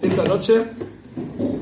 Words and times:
Esta 0.00 0.24
noche 0.24 0.64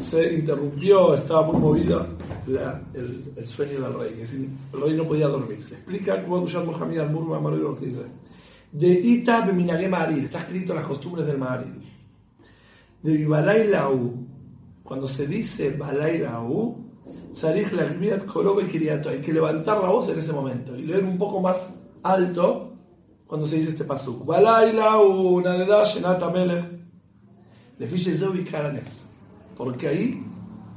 se 0.01 0.35
interrumpió, 0.35 1.17
estaba 1.17 1.43
muy 1.43 1.61
movido 1.61 2.07
el, 2.47 3.49
sueño 3.49 3.81
del 3.81 3.95
rey, 3.95 4.13
es 4.13 4.31
decir, 4.31 4.49
el 4.75 4.81
rey 4.81 4.97
no 4.97 5.05
podía 5.05 5.27
dormir. 5.27 5.61
Se 5.61 5.75
explica 5.75 6.23
cómo 6.23 6.39
Dushar 6.39 6.65
Mohamed 6.65 6.99
al-Murma 7.01 7.77
que 7.81 7.87
dice. 7.87 8.03
De 8.71 8.89
Ita 8.89 9.41
Beminagé 9.45 9.89
Maril, 9.89 10.27
está 10.27 10.39
escrito 10.39 10.73
en 10.73 10.79
las 10.79 10.87
costumbres 10.87 11.27
del 11.27 11.39
Maril. 11.39 11.83
De 13.03 13.27
Balay 13.27 13.73
cuando 14.85 15.09
se 15.09 15.27
dice 15.27 15.71
Balay 15.71 16.23
U, 16.49 16.77
Sarich 17.33 17.73
Lachmiat 17.73 18.25
Korobe 18.25 18.69
Kiriato, 18.69 19.09
hay 19.09 19.21
que 19.21 19.33
levantar 19.33 19.81
la 19.81 19.89
voz 19.89 20.09
en 20.11 20.21
ese 20.21 20.33
momento 20.33 20.77
y 20.77 20.83
leer 20.83 21.03
un 21.03 21.19
poco 21.19 21.41
más 21.41 21.59
alto 22.05 22.74
cuando 23.35 23.49
se 23.49 23.57
dice 23.57 23.71
este 23.71 23.83
pasuk. 23.83 24.25
Balay 24.25 24.79
U, 24.79 25.41
Nadeda 25.41 25.83
Shenata 25.83 26.31
Melech, 26.31 26.67
le 27.79 27.87
fiche 27.89 28.17
Zewi 28.17 28.45
Karanes, 28.45 29.09
porque 29.57 29.89
ahí 29.89 30.25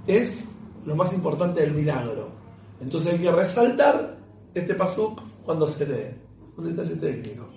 es 0.07 0.43
lo 0.83 0.95
más 0.95 1.13
importante 1.13 1.61
del 1.61 1.75
milagro. 1.75 2.31
Entonces 2.81 3.13
hay 3.13 3.19
que 3.19 3.31
resaltar 3.31 4.17
este 4.55 4.73
pasuk 4.73 5.21
cuando 5.45 5.67
se 5.67 5.85
lee. 5.85 6.19
Un 6.57 6.75
detalle 6.75 6.95
técnico. 6.95 7.47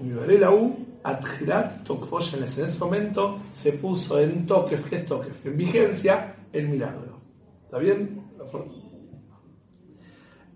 U, 0.00 0.86
Adjirat 1.02 1.86
en 1.86 2.42
ese 2.44 2.78
momento 2.78 3.40
se 3.52 3.74
puso 3.74 4.18
en 4.18 4.46
toque, 4.46 4.78
¿qué 4.88 4.96
es 4.96 5.04
toque? 5.04 5.28
En 5.44 5.54
vigencia 5.54 6.34
el 6.50 6.66
milagro. 6.66 7.20
¿Está 7.64 7.76
bien? 7.76 8.22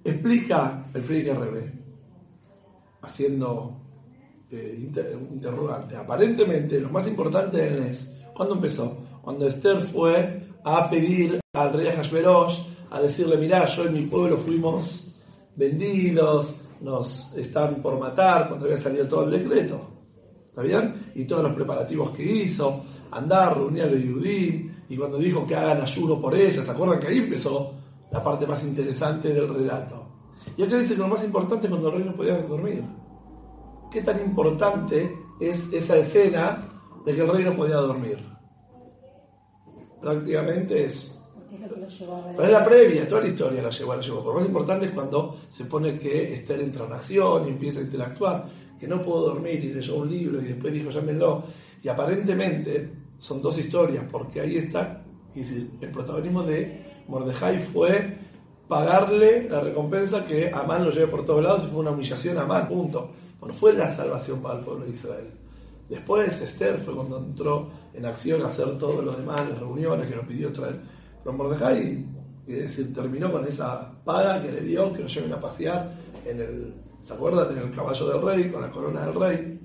Explica 0.03 0.87
el 0.95 1.03
Friedrich 1.03 1.37
Rebe, 1.37 1.86
haciendo 3.02 3.80
eh, 4.50 4.77
interrogante. 4.80 5.97
Aparentemente, 5.97 6.80
lo 6.80 6.91
más 6.91 7.06
importante 7.06 7.88
es, 7.91 8.11
¿cuándo 8.34 8.55
empezó? 8.55 8.97
Cuando 9.22 9.47
Esther 9.47 9.83
fue 9.83 10.48
a 10.64 10.88
pedir 10.88 11.41
al 11.53 11.72
rey 11.72 11.88
Hashverosh, 11.88 12.61
a 12.91 13.00
decirle, 13.00 13.36
mirá, 13.36 13.66
yo 13.66 13.86
y 13.86 13.91
mi 13.91 14.06
pueblo 14.06 14.36
fuimos 14.36 15.05
vendidos, 15.56 16.55
nos 16.80 17.36
están 17.36 17.83
por 17.83 17.98
matar 17.98 18.48
cuando 18.48 18.66
había 18.66 18.78
salido 18.78 19.08
todo 19.08 19.25
el 19.25 19.42
decreto. 19.42 19.81
¿Está 20.47 20.62
bien? 20.62 21.12
Y 21.14 21.25
todos 21.25 21.42
los 21.42 21.53
preparativos 21.53 22.10
que 22.10 22.22
hizo, 22.22 22.84
andar, 23.10 23.56
reunir 23.56 23.83
a 23.83 23.86
los 23.86 24.00
y 24.88 24.97
cuando 24.97 25.19
dijo 25.19 25.47
que 25.47 25.56
hagan 25.56 25.83
ayuno 25.83 26.20
por 26.20 26.34
ella, 26.34 26.62
¿se 26.62 26.70
acuerdan 26.70 27.00
que 27.00 27.08
ahí 27.08 27.19
empezó 27.19 27.75
la 28.10 28.22
parte 28.22 28.47
más 28.47 28.62
interesante 28.62 29.33
del 29.33 29.53
relato? 29.53 30.06
Y 30.56 30.62
acá 30.62 30.78
dice 30.78 30.94
que 30.94 31.00
lo 31.00 31.08
más 31.08 31.25
importante 31.25 31.66
es 31.66 31.70
cuando 31.70 31.89
el 31.89 31.94
rey 31.94 32.05
no 32.05 32.14
podía 32.14 32.39
dormir. 32.39 32.84
¿Qué 33.91 34.02
tan 34.02 34.20
importante 34.20 35.19
es 35.41 35.72
esa 35.72 35.97
escena 35.97 36.69
de 37.05 37.14
que 37.14 37.20
el 37.20 37.28
rey 37.28 37.44
no 37.44 37.56
podía 37.56 37.77
dormir? 37.77 38.36
prácticamente 40.06 40.84
es... 40.86 41.12
Pero 42.36 42.44
es 42.44 42.50
la 42.50 42.64
previa, 42.64 43.08
toda 43.08 43.22
la 43.22 43.28
historia 43.28 43.62
la 43.62 43.70
llevó, 43.70 43.94
la 43.94 44.03
llevó. 44.03 44.22
Por 44.22 44.34
lo 44.34 44.41
más 44.41 44.48
importante 44.48 44.86
es 44.86 44.92
cuando 44.92 45.36
se 45.48 45.64
pone 45.64 45.98
que 45.98 46.34
Esther 46.34 46.60
entra 46.60 46.84
en 46.86 46.92
acción 46.92 47.47
y 47.47 47.50
empieza 47.50 47.81
a 47.81 47.83
interactuar, 47.83 48.47
que 48.78 48.86
no 48.86 49.03
puedo 49.03 49.28
dormir 49.28 49.64
y 49.64 49.72
leyó 49.72 49.97
un 49.97 50.10
libro 50.10 50.41
y 50.41 50.44
después 50.44 50.72
dijo 50.72 50.91
llámenlo. 50.91 51.44
Y 51.83 51.88
aparentemente 51.88 52.92
son 53.19 53.41
dos 53.41 53.58
historias, 53.58 54.05
porque 54.10 54.41
ahí 54.41 54.58
está, 54.58 55.03
el 55.34 55.91
protagonismo 55.91 56.42
de 56.42 57.05
Mordejai 57.08 57.58
fue 57.60 58.19
pagarle 58.69 59.48
la 59.48 59.61
recompensa 59.61 60.27
que 60.27 60.50
Amán 60.50 60.84
lo 60.84 60.91
lleve 60.91 61.09
por 61.09 61.25
todos 61.25 61.43
lados 61.43 61.65
y 61.65 61.71
fue 61.71 61.81
una 61.81 61.91
humillación 61.91 62.38
a 62.38 62.43
Amán, 62.43 62.69
punto. 62.69 63.10
Bueno, 63.41 63.54
fue 63.54 63.72
la 63.72 63.94
salvación 63.94 64.41
para 64.41 64.59
el 64.59 64.65
pueblo 64.65 64.84
de 64.84 64.93
Israel. 64.93 65.31
Después 65.88 66.41
Esther 66.41 66.78
fue 66.78 66.94
cuando 66.94 67.19
entró 67.19 67.71
en 67.94 68.06
acción 68.06 68.43
a 68.43 68.49
hacer 68.49 68.77
todo 68.78 69.03
lo 69.03 69.12
demás, 69.12 69.49
las 69.49 69.59
reuniones 69.59 70.09
que 70.09 70.16
nos 70.16 70.27
pidió 70.27 70.53
traer 70.53 70.81
con 71.22 71.37
Mordejai, 71.37 72.04
y, 72.47 72.53
decir, 72.53 72.93
terminó 72.94 73.31
con 73.31 73.47
esa 73.47 73.91
paga 74.04 74.43
que 74.43 74.53
le 74.53 74.60
dio, 74.60 74.93
que 74.93 75.03
lo 75.03 75.09
lleven 75.09 75.33
a 75.33 75.41
pasear 75.41 75.93
en 76.25 76.41
el, 76.41 76.75
¿se? 77.03 77.15
En 77.15 77.59
el 77.59 77.71
caballo 77.72 78.09
del 78.09 78.22
rey, 78.22 78.50
con 78.50 78.62
la 78.62 78.71
corona 78.71 79.06
del 79.06 79.15
rey. 79.15 79.60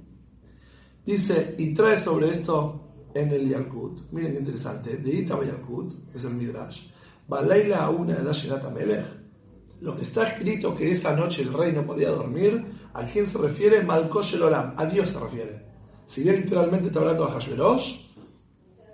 Dice, 1.05 1.55
y 1.57 1.73
trae 1.73 1.97
sobre 1.97 2.31
esto 2.31 2.81
en 3.13 3.31
el 3.31 3.49
Yalkut, 3.49 4.11
miren 4.11 4.33
qué 4.33 4.39
interesante, 4.39 4.97
de 4.97 5.11
Itaba 5.11 5.43
Yalkut, 5.43 5.93
es 6.15 6.23
el 6.23 6.35
Midrash, 6.35 6.87
Balaila 7.31 7.89
una 7.89 8.15
de 8.15 9.05
lo 9.79 9.95
que 9.95 10.03
está 10.03 10.27
escrito 10.27 10.75
que 10.75 10.91
esa 10.91 11.15
noche 11.15 11.43
el 11.43 11.53
rey 11.53 11.71
no 11.71 11.85
podía 11.85 12.09
dormir, 12.11 12.61
¿a 12.93 13.05
quién 13.05 13.25
se 13.25 13.37
refiere? 13.37 13.81
Malkosh 13.81 14.35
el 14.35 14.43
Olam, 14.43 14.73
a 14.75 14.85
Dios 14.85 15.07
se 15.07 15.17
refiere. 15.17 15.65
Si 16.05 16.23
bien 16.23 16.35
literalmente 16.35 16.87
está 16.87 16.99
hablando 16.99 17.25
de 17.25 17.31
Hashverosh, 17.31 18.05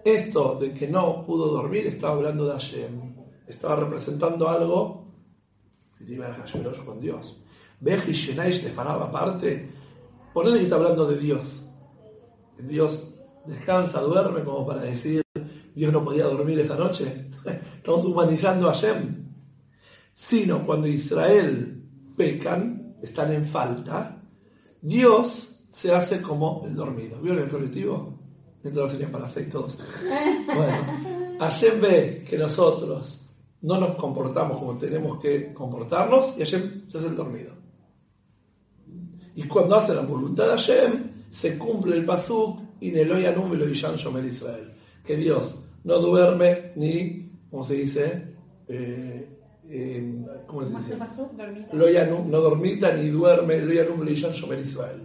esto 0.06 0.56
de 0.62 0.72
que 0.72 0.88
no 0.88 1.26
pudo 1.26 1.48
dormir 1.48 1.88
estaba 1.88 2.14
hablando 2.14 2.46
de 2.46 2.52
Hashem. 2.52 3.16
Estaba 3.48 3.78
representando 3.78 4.48
algo 4.48 5.16
que 5.98 6.06
tiene 6.06 6.26
Hashverosh 6.26 6.86
con 6.86 7.00
Dios. 7.00 7.44
Ve 7.80 7.98
te 7.98 8.70
faraba 8.70 9.06
aparte. 9.06 9.68
Ponele 10.32 10.60
que 10.60 10.64
está 10.66 10.76
hablando 10.76 11.08
de 11.08 11.18
Dios. 11.18 11.68
Dios 12.60 13.04
descansa, 13.48 14.00
duerme, 14.02 14.44
como 14.44 14.64
para 14.64 14.82
decir 14.82 15.27
Dios 15.78 15.94
no 15.94 16.04
podía 16.04 16.24
dormir 16.24 16.60
esa 16.60 16.76
noche. 16.76 17.30
Estamos 17.78 18.04
humanizando 18.04 18.68
a 18.68 18.74
Hashem. 18.74 19.28
Sino 20.12 20.66
cuando 20.66 20.88
Israel 20.88 21.84
pecan, 22.16 22.96
están 23.04 23.32
en 23.32 23.46
falta, 23.46 24.20
Dios 24.82 25.56
se 25.72 25.94
hace 25.94 26.20
como 26.20 26.64
el 26.66 26.74
dormido. 26.74 27.22
¿Vieron 27.22 27.44
el 27.44 27.50
colectivo? 27.50 28.20
Entonces 28.64 28.94
serían 28.94 29.12
para 29.12 29.28
seis 29.28 29.50
todos. 29.50 29.78
Bueno, 30.48 31.38
Hashem 31.40 31.80
ve 31.80 32.26
que 32.28 32.40
nosotros 32.40 33.22
no 33.62 33.80
nos 33.80 33.96
comportamos 33.98 34.58
como 34.58 34.80
tenemos 34.80 35.20
que 35.20 35.54
comportarnos 35.54 36.34
y 36.38 36.40
Hashem 36.40 36.90
se 36.90 36.98
hace 36.98 37.08
el 37.08 37.16
dormido. 37.16 37.54
Y 39.36 39.44
cuando 39.44 39.76
hace 39.76 39.94
la 39.94 40.02
voluntad 40.02 40.46
de 40.46 40.50
Hashem, 40.50 41.12
se 41.30 41.56
cumple 41.56 41.98
el 41.98 42.06
pasuk 42.06 42.62
y 42.80 42.90
Neloya 42.90 43.32
número 43.32 43.70
y 43.70 43.74
Shomer 43.74 44.26
Israel. 44.26 44.74
Que 45.06 45.16
Dios 45.16 45.67
no 45.88 46.00
duerme 46.00 46.74
ni, 46.76 47.32
¿cómo 47.50 47.64
se 47.64 47.76
dice? 47.76 48.36
Eh, 48.68 49.40
eh, 49.70 50.26
¿Cómo 50.46 50.66
se 50.66 50.76
dice? 50.76 50.98
no 52.26 52.42
dormita 52.42 52.94
ni 52.94 53.10
duerme, 53.10 53.56
y 53.56 54.16
Shomer 54.16 54.60
Israel. 54.60 55.02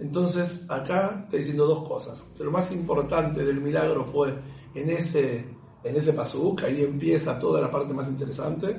Entonces, 0.00 0.66
acá 0.68 1.22
está 1.24 1.36
diciendo 1.36 1.64
dos 1.64 1.88
cosas. 1.88 2.20
Que 2.36 2.42
lo 2.42 2.50
más 2.50 2.72
importante 2.72 3.44
del 3.44 3.60
milagro 3.60 4.04
fue 4.04 4.34
en 4.74 4.90
ese, 4.90 5.44
en 5.84 5.96
ese 5.96 6.12
pasuk, 6.12 6.64
ahí 6.64 6.82
empieza 6.82 7.38
toda 7.38 7.60
la 7.60 7.70
parte 7.70 7.94
más 7.94 8.08
interesante. 8.08 8.76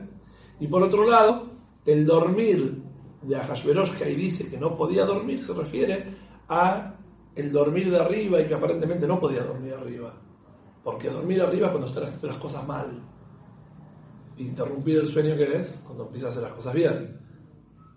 Y 0.60 0.68
por 0.68 0.84
otro 0.84 1.10
lado, 1.10 1.50
el 1.86 2.06
dormir 2.06 2.84
de 3.22 3.36
Ahashverosh, 3.38 3.98
que 3.98 4.04
ahí 4.04 4.16
dice 4.16 4.50
que 4.50 4.58
no 4.58 4.76
podía 4.76 5.06
dormir, 5.06 5.42
se 5.42 5.54
refiere 5.54 6.14
a 6.50 6.94
el 7.36 7.54
dormir 7.54 7.90
de 7.90 8.00
arriba 8.00 8.42
y 8.42 8.48
que 8.48 8.54
aparentemente 8.54 9.08
no 9.08 9.18
podía 9.18 9.44
dormir 9.44 9.74
arriba. 9.74 10.27
Porque 10.88 11.10
dormir 11.10 11.42
arriba 11.42 11.66
es 11.66 11.72
cuando 11.72 11.90
estás 11.90 12.04
haciendo 12.04 12.28
las 12.30 12.38
cosas 12.38 12.66
mal. 12.66 12.88
Interrumpir 14.38 15.00
el 15.00 15.08
sueño 15.10 15.36
que 15.36 15.58
es 15.58 15.82
cuando 15.86 16.06
empiezas 16.06 16.30
a 16.30 16.32
hacer 16.32 16.44
las 16.44 16.54
cosas 16.54 16.74
bien. 16.74 17.20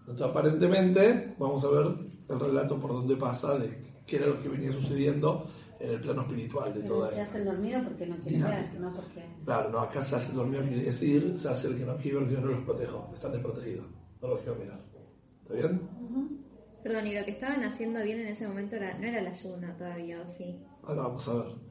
Entonces, 0.00 0.26
aparentemente, 0.26 1.36
vamos 1.38 1.62
a 1.62 1.68
ver 1.68 1.86
el 2.28 2.40
relato 2.40 2.80
por 2.80 2.92
donde 2.92 3.14
pasa 3.14 3.56
de 3.56 4.00
qué 4.04 4.16
era 4.16 4.26
lo 4.26 4.42
que 4.42 4.48
venía 4.48 4.72
sucediendo 4.72 5.46
en 5.78 5.90
el 5.90 6.00
plano 6.00 6.22
espiritual 6.22 6.74
de 6.74 6.82
todo 6.82 7.04
esto. 7.04 7.14
Se 7.14 7.22
hace 7.22 7.38
el 7.38 7.44
dormido 7.44 7.80
porque 7.84 8.06
no 8.06 8.16
quiere 8.16 8.42
ver, 8.42 8.80
no 8.80 8.92
porque. 8.92 9.24
Claro, 9.44 9.70
no, 9.70 9.78
acá 9.78 10.02
se 10.02 10.16
hace 10.16 10.30
el 10.32 10.36
dormido, 10.38 10.62
quiere 10.64 10.82
decir, 10.82 11.38
se 11.38 11.48
hace 11.48 11.68
el 11.68 11.78
que 11.78 11.84
no 11.84 11.96
quiere 11.96 12.18
ver, 12.18 12.28
que 12.28 12.34
yo 12.34 12.40
no 12.40 12.46
los 12.48 12.64
protejo, 12.64 13.08
están 13.14 13.30
desprotegidos, 13.30 13.86
no 14.20 14.28
los 14.30 14.40
quiero 14.40 14.56
mirar. 14.56 14.80
¿Está 15.42 15.54
bien? 15.54 15.80
Perdón, 16.82 17.06
y 17.06 17.14
lo 17.14 17.24
que 17.24 17.30
estaban 17.30 17.62
haciendo 17.62 18.02
bien 18.02 18.18
en 18.18 18.26
ese 18.26 18.48
momento 18.48 18.74
era, 18.74 18.98
no 18.98 19.06
era 19.06 19.22
la 19.22 19.30
ayuna 19.30 19.76
todavía, 19.76 20.20
¿o 20.20 20.26
sí? 20.26 20.58
Ahora 20.82 21.02
vamos 21.02 21.28
a 21.28 21.34
ver. 21.34 21.69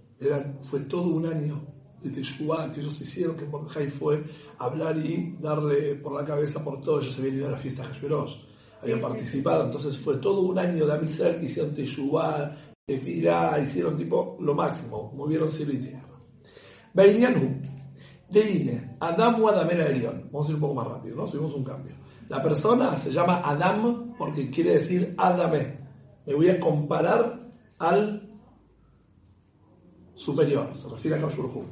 Fue 0.62 0.81
todo 0.81 1.04
un 1.04 1.25
año 1.25 1.62
de 2.01 2.10
Teshuvah 2.10 2.71
que 2.71 2.81
ellos 2.81 3.00
hicieron, 3.01 3.36
que 3.36 3.45
Mordejai 3.45 3.89
fue 3.89 4.24
hablar 4.57 4.98
y 4.98 5.36
darle 5.39 5.95
por 5.95 6.13
la 6.13 6.25
cabeza 6.25 6.63
por 6.63 6.81
todo. 6.81 7.01
Ellos 7.01 7.16
se 7.16 7.21
habían 7.21 7.38
ido 7.38 7.48
a 7.48 7.51
la 7.51 7.57
fiesta 7.57 7.83
Hashverosh 7.83 8.50
habían 8.81 9.01
participado, 9.01 9.66
entonces 9.66 9.98
fue 9.98 10.18
todo 10.18 10.42
un 10.42 10.57
año 10.57 10.86
de 10.86 10.94
amistad 10.94 11.36
que 11.38 11.45
hicieron 11.45 11.74
Teshuvah, 11.74 12.56
Tefirá, 12.86 13.60
hicieron 13.60 13.95
tipo 13.95 14.38
lo 14.39 14.56
máximo, 14.56 15.12
movieron 15.16 15.51
cielo 15.51 15.74
y 15.74 15.77
tierra. 15.77 16.10
Beinianu, 16.94 17.62
Adam 19.00 19.44
o 19.44 19.50
Adamera 19.50 19.88
Elión. 19.88 20.30
Vamos 20.31 20.48
a 20.48 20.51
ir 20.51 20.56
un 20.56 20.62
poco 20.62 20.74
más 20.75 20.88
rápido, 20.88 21.16
¿no? 21.16 21.27
Subimos 21.27 21.54
un 21.54 21.63
cambio. 21.63 21.95
La 22.30 22.42
persona 22.42 22.95
se 22.98 23.12
llama 23.12 23.42
Adam 23.44 24.13
porque 24.18 24.50
quiere 24.50 24.74
decir 24.74 25.13
Adame. 25.18 25.80
Me 26.25 26.33
voy 26.33 26.50
a 26.50 26.60
comparar 26.60 27.51
al 27.80 28.29
superior, 30.19 30.75
se 30.75 30.89
refiere 30.89 31.18
a 31.18 31.21
Kashurhu. 31.21 31.63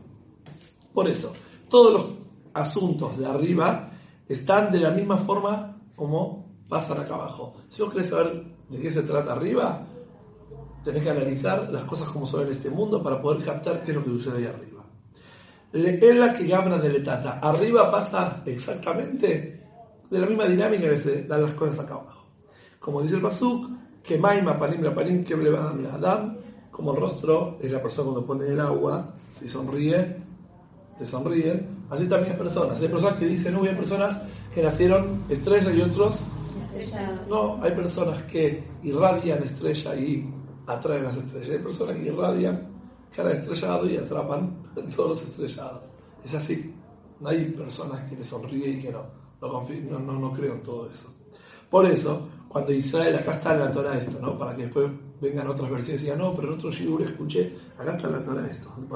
Por 0.94 1.08
eso, 1.08 1.34
todos 1.70 1.94
los 1.94 2.06
asuntos 2.54 3.18
de 3.18 3.26
arriba 3.26 3.92
están 4.28 4.72
de 4.72 4.80
la 4.80 4.92
misma 4.92 5.18
forma 5.18 5.78
como 5.96 6.64
pasan 6.70 7.00
acá 7.00 7.16
abajo. 7.16 7.56
Si 7.70 7.82
vos 7.82 7.92
querés 7.92 8.10
saber 8.10 8.44
de 8.70 8.80
qué 8.80 8.90
se 8.90 9.04
trata 9.04 9.34
arriba, 9.34 9.86
tenés 10.84 11.04
que 11.04 11.10
analizar 11.10 11.70
las 11.72 11.84
cosas 11.84 12.08
como 12.10 12.26
son 12.26 12.48
en 12.48 12.54
este 12.54 12.70
mundo 12.70 13.04
para 13.04 13.22
poder 13.22 13.44
captar 13.44 13.84
qué 13.84 13.92
es 13.92 13.98
lo 13.98 14.04
que 14.04 14.12
sucede 14.12 14.38
ahí 14.38 14.46
arriba. 14.46 14.84
Es 15.74 16.16
la 16.16 16.34
que 16.34 16.48
gabra 16.48 16.78
de 16.78 16.90
letata. 16.90 17.40
Arriba 17.42 17.92
pasa 17.92 18.42
exactamente 18.46 19.66
de 20.10 20.20
la 20.20 20.26
misma 20.26 20.46
dinámica 20.46 20.90
que 20.90 21.00
se 21.00 21.24
dan 21.24 21.42
las 21.42 21.52
cosas 21.52 21.80
acá 21.82 21.96
abajo. 21.96 22.28
Como 22.80 23.02
dice 23.02 23.16
el 23.16 23.22
Pasuk, 23.22 23.70
que 24.02 24.18
maima 24.18 24.58
panim 24.58 24.82
la 24.82 24.96
panim 24.96 25.26
que 25.26 25.34
Adam, 25.34 26.37
como 26.78 26.94
el 26.94 27.02
rostro 27.02 27.58
es 27.60 27.72
la 27.72 27.82
persona 27.82 28.12
cuando 28.12 28.24
pone 28.24 28.48
el 28.48 28.60
agua, 28.60 29.16
si 29.32 29.48
sonríe, 29.48 30.16
te 31.00 31.08
sonríe. 31.08 31.68
Así 31.90 32.06
también 32.06 32.34
hay 32.34 32.38
personas. 32.38 32.80
Hay 32.80 32.88
personas 32.88 33.18
que 33.18 33.26
dicen, 33.26 33.54
no, 33.56 33.64
hay 33.64 33.74
personas 33.74 34.22
que 34.54 34.62
nacieron 34.62 35.24
estrellas 35.28 35.74
y 35.76 35.82
otros. 35.82 36.20
No, 37.28 37.60
hay 37.64 37.72
personas 37.72 38.22
que 38.24 38.64
irradian 38.84 39.42
estrella 39.42 39.96
y 39.96 40.30
atraen 40.68 41.06
las 41.06 41.18
estrellas. 41.18 41.50
Hay 41.50 41.60
personas 41.64 41.96
que 41.96 42.06
irradian 42.06 42.68
cara 43.16 43.32
estrellado 43.32 43.90
y 43.90 43.98
atrapan 43.98 44.56
todos 44.96 45.10
los 45.10 45.22
estrellados. 45.24 45.82
Es 46.24 46.36
así. 46.36 46.76
No 47.20 47.30
hay 47.30 47.46
personas 47.46 48.02
que 48.08 48.18
le 48.18 48.24
sonríen 48.24 48.78
y 48.78 48.82
que 48.84 48.92
no. 48.92 49.02
No, 49.42 50.00
no, 50.00 50.20
no, 50.20 50.32
creo 50.32 50.54
en 50.54 50.62
todo 50.62 50.88
eso. 50.92 51.08
Por 51.72 51.88
eso, 51.88 52.28
cuando 52.58 52.74
Israel, 52.74 53.16
acá 53.18 53.34
está 53.34 53.56
la 53.56 53.72
Torah 53.72 53.96
esto, 54.00 54.18
¿no? 54.20 54.36
Para 54.36 54.56
que 54.56 54.64
después 54.64 54.90
vengan 55.22 55.48
otras 55.48 55.70
versiones 55.70 56.02
y 56.02 56.06
digan, 56.06 56.18
no, 56.18 56.36
pero 56.36 56.48
en 56.48 56.54
otro 56.56 56.72
Shigur 56.72 57.04
escuché, 57.04 57.54
acá 57.78 57.96
está 57.96 58.08
en 58.08 58.14
la 58.14 58.24
Torah 58.24 58.48
esto. 58.48 58.74
El 58.80 58.88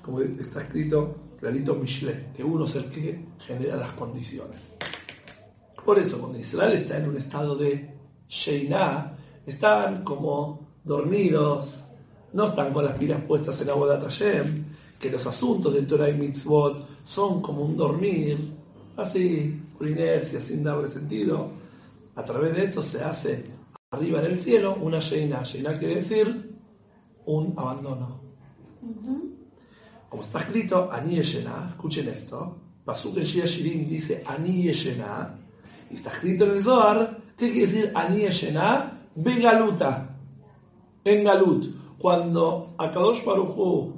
como 0.00 0.20
está 0.22 0.62
escrito 0.62 1.14
clarito 1.38 1.74
Michelet, 1.74 2.32
que 2.32 2.42
uno 2.42 2.64
es 2.64 2.74
el 2.76 2.86
que 2.86 3.22
genera 3.38 3.76
las 3.76 3.92
condiciones. 3.92 4.76
Por 5.84 5.98
eso, 5.98 6.18
cuando 6.18 6.38
Israel 6.38 6.72
está 6.72 6.96
en 6.96 7.10
un 7.10 7.18
estado 7.18 7.54
de 7.54 7.86
Sheiná, 8.30 9.14
están 9.44 10.02
como 10.02 10.66
dormidos, 10.82 11.84
no 12.32 12.46
están 12.46 12.72
con 12.72 12.86
las 12.86 12.98
pilas 12.98 13.20
puestas 13.28 13.60
en 13.60 13.68
agua 13.68 13.94
de 13.94 14.00
Hashem, 14.00 14.64
que 14.98 15.10
los 15.10 15.26
asuntos 15.26 15.74
de 15.74 15.82
Torah 15.82 16.08
y 16.08 16.14
Mitzvot 16.14 17.04
son 17.04 17.42
como 17.42 17.60
un 17.60 17.76
dormir, 17.76 18.54
así, 18.96 19.62
por 19.76 19.86
inercia, 19.86 20.40
sin 20.40 20.64
darle 20.64 20.88
sentido. 20.88 21.65
A 22.16 22.24
través 22.24 22.54
de 22.54 22.64
eso 22.64 22.82
se 22.82 23.02
hace 23.02 23.44
arriba 23.90 24.20
en 24.20 24.26
el 24.26 24.38
cielo 24.38 24.76
una 24.80 25.00
Sheina. 25.00 25.42
Sheina 25.42 25.78
quiere 25.78 25.96
decir 25.96 26.58
un 27.26 27.54
abandono. 27.56 28.20
Como 30.08 30.22
está 30.22 30.40
escrito, 30.40 30.88
Ani 30.90 31.18
escuchen 31.18 32.08
esto, 32.08 32.56
Pasuk 32.84 33.18
en 33.18 33.24
Shirin 33.24 33.88
dice 33.88 34.22
Ani 34.24 34.62
y 34.62 34.68
está 34.70 36.10
escrito 36.12 36.44
en 36.44 36.50
el 36.52 36.62
Zohar, 36.62 37.18
¿qué 37.36 37.50
quiere 37.52 37.66
decir 37.66 37.92
Ani 37.94 38.18
Yeshena? 38.18 39.08
Begaluta, 39.16 40.16
en 41.04 41.24
Galut. 41.24 41.66
Cuando 41.98 42.74
Akadosh 42.78 43.24
Baruchu 43.24 43.92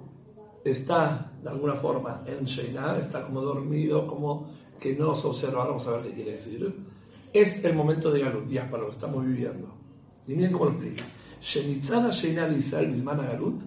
está 0.65 1.33
de 1.43 1.49
alguna 1.51 1.75
forma 1.75 2.23
en 2.27 2.45
Sheina, 2.45 2.97
está 2.99 3.25
como 3.25 3.43
dormido, 3.43 4.07
como 4.07 4.49
que 4.81 4.95
no 4.95 5.15
se 5.15 5.27
observa, 5.27 5.67
vamos 5.67 5.87
a 5.87 5.93
ver 5.93 6.03
qué 6.03 6.15
quiere 6.15 6.33
decir. 6.33 6.75
Es 7.33 7.63
el 7.65 7.75
momento 7.75 8.11
de 8.11 8.21
Galut, 8.21 8.53
para 8.71 8.83
lo 8.85 8.91
estamos 8.91 9.25
viviendo. 9.25 9.75
Y 10.27 10.35
miren 10.35 10.53
cómo 10.53 10.67
lo 10.67 10.71
explica. 10.73 11.05
Shenitzana 11.41 12.11
Sheina 12.11 12.49
de 12.49 12.59
Israel, 12.59 12.89
Bismana 12.89 13.25
Galut, 13.25 13.63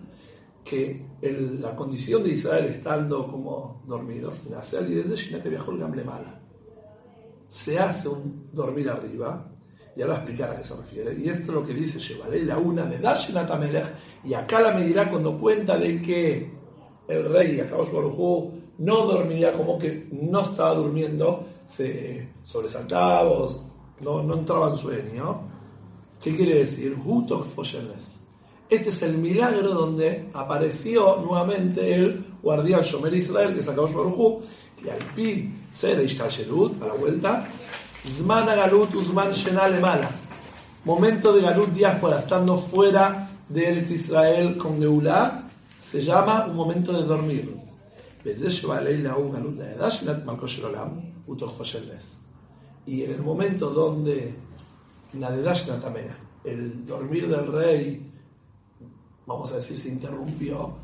que 0.64 1.06
la 1.22 1.76
condición 1.76 2.24
de 2.24 2.32
Israel 2.32 2.66
estando 2.66 3.28
como 3.28 3.84
dormidos, 3.88 4.46
y 4.48 4.94
desde 4.94 5.16
Sheina 5.16 5.42
que 5.42 5.50
viajó 5.50 5.72
el 5.72 5.80
Gamle 5.80 6.04
Mala. 6.04 6.40
Se 7.48 7.78
hace 7.78 8.08
un 8.08 8.50
dormir 8.52 8.90
arriba, 8.90 9.48
ya 9.96 10.06
lo 10.06 10.14
explicará 10.14 10.54
a 10.54 10.58
qué 10.58 10.64
se 10.64 10.76
refiere. 10.76 11.14
Y 11.20 11.30
esto 11.30 11.44
es 11.44 11.48
lo 11.50 11.66
que 11.66 11.74
dice 11.74 12.00
Shebalei, 12.00 12.46
la 12.46 12.58
una 12.58 12.86
de 12.86 12.98
Dashenat 12.98 13.50
y 14.24 14.34
acá 14.34 14.62
la 14.62 14.74
medirá 14.74 15.10
cuando 15.10 15.38
cuenta 15.38 15.78
de 15.78 16.02
que 16.02 16.50
el 17.08 17.30
rey, 17.30 17.60
Akadosh 17.60 17.92
Baruj 17.92 18.52
no 18.78 19.06
dormía, 19.06 19.54
como 19.54 19.78
que 19.78 20.08
no 20.12 20.42
estaba 20.42 20.76
durmiendo, 20.76 21.46
se 21.72 22.28
sobresaltaba, 22.44 23.50
no, 24.02 24.24
no 24.24 24.34
entraba 24.34 24.70
en 24.70 24.78
sueño. 24.78 25.42
¿Qué 26.22 26.36
quiere 26.36 26.60
decir? 26.60 26.98
Este 28.70 28.90
es 28.90 29.02
el 29.02 29.18
milagro 29.18 29.70
donde 29.70 30.30
apareció 30.34 31.18
nuevamente 31.18 31.96
el 31.96 32.26
guardián 32.42 32.84
Shomer 32.84 33.14
Israel, 33.14 33.54
que 33.54 33.62
es 33.62 33.68
Akadosh 33.68 33.94
Baruj 33.94 34.42
y 34.84 34.90
al 34.90 35.02
fin, 35.16 35.68
ser 35.74 36.00
a 36.00 36.86
la 36.86 36.94
vuelta, 36.94 37.48
Zman 38.06 38.46
Galut, 38.46 38.94
Uzman 38.96 39.32
Mala. 39.82 40.10
Momento 40.86 41.34
de 41.34 41.42
Galut 41.42 41.70
diáspora, 41.70 42.20
estando 42.20 42.58
fuera 42.58 43.30
de 43.48 43.70
Eretz 43.70 43.92
Israel 43.92 44.58
con 44.58 44.80
Neulá, 44.80 45.48
se 45.80 46.02
llama 46.02 46.46
un 46.48 46.56
momento 46.56 46.94
de 46.94 47.04
dormir. 47.04 47.56
Y 52.86 53.04
en 53.04 53.12
el 53.12 53.22
momento 53.22 53.70
donde 53.70 54.34
la 55.14 55.32
de 55.32 55.44
también, 55.80 56.08
el 56.44 56.86
dormir 56.86 57.28
del 57.28 57.52
rey, 57.52 58.12
vamos 59.26 59.52
a 59.52 59.58
decir, 59.58 59.78
se 59.78 59.90
interrumpió, 59.90 60.76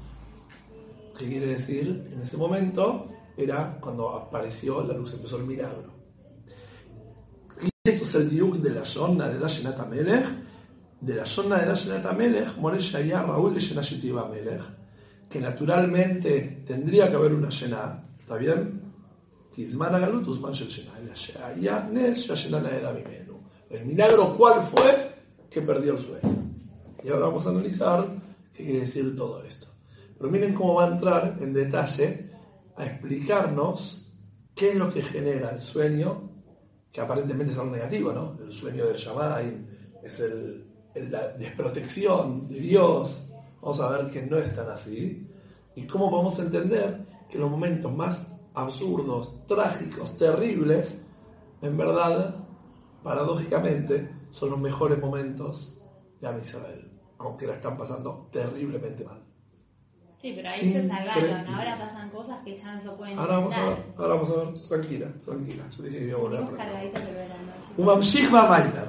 ¿qué 1.18 1.28
quiere 1.28 1.48
decir? 1.48 2.10
En 2.12 2.22
ese 2.22 2.38
momento 2.38 3.08
era 3.36 3.78
cuando 3.80 4.10
apareció 4.10 4.84
la 4.84 4.94
luz, 4.94 5.14
empezó 5.14 5.38
el 5.38 5.46
milagro. 5.46 5.92
Y 7.62 7.90
esto 7.90 8.06
es 8.06 8.16
el 8.16 8.30
diuk 8.30 8.56
de 8.58 8.72
la 8.72 8.86
zona 8.86 9.28
de 9.28 9.40
la 9.40 9.48
Shenat 9.48 9.88
Melech, 9.88 10.28
de 11.02 11.16
la 11.16 11.26
zona 11.26 11.58
de 11.60 11.66
la 11.66 11.74
Shenat 11.74 12.16
Melech, 12.16 12.58
More 12.58 12.80
Shaya 12.80 13.24
Raúl 13.24 13.58
Shenashitiva 13.58 14.28
Melech 14.28 14.78
que 15.30 15.40
naturalmente 15.40 16.64
tendría 16.66 17.10
que 17.10 17.16
haber 17.16 17.34
una 17.34 17.50
Shena, 17.50 18.04
¿está 18.20 18.36
bien? 18.38 18.87
El 23.69 23.86
milagro, 23.86 24.33
¿cuál 24.36 24.68
fue? 24.68 25.15
Que 25.50 25.62
perdió 25.62 25.94
el 25.94 26.00
sueño. 26.00 26.36
Y 27.04 27.09
ahora 27.09 27.25
vamos 27.25 27.45
a 27.45 27.50
analizar 27.50 28.06
qué 28.54 28.63
quiere 28.63 28.81
decir 28.81 29.15
todo 29.15 29.44
esto. 29.44 29.68
Pero 30.18 30.30
miren 30.30 30.54
cómo 30.54 30.75
va 30.75 30.86
a 30.86 30.88
entrar 30.88 31.38
en 31.41 31.53
detalle 31.53 32.29
a 32.75 32.86
explicarnos 32.86 34.13
qué 34.55 34.70
es 34.70 34.75
lo 34.75 34.93
que 34.93 35.01
genera 35.01 35.50
el 35.50 35.62
sueño, 35.62 36.29
que 36.91 37.01
aparentemente 37.01 37.51
es 37.53 37.60
algo 37.60 37.72
negativo, 37.72 38.13
¿no? 38.13 38.38
El 38.43 38.51
sueño 38.51 38.86
del 38.86 38.96
Shammai 38.96 39.67
es 40.03 40.22
la 41.10 41.29
desprotección 41.29 42.48
de 42.48 42.60
Dios, 42.60 43.27
Vamos 43.62 43.79
a 43.82 43.89
ver 43.89 44.12
que 44.12 44.22
no 44.22 44.38
es 44.38 44.55
tan 44.55 44.70
así. 44.70 45.27
Y 45.75 45.86
cómo 45.86 46.10
podemos 46.10 46.38
entender 46.39 47.05
que 47.29 47.38
los 47.38 47.50
momentos 47.50 47.93
más 47.93 48.20
absurdos, 48.57 49.47
trágicos, 49.47 50.16
terribles, 50.19 51.04
en 51.62 51.76
verdad, 51.76 52.37
paradójicamente, 53.02 54.11
son 54.31 54.50
los 54.50 54.61
mejores 54.61 54.99
momentos 55.00 55.78
de 56.21 56.28
Am 56.28 56.38
Israel, 56.38 56.90
aunque 57.19 57.47
la 57.47 57.54
están 57.54 57.76
pasando 57.76 58.28
terriblemente 58.33 59.04
mal. 59.04 59.23
Sí, 60.21 60.33
pero 60.37 60.50
ahí 60.50 60.73
se 60.73 60.87
salvaron, 60.87 61.47
ahora 61.49 61.78
pasan 61.78 62.09
cosas 62.11 62.38
que 62.45 62.54
ya 62.54 62.75
no 62.75 62.81
se 62.81 62.90
pueden 62.90 63.19
ahora 63.19 63.38
vamos 63.38 63.54
a 63.57 63.66
ver, 63.66 63.76
ahora 63.99 64.14
vamos 64.14 64.31
a 64.31 64.35
ver, 64.35 64.54
tranquila, 64.69 65.07
tranquila. 65.25 65.64
Yo 65.76 65.83
dije 65.83 65.99
que 65.99 66.09
iba 66.09 66.19
a 66.19 66.21
volver 66.21 66.45
וממשיך 67.78 68.33
מהמיימר, 68.33 68.85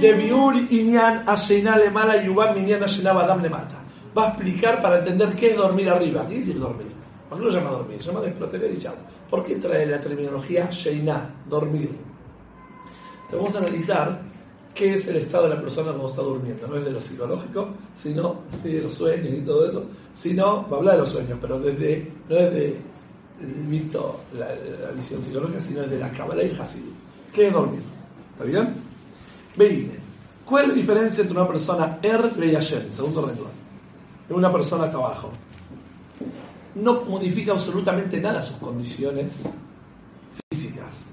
דביאור 0.00 0.50
עניין 0.70 1.18
השינה 1.26 1.76
למעלה 1.76 2.22
יובן 2.22 2.54
מעניין 2.54 2.82
השינה 2.82 3.14
באדם 3.14 3.44
למטה. 3.44 3.78
Va 4.16 4.24
a 4.24 4.28
explicar 4.30 4.82
para 4.82 4.98
entender 4.98 5.36
qué 5.36 5.50
es 5.50 5.56
dormir 5.56 5.88
arriba. 5.88 6.26
¿Qué 6.28 6.36
dice 6.36 6.54
dormir? 6.54 6.92
¿Por 7.33 7.41
qué 7.41 7.47
lo 7.47 7.51
llama 7.51 7.71
dormir? 7.71 7.97
Se 7.99 8.11
llama 8.11 8.21
desproteger 8.21 8.73
y 8.73 8.77
chao. 8.77 8.93
¿Por 9.27 9.43
qué 9.43 9.55
trae 9.55 9.87
la 9.87 9.99
terminología 9.99 10.69
Sheina, 10.69 11.33
dormir? 11.49 11.89
A 13.31 13.57
analizar 13.57 14.21
qué 14.75 14.97
es 14.97 15.07
el 15.07 15.15
estado 15.15 15.45
de 15.45 15.55
la 15.55 15.61
persona 15.61 15.89
cuando 15.93 16.09
está 16.09 16.21
durmiendo. 16.21 16.67
No 16.67 16.77
es 16.77 16.85
de 16.85 16.91
lo 16.91 17.01
psicológico, 17.01 17.69
sino 17.99 18.35
de 18.63 18.81
los 18.81 18.93
sueños 18.93 19.33
y 19.33 19.41
todo 19.41 19.67
eso, 19.67 19.83
sino, 20.13 20.67
va 20.69 20.77
a 20.77 20.79
hablar 20.79 20.95
de 20.95 21.01
los 21.01 21.09
sueños, 21.09 21.39
pero 21.41 21.59
desde, 21.59 22.11
no 22.29 22.37
es 22.37 22.53
de 22.53 22.77
visto 23.67 24.19
la, 24.37 24.49
visión 24.91 25.19
psicológica, 25.23 25.59
sino 25.67 25.81
desde 25.81 25.97
la 25.97 26.11
Kabbalah 26.11 26.43
y 26.43 26.51
Hasidut. 26.51 26.93
¿Qué 27.33 27.47
es 27.47 27.53
dormir? 27.53 27.81
¿Está 28.33 28.43
bien? 28.43 28.75
Veine. 29.55 30.03
¿Cuál 30.45 30.65
es 30.65 30.67
la 30.69 30.75
diferencia 30.75 31.21
entre 31.21 31.35
una 31.35 31.47
persona 31.47 31.97
Er 32.03 32.31
y 32.37 32.53
Hashem, 32.53 32.91
segundo 32.91 33.25
renglón? 33.25 33.51
Y 34.29 34.33
una 34.33 34.51
persona 34.51 34.83
acá 34.83 34.97
abajo. 34.97 35.31
No 36.75 37.01
modifica 37.05 37.51
absolutamente 37.51 38.19
nada 38.19 38.41
sus 38.41 38.57
condiciones 38.57 39.33
físicas. 40.49 41.05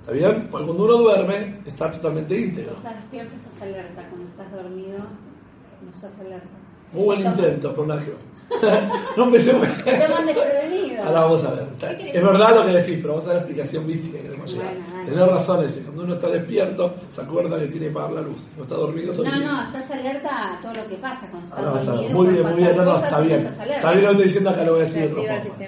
¿Está 0.00 0.12
bien? 0.12 0.48
Porque 0.50 0.66
cuando 0.66 0.84
uno 0.84 0.92
duerme, 0.94 1.60
está 1.66 1.90
totalmente 1.90 2.38
íntegro. 2.38 2.72
Estás 2.72 2.96
despierto, 2.96 3.34
estás 3.36 3.62
alerta. 3.62 4.08
Cuando 4.08 4.28
estás 4.28 4.52
dormido, 4.52 4.98
no 4.98 5.94
estás 5.94 6.20
alerta. 6.20 6.48
Muy 6.92 7.04
buen 7.04 7.20
intento, 7.20 7.74
por 7.74 7.86
no 9.16 9.24
empecemos. 9.24 9.68
Te 9.84 9.90
desprevenido. 9.90 10.37
Ahora 11.08 11.20
vamos 11.22 11.44
a 11.44 11.50
ver. 11.54 11.68
Es 12.14 12.22
verdad 12.22 12.54
lo 12.56 12.66
que 12.66 12.72
decís, 12.72 12.98
pero 13.02 13.14
vamos 13.14 13.24
a 13.24 13.28
ver 13.28 13.36
la 13.36 13.42
explicación 13.42 13.86
mística 13.86 14.16
que 14.18 14.22
queremos 14.24 14.52
llegar. 14.52 14.74
Bueno. 14.74 15.06
Tenés 15.08 15.28
razón 15.32 15.64
ese. 15.64 15.80
Cuando 15.80 16.02
uno 16.04 16.14
está 16.14 16.28
despierto, 16.28 16.94
se 17.14 17.20
acuerda 17.22 17.58
que 17.58 17.66
tiene 17.66 17.86
que 17.88 17.92
pagar 17.92 18.12
la 18.12 18.20
luz. 18.22 18.36
No 18.56 18.62
está 18.62 18.74
dormido, 18.76 19.12
No, 19.14 19.22
no, 19.38 19.62
estás 19.62 19.90
alerta 19.90 20.54
a 20.54 20.60
todo 20.60 20.74
lo 20.74 20.88
que 20.88 20.96
pasa 20.96 21.26
cuando 21.30 21.48
estás 21.48 21.58
Ahora 21.58 21.70
vas 21.72 21.88
a 21.88 21.90
ver. 21.92 21.94
dormido. 22.12 22.14
Muy 22.22 22.32
bien, 22.34 22.46
muy 22.48 22.54
bien. 22.62 22.76
No, 22.76 22.96
está 22.98 23.20
bien. 23.20 23.46
Está 23.46 23.66
bien 23.92 24.02
lo 24.04 24.08
que 24.08 24.12
estoy 24.12 24.24
diciendo 24.24 24.50
acá, 24.50 24.64
lo 24.64 24.72
voy 24.72 24.80
a 24.80 24.84
decir 24.84 25.14
de 25.14 25.20
otra 25.20 25.40
forma. 25.42 25.64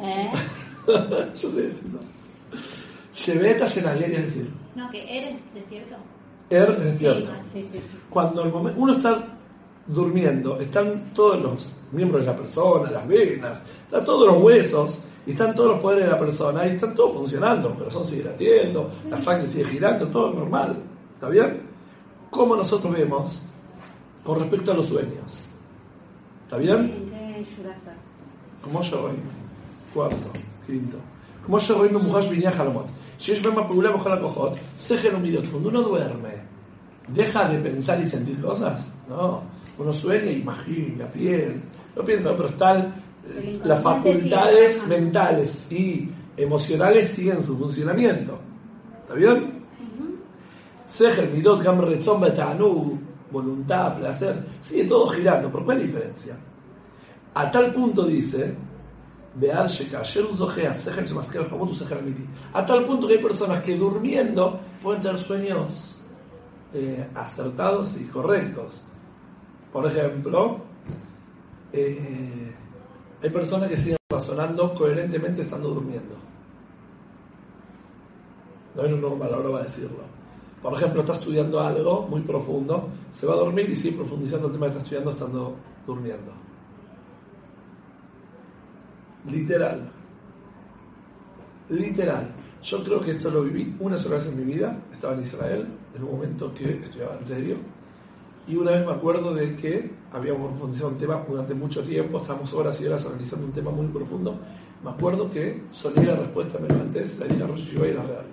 ¿Eh? 0.00 0.30
Yo 1.36 1.48
te 1.50 1.62
decía, 1.62 1.88
no. 1.92 1.98
Shebeta 3.14 3.66
Shenalier, 3.66 4.10
es 4.12 4.24
decir, 4.26 4.50
No, 4.74 4.90
que 4.90 5.18
eres 5.18 5.36
despierto. 5.54 5.96
Er 6.50 6.70
es 6.70 6.84
despierto. 6.84 7.30
sí, 7.52 7.62
sí, 7.72 7.78
sí. 7.80 7.98
Cuando 8.10 8.42
el 8.42 8.50
momento, 8.52 8.80
uno 8.80 8.94
está 8.94 9.22
durmiendo 9.86 10.60
están 10.60 11.12
todos 11.14 11.40
los 11.40 11.72
miembros 11.92 12.22
de 12.22 12.26
la 12.26 12.36
persona, 12.36 12.90
las 12.90 13.06
venas, 13.06 13.60
están 13.84 14.04
todos 14.04 14.26
los 14.32 14.42
huesos, 14.42 14.98
están 15.26 15.54
todos 15.54 15.72
los 15.72 15.80
poderes 15.80 16.04
de 16.04 16.10
la 16.10 16.18
persona, 16.18 16.66
y 16.66 16.70
están 16.70 16.94
todos 16.94 17.14
funcionando, 17.14 17.68
el 17.70 17.74
corazón 17.76 18.06
sigue 18.06 18.24
latiendo, 18.24 18.90
la 19.08 19.18
sangre 19.18 19.46
sigue 19.46 19.64
girando, 19.64 20.06
todo 20.08 20.32
normal, 20.32 20.76
¿está 21.14 21.28
bien? 21.28 21.60
Como 22.30 22.56
nosotros 22.56 22.92
vemos 22.92 23.42
con 24.24 24.40
respecto 24.40 24.72
a 24.72 24.74
los 24.74 24.86
sueños? 24.86 25.42
¿Está 26.44 26.56
bien? 26.56 27.10
Como 28.62 28.80
yo 28.82 29.04
hoy, 29.04 29.12
cuarto, 29.92 30.30
quinto. 30.66 30.96
Como 31.44 31.58
yo 31.58 31.78
hoy, 31.78 31.88
mi 31.88 31.98
mujer 31.98 32.24
a 32.46 32.62
Si 33.18 33.32
es 33.32 33.44
a 33.44 33.50
mujer 33.50 34.12
a 34.12 34.20
Cojot, 34.20 34.56
se 34.76 34.96
Cuando 34.96 35.68
uno 35.68 35.82
duerme, 35.82 36.30
¿deja 37.08 37.48
de 37.48 37.58
pensar 37.58 38.00
y 38.00 38.08
sentir 38.08 38.40
cosas? 38.40 38.86
No 39.08 39.42
uno 39.82 39.92
sueña 39.92 40.30
imagina, 40.30 41.06
piensa, 41.06 41.66
no 41.96 42.04
piensa, 42.04 42.36
pero 42.36 42.48
están 42.48 42.94
eh, 43.26 43.60
las 43.64 43.82
facultades 43.82 44.86
mentales 44.86 45.66
y 45.70 46.08
emocionales 46.36 47.10
siguen 47.10 47.42
su 47.42 47.56
funcionamiento, 47.58 48.38
¿está 49.02 49.14
bien? 49.14 49.62
Sejel, 50.86 51.32
midot, 51.32 51.62
gam, 51.62 51.80
betanu, 52.20 52.98
voluntad, 53.30 53.98
placer, 53.98 54.44
sigue 54.60 54.84
todo 54.84 55.08
girando, 55.08 55.50
¿por 55.50 55.64
cuál 55.64 55.78
es 55.78 55.82
la 55.82 55.86
diferencia? 55.86 56.36
A 57.34 57.50
tal 57.50 57.72
punto 57.72 58.04
dice, 58.04 58.54
a 62.52 62.66
tal 62.66 62.84
punto 62.84 63.08
que 63.08 63.14
hay 63.14 63.22
personas 63.22 63.62
que 63.62 63.76
durmiendo 63.76 64.60
pueden 64.82 65.00
tener 65.00 65.18
sueños 65.18 65.94
eh, 66.74 67.08
acertados 67.14 67.96
y 67.98 68.04
correctos. 68.04 68.82
Por 69.72 69.86
ejemplo, 69.86 70.58
eh, 71.72 72.52
hay 73.22 73.30
personas 73.30 73.68
que 73.70 73.76
siguen 73.76 73.96
razonando 74.10 74.74
coherentemente 74.74 75.42
estando 75.42 75.70
durmiendo. 75.70 76.14
No 78.74 78.82
es 78.82 78.90
lo 78.90 78.96
normal, 78.96 79.34
ahora 79.34 79.48
va 79.48 79.58
a 79.60 79.64
decirlo. 79.64 80.12
Por 80.62 80.74
ejemplo, 80.74 81.00
está 81.00 81.14
estudiando 81.14 81.60
algo 81.60 82.06
muy 82.08 82.20
profundo, 82.20 82.88
se 83.12 83.26
va 83.26 83.34
a 83.34 83.38
dormir 83.38 83.68
y 83.70 83.76
sigue 83.76 83.96
profundizando 83.96 84.46
el 84.46 84.52
tema 84.52 84.66
que 84.66 84.72
está 84.72 84.82
estudiando 84.82 85.10
estando 85.10 85.56
durmiendo. 85.86 86.32
Literal. 89.30 89.90
Literal. 91.68 92.34
Yo 92.62 92.84
creo 92.84 93.00
que 93.00 93.12
esto 93.12 93.30
lo 93.30 93.42
viví 93.42 93.74
una 93.80 93.98
sola 93.98 94.16
vez 94.16 94.26
en 94.26 94.36
mi 94.36 94.52
vida. 94.52 94.76
Estaba 94.92 95.14
en 95.14 95.20
Israel, 95.22 95.66
en 95.94 96.04
un 96.04 96.12
momento 96.12 96.52
que 96.54 96.70
estudiaba 96.84 97.18
en 97.18 97.26
serio. 97.26 97.56
Y 98.48 98.56
una 98.56 98.72
vez 98.72 98.84
me 98.84 98.92
acuerdo 98.92 99.32
de 99.34 99.54
que 99.56 99.90
habíamos 100.12 100.50
profundizado 100.50 100.88
un 100.90 100.98
tema 100.98 101.24
durante 101.28 101.54
mucho 101.54 101.82
tiempo, 101.82 102.18
estábamos 102.18 102.52
horas 102.52 102.80
y 102.80 102.86
horas 102.86 103.06
analizando 103.06 103.46
un 103.46 103.52
tema 103.52 103.70
muy 103.70 103.86
profundo. 103.86 104.36
Me 104.82 104.90
acuerdo 104.90 105.30
que 105.30 105.62
soñé 105.70 106.04
la 106.06 106.16
respuesta, 106.16 106.58
me 106.58 106.68
levanté, 106.68 107.08
se 107.08 107.20
la 107.20 107.26
dije 107.26 107.42
a 107.42 107.46
Rosh 107.46 107.72
y 107.72 107.76
era 107.82 108.02
real. 108.02 108.26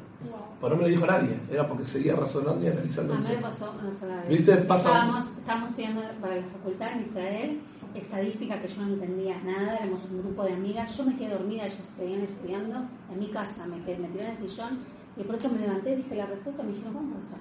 Pero 0.60 0.72
no 0.72 0.76
me 0.78 0.82
lo 0.82 0.88
dijo 0.90 1.06
nadie, 1.06 1.40
era 1.50 1.66
porque 1.68 1.86
seguía 1.86 2.16
razonando 2.16 2.66
y 2.66 2.68
analizando 2.70 3.14
A 3.14 3.18
mí 3.20 3.30
me 3.30 3.38
pasó 3.38 3.72
una 3.80 3.98
sola 4.00 4.16
vez. 4.18 4.30
¿Viste? 4.30 4.56
Pasa- 4.58 4.90
Estábamos, 4.90 5.26
estábamos 5.38 5.70
estudiando 5.70 6.02
para 6.20 6.36
la 6.36 6.44
facultad 6.44 6.92
en 6.94 7.02
Israel, 7.06 7.60
estadística 7.96 8.62
que 8.62 8.68
yo 8.68 8.82
no 8.82 8.94
entendía 8.96 9.38
nada, 9.44 9.78
éramos 9.78 10.02
un 10.12 10.20
grupo 10.22 10.44
de 10.44 10.54
amigas, 10.54 10.98
yo 10.98 11.06
me 11.06 11.16
quedé 11.16 11.30
dormida, 11.30 11.66
ellas 11.66 11.80
seguían 11.96 12.22
estudiando, 12.22 12.76
en 13.14 13.20
mi 13.20 13.28
casa 13.28 13.66
me 13.68 13.82
quedé, 13.86 14.00
me 14.00 14.08
tiré 14.10 14.26
en 14.32 14.38
el 14.42 14.50
sillón 14.50 14.80
y 15.16 15.20
de 15.22 15.26
pronto 15.28 15.50
me 15.50 15.60
levanté 15.60 15.94
y 15.94 15.96
dije 15.98 16.16
la 16.16 16.26
respuesta, 16.26 16.64
me 16.64 16.72
dijeron, 16.74 16.94
¿cómo 16.94 17.14
pasa? 17.16 17.38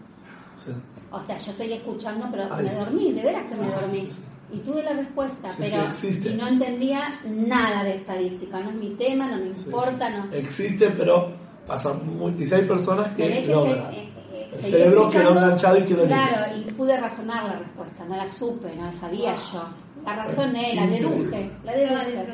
Sí. 0.65 0.73
O 1.11 1.21
sea, 1.21 1.39
yo 1.39 1.53
seguí 1.53 1.73
escuchando, 1.75 2.27
pero 2.31 2.45
Ay. 2.51 2.65
me 2.67 2.75
dormí, 2.75 3.13
de 3.13 3.23
veras 3.23 3.45
que 3.45 3.55
me 3.57 3.67
dormí. 3.71 4.09
Y 4.53 4.59
tuve 4.61 4.83
la 4.83 4.93
respuesta, 4.95 5.51
Sí, 5.51 5.57
pero 5.59 5.95
sí, 5.95 6.23
y 6.25 6.35
no 6.35 6.49
entendía 6.49 7.21
nada 7.27 7.85
de 7.85 7.97
estadística, 7.97 8.59
no 8.61 8.71
es 8.71 8.77
mi 8.77 8.91
tema, 8.91 9.27
no 9.31 9.37
me 9.37 9.47
importa, 9.49 10.07
sí. 10.09 10.15
no. 10.17 10.33
Existe, 10.37 10.91
pero 10.91 11.31
pasa 11.67 11.93
muy. 11.93 12.33
Y 12.39 12.47
si 12.47 12.55
hay 12.55 12.63
personas 12.65 13.09
que 13.15 13.29
que 13.29 13.47
logran. 13.47 13.91
se- 13.91 13.99
eh, 14.01 14.09
eh, 14.33 14.51
El 14.55 14.71
cerebro 14.71 15.09
quedó 15.09 15.31
enganchado 15.31 15.77
y 15.79 15.83
quedó. 15.83 16.05
Claro, 16.07 16.57
y 16.57 16.71
pude 16.73 16.97
razonar 16.97 17.45
la 17.45 17.59
respuesta, 17.59 18.05
no 18.07 18.17
la 18.17 18.29
supe, 18.29 18.75
no 18.77 18.85
la 18.87 18.93
sabía 18.95 19.35
yo. 19.53 19.65
La 20.05 20.17
razoné, 20.17 20.75
la 20.75 20.87
deduje, 20.87 21.51
la 21.65 21.73
deduje. 21.73 22.25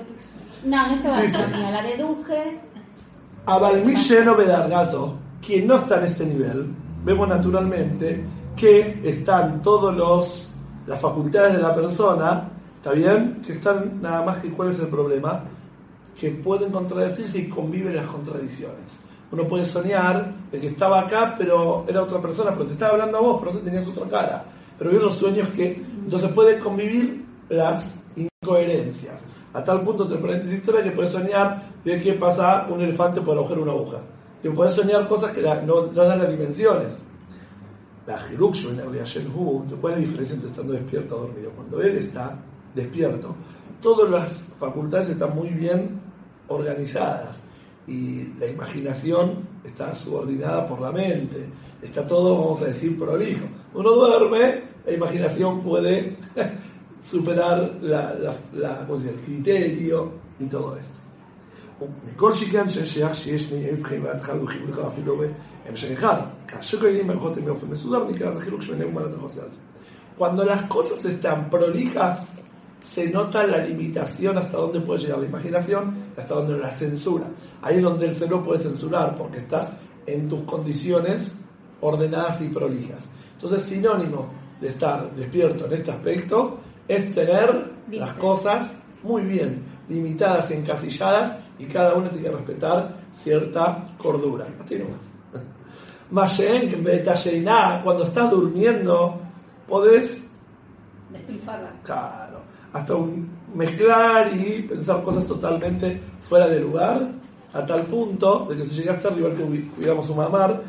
No, 0.64 0.86
no 0.86 0.94
estaba 0.94 1.18
mío, 1.20 1.70
la 1.72 1.82
deduje. 1.82 2.60
Abalmi 3.46 3.94
lleno 3.96 4.34
de 4.36 4.46
Dargazo, 4.46 5.16
quien 5.44 5.66
no 5.66 5.74
está 5.76 5.98
en 5.98 6.04
este 6.04 6.24
nivel, 6.24 6.66
vemos 7.04 7.28
naturalmente 7.28 8.24
que 8.56 9.00
están 9.04 9.60
todos 9.62 9.94
los 9.94 10.50
las 10.86 11.00
facultades 11.00 11.54
de 11.54 11.62
la 11.62 11.74
persona, 11.74 12.48
¿está 12.76 12.92
bien? 12.92 13.42
Que 13.44 13.52
están 13.52 14.02
nada 14.02 14.22
más 14.22 14.38
que 14.38 14.50
cuál 14.50 14.70
es 14.70 14.78
el 14.78 14.88
problema, 14.88 15.44
que 16.18 16.30
pueden 16.30 16.70
contradecirse 16.70 17.38
y 17.38 17.48
conviven 17.48 17.96
las 17.96 18.06
contradicciones. 18.06 19.00
Uno 19.32 19.44
puede 19.44 19.66
soñar 19.66 20.32
de 20.52 20.60
que 20.60 20.68
estaba 20.68 21.00
acá, 21.00 21.34
pero 21.38 21.84
era 21.88 22.02
otra 22.02 22.20
persona, 22.20 22.50
pero 22.52 22.66
te 22.66 22.74
estaba 22.74 22.92
hablando 22.92 23.18
a 23.18 23.20
vos, 23.20 23.40
pero 23.42 23.58
tenías 23.58 23.86
otra 23.88 24.06
cara. 24.06 24.44
Pero 24.78 24.90
hay 24.90 24.96
unos 24.96 25.16
sueños 25.16 25.48
que 25.50 25.82
entonces 26.04 26.30
pueden 26.32 26.60
convivir 26.60 27.24
las 27.48 27.98
incoherencias. 28.16 29.20
A 29.54 29.64
tal 29.64 29.82
punto, 29.82 30.04
entre 30.04 30.18
paréntesis, 30.18 30.58
historia 30.58 30.82
que 30.82 30.90
puedes 30.90 31.12
soñar 31.12 31.70
de 31.84 32.02
que 32.02 32.12
pasa 32.14 32.66
un 32.68 32.80
elefante 32.80 33.20
por 33.20 33.36
agujero 33.36 33.62
una 33.62 33.72
aguja. 33.72 33.98
Que 34.44 34.50
puedes 34.50 34.74
soñar 34.74 35.08
cosas 35.08 35.32
que 35.32 35.40
no, 35.40 35.86
dan 36.04 36.18
las 36.18 36.28
dimensiones. 36.28 36.92
La 38.06 38.18
¿cuál 39.80 39.94
es 39.94 40.00
la 40.00 40.04
diferencia 40.06 40.34
entre 40.34 40.50
estando 40.50 40.72
despierto 40.74 41.16
o 41.16 41.20
dormido? 41.22 41.50
Cuando 41.52 41.80
él 41.80 41.96
está 41.96 42.36
despierto, 42.74 43.34
todas 43.80 44.10
las 44.10 44.42
facultades 44.60 45.08
están 45.08 45.34
muy 45.34 45.48
bien 45.48 45.98
organizadas 46.48 47.38
y 47.86 48.34
la 48.38 48.46
imaginación 48.46 49.48
está 49.64 49.94
subordinada 49.94 50.68
por 50.68 50.78
la 50.82 50.92
mente. 50.92 51.46
Está 51.80 52.06
todo, 52.06 52.38
vamos 52.38 52.60
a 52.60 52.66
decir, 52.66 52.98
prolijo. 52.98 53.46
Uno 53.72 53.90
duerme, 53.92 54.62
la 54.84 54.92
imaginación 54.92 55.62
puede 55.62 56.18
superar 57.02 57.78
la, 57.80 58.12
la, 58.14 58.34
la- 58.52 58.86
el 59.08 59.20
criterio 59.20 60.12
y 60.38 60.44
todo 60.46 60.76
esto. 60.76 61.00
מכל 62.13 62.33
שכן 62.33 62.69
ששייך 62.69 63.15
שיש 63.15 63.43
שני 63.43 63.71
מבחנים 63.71 64.03
בהתחלה 64.03 64.43
וחיבורך 64.43 64.79
אפילו 64.79 65.21
בהמשך 65.65 65.91
אחד. 65.91 66.21
כאשר 66.47 66.79
קיימים 66.79 67.07
מערכות 67.07 67.37
הם 67.37 67.45
באופן 67.45 67.67
מסודר, 67.67 68.09
נקרא 68.09 68.29
לזה 68.29 68.39
חילוק 68.39 68.61
שביניהם 68.61 68.89
ומעלת 68.89 69.13
החוצה 69.13 69.41
על 69.41 69.49
זה. 69.51 69.57
Cuando 70.17 70.43
las 70.43 70.63
cosas 70.63 71.05
están 71.05 71.49
prolijas, 71.49 72.27
se 72.81 73.09
nota 73.09 73.47
la 73.47 73.59
limitación 73.59 74.37
hasta 74.37 74.57
dónde 74.57 74.81
puede 74.81 74.99
llegar 75.03 75.19
la 75.19 75.25
imaginación, 75.25 75.83
hasta 76.17 76.35
dónde 76.35 76.57
la 76.57 76.71
censura. 76.71 77.25
Ahí 77.61 77.77
es 77.77 77.83
donde 77.83 78.05
el 78.07 78.13
cerebro 78.13 78.43
puede 78.43 78.59
censurar, 78.59 79.15
porque 79.17 79.37
estás 79.37 79.69
en 80.05 80.27
tus 80.27 80.41
condiciones 80.41 81.35
ordenadas 81.81 82.41
y 82.41 82.49
prolijas. 82.49 83.05
Entonces, 83.35 83.63
sinónimo 83.63 84.29
de 84.59 84.67
estar 84.67 85.09
despierto 85.15 85.65
en 85.67 85.73
este 85.73 85.91
aspecto 85.91 86.59
es 86.87 87.13
tener 87.13 87.71
las 87.91 88.09
Listo. 88.09 88.19
cosas 88.19 88.77
muy 89.03 89.21
bien 89.21 89.63
limitadas, 89.87 90.51
encasilladas, 90.51 91.37
y 91.58 91.66
cada 91.66 91.94
uno 91.94 92.08
tiene 92.10 92.28
que 92.28 92.34
respetar 92.36 92.96
cierta 93.12 93.88
cordura. 93.98 94.46
Así 94.64 94.76
nomás. 94.78 95.00
Cuando 97.82 98.04
estás 98.04 98.30
durmiendo, 98.30 99.20
podés 99.68 100.22
Despilfarra. 101.10 101.72
Claro, 101.82 102.40
hasta 102.72 102.94
un- 102.94 103.28
mezclar 103.54 104.32
y 104.36 104.62
pensar 104.62 105.02
cosas 105.04 105.24
totalmente 105.26 106.00
fuera 106.28 106.46
de 106.48 106.60
lugar, 106.60 107.08
a 107.52 107.64
tal 107.64 107.82
punto 107.86 108.46
de 108.50 108.56
que 108.56 108.64
si 108.66 108.76
llegaste 108.80 109.08
arriba 109.08 109.30
que 109.30 109.44
hubi- 109.44 109.70
hubiéramos 109.78 110.08
un 110.10 110.16
mamar. 110.16 110.60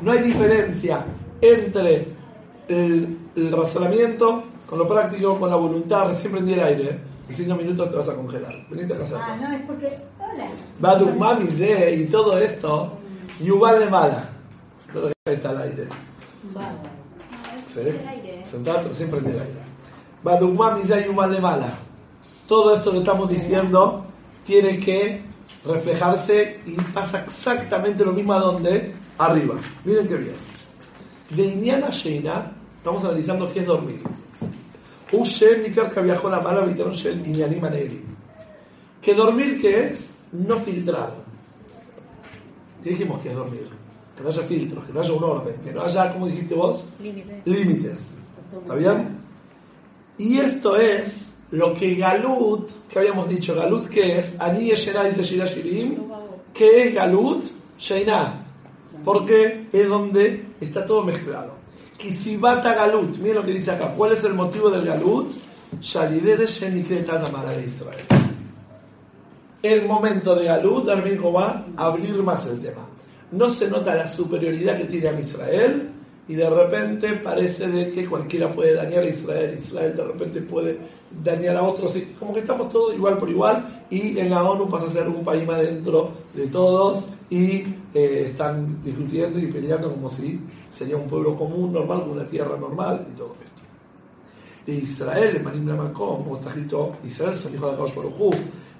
No 0.00 0.12
hay 0.12 0.18
diferencia 0.22 1.04
entre 1.40 2.08
el, 2.68 3.18
el 3.34 3.50
razonamiento 3.52 4.44
con 4.68 4.78
lo 4.78 4.86
práctico, 4.86 5.38
con 5.38 5.50
la 5.50 5.56
voluntad, 5.56 6.08
recién 6.08 6.32
prendí 6.32 6.52
el 6.52 6.60
aire, 6.60 6.98
en 7.28 7.34
cinco 7.36 7.54
minutos 7.56 7.90
te 7.90 7.96
vas 7.96 8.08
a 8.08 8.14
congelar. 8.14 8.54
Venite 8.70 8.94
a 8.94 8.98
casa. 8.98 9.16
Ah, 9.20 9.36
no, 9.36 9.52
es 9.56 9.62
porque. 9.62 9.86
Hola. 10.18 11.46
Ze 11.56 11.94
y 11.94 12.04
todo 12.06 12.38
esto, 12.38 12.92
Yuval 13.40 13.80
de 13.80 13.86
Mala. 13.86 14.28
Todo 14.92 15.10
que 15.24 15.32
está 15.32 15.50
al 15.50 15.62
aire. 15.62 15.86
No, 16.54 16.60
es 16.60 17.74
Sí. 17.74 17.80
el 17.80 18.08
aire. 18.08 18.44
Sentado, 18.50 18.80
pero 18.82 18.94
siempre 18.94 19.20
en 19.20 19.26
el 19.26 19.32
aire. 19.40 19.68
Todo 22.46 22.74
esto 22.74 22.92
que 22.92 22.98
estamos 22.98 23.28
diciendo 23.28 24.04
tiene 24.44 24.80
que 24.80 25.22
reflejarse 25.64 26.60
y 26.66 26.72
pasa 26.92 27.24
exactamente 27.26 28.04
lo 28.04 28.12
mismo 28.12 28.32
a 28.32 28.38
donde 28.40 28.94
arriba. 29.18 29.54
Miren 29.84 30.08
qué 30.08 30.16
bien. 30.16 30.36
De 31.30 31.42
Iñana 31.44 31.90
Sheina, 31.90 32.52
estamos 32.78 33.04
analizando 33.04 33.52
qué 33.52 33.60
es 33.60 33.66
dormir. 33.66 34.02
Un 35.12 35.24
Nikar 35.62 35.92
que 35.92 36.00
viajó 36.02 36.28
la 36.28 36.40
mala 36.40 36.66
Que 39.00 39.14
dormir, 39.14 39.60
¿qué 39.60 39.86
es? 39.86 40.10
No 40.32 40.58
filtrar. 40.60 41.14
¿Qué 42.82 42.90
dijimos 42.90 43.20
que 43.22 43.30
es 43.30 43.34
dormir? 43.34 43.68
Que 44.16 44.22
no 44.22 44.28
haya 44.28 44.42
filtros, 44.42 44.84
que 44.84 44.92
no 44.92 45.00
haya 45.00 45.12
un 45.12 45.24
orden, 45.24 45.54
que 45.64 45.72
no 45.72 45.82
haya, 45.82 46.12
como 46.12 46.26
dijiste 46.26 46.54
vos, 46.54 46.84
límites. 47.00 47.46
límites. 47.46 48.00
¿Está 48.62 48.74
bien? 48.74 49.18
Y 50.18 50.38
esto 50.38 50.76
es 50.76 51.26
lo 51.52 51.74
que 51.74 51.94
Galut, 51.94 52.68
que 52.88 52.98
habíamos 52.98 53.28
dicho, 53.28 53.54
Galut, 53.54 53.88
¿qué 53.88 54.18
es? 54.18 54.38
Ani 54.38 54.70
dice 54.70 54.92
Shirim, 55.46 55.96
¿qué 56.52 56.88
es 56.88 56.94
Galut? 56.94 57.46
Sheina. 57.78 58.44
Porque 59.04 59.68
es 59.72 59.88
donde 59.88 60.44
está 60.60 60.84
todo 60.84 61.04
mezclado. 61.04 61.57
Kisibata 61.98 62.74
Galut, 62.74 63.18
miren 63.18 63.34
lo 63.34 63.44
que 63.44 63.52
dice 63.52 63.72
acá. 63.72 63.92
¿Cuál 63.96 64.12
es 64.12 64.22
el 64.22 64.34
motivo 64.34 64.70
del 64.70 64.84
Galut? 64.84 65.32
de 67.50 67.66
Israel. 67.66 68.06
El 69.60 69.86
momento 69.86 70.36
de 70.36 70.44
Galut, 70.44 70.88
Armin 70.88 71.20
va 71.20 71.66
a 71.76 71.86
abrir 71.86 72.22
más 72.22 72.46
el 72.46 72.60
tema. 72.60 72.86
No 73.32 73.50
se 73.50 73.68
nota 73.68 73.96
la 73.96 74.06
superioridad 74.06 74.78
que 74.78 74.84
tiene 74.84 75.08
a 75.08 75.20
Israel 75.20 75.90
y 76.28 76.34
de 76.34 76.48
repente 76.48 77.14
parece 77.14 77.66
de 77.66 77.90
que 77.90 78.06
cualquiera 78.06 78.54
puede 78.54 78.74
dañar 78.74 79.02
a 79.02 79.08
Israel, 79.08 79.58
Israel 79.58 79.96
de 79.96 80.04
repente 80.04 80.42
puede 80.42 80.78
dañar 81.24 81.56
a 81.56 81.62
otros, 81.62 81.94
como 82.18 82.34
que 82.34 82.40
estamos 82.40 82.68
todos 82.68 82.94
igual 82.94 83.16
por 83.16 83.30
igual 83.30 83.86
y 83.90 84.18
en 84.18 84.30
la 84.30 84.44
ONU 84.44 84.68
pasa 84.68 84.86
a 84.86 84.90
ser 84.90 85.08
un 85.08 85.24
país 85.24 85.46
más 85.46 85.62
dentro 85.62 86.12
de 86.34 86.46
todos 86.48 87.02
y 87.30 87.64
eh, 87.94 88.26
están 88.26 88.82
discutiendo 88.82 89.38
y 89.38 89.46
peleando 89.46 89.90
como 89.90 90.08
si 90.10 90.38
sería 90.70 90.96
un 90.96 91.06
pueblo 91.06 91.34
común, 91.34 91.72
normal, 91.72 92.04
una 92.10 92.26
tierra 92.26 92.56
normal 92.58 93.06
y 93.10 93.16
todo 93.16 93.34
esto. 93.42 93.58
Israel, 94.70 95.40
Marim 95.42 95.64
Macón, 95.64 96.24
como 96.24 96.36
está 96.36 96.50
escrito, 96.50 96.96
Israel 97.04 97.34
son 97.34 97.54
hijos 97.54 97.70
de 97.70 97.74
Akadosh 97.74 97.94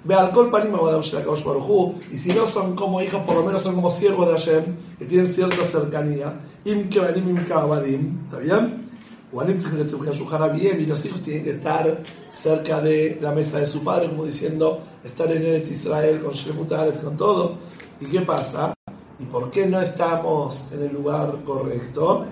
Baruj 0.03 0.05
Ve 0.05 0.15
al 0.15 0.31
Kol 0.31 0.49
Panim 0.49 0.75
Akadosh 0.75 1.43
Baruj 1.43 1.93
y 2.11 2.17
si 2.17 2.31
no 2.31 2.45
son 2.45 2.75
como 2.75 3.01
hijos, 3.01 3.21
por 3.21 3.35
lo 3.35 3.43
menos 3.43 3.63
son 3.63 3.75
como 3.75 3.91
siervos 3.91 4.27
de 4.27 4.33
Hashem, 4.33 4.75
que 4.97 5.05
tienen 5.05 5.33
cierta 5.33 5.63
cercanía 5.71 6.39
Im 6.65 6.89
Kevanim, 6.89 7.29
Im 7.29 8.19
¿está 8.25 8.37
bien? 8.37 8.89
y 9.31 10.85
los 10.85 11.05
hijos 11.05 11.21
tienen 11.21 11.43
que 11.43 11.51
estar 11.51 12.03
cerca 12.31 12.81
de 12.81 13.17
la 13.21 13.31
mesa 13.31 13.59
de 13.59 13.67
su 13.67 13.83
padre, 13.83 14.09
como 14.09 14.25
diciendo, 14.25 14.81
estar 15.03 15.31
en 15.31 15.45
el 15.45 15.61
Israel 15.61 16.19
con 16.19 16.33
Shemutales, 16.33 16.97
con 16.97 17.15
todo. 17.15 17.57
¿Y 18.01 18.05
qué 18.07 18.21
pasa? 18.21 18.73
¿Y 19.19 19.25
por 19.25 19.51
qué 19.51 19.67
no 19.67 19.81
estamos 19.81 20.67
en 20.73 20.83
el 20.83 20.93
lugar 20.93 21.37
correcto? 21.45 22.25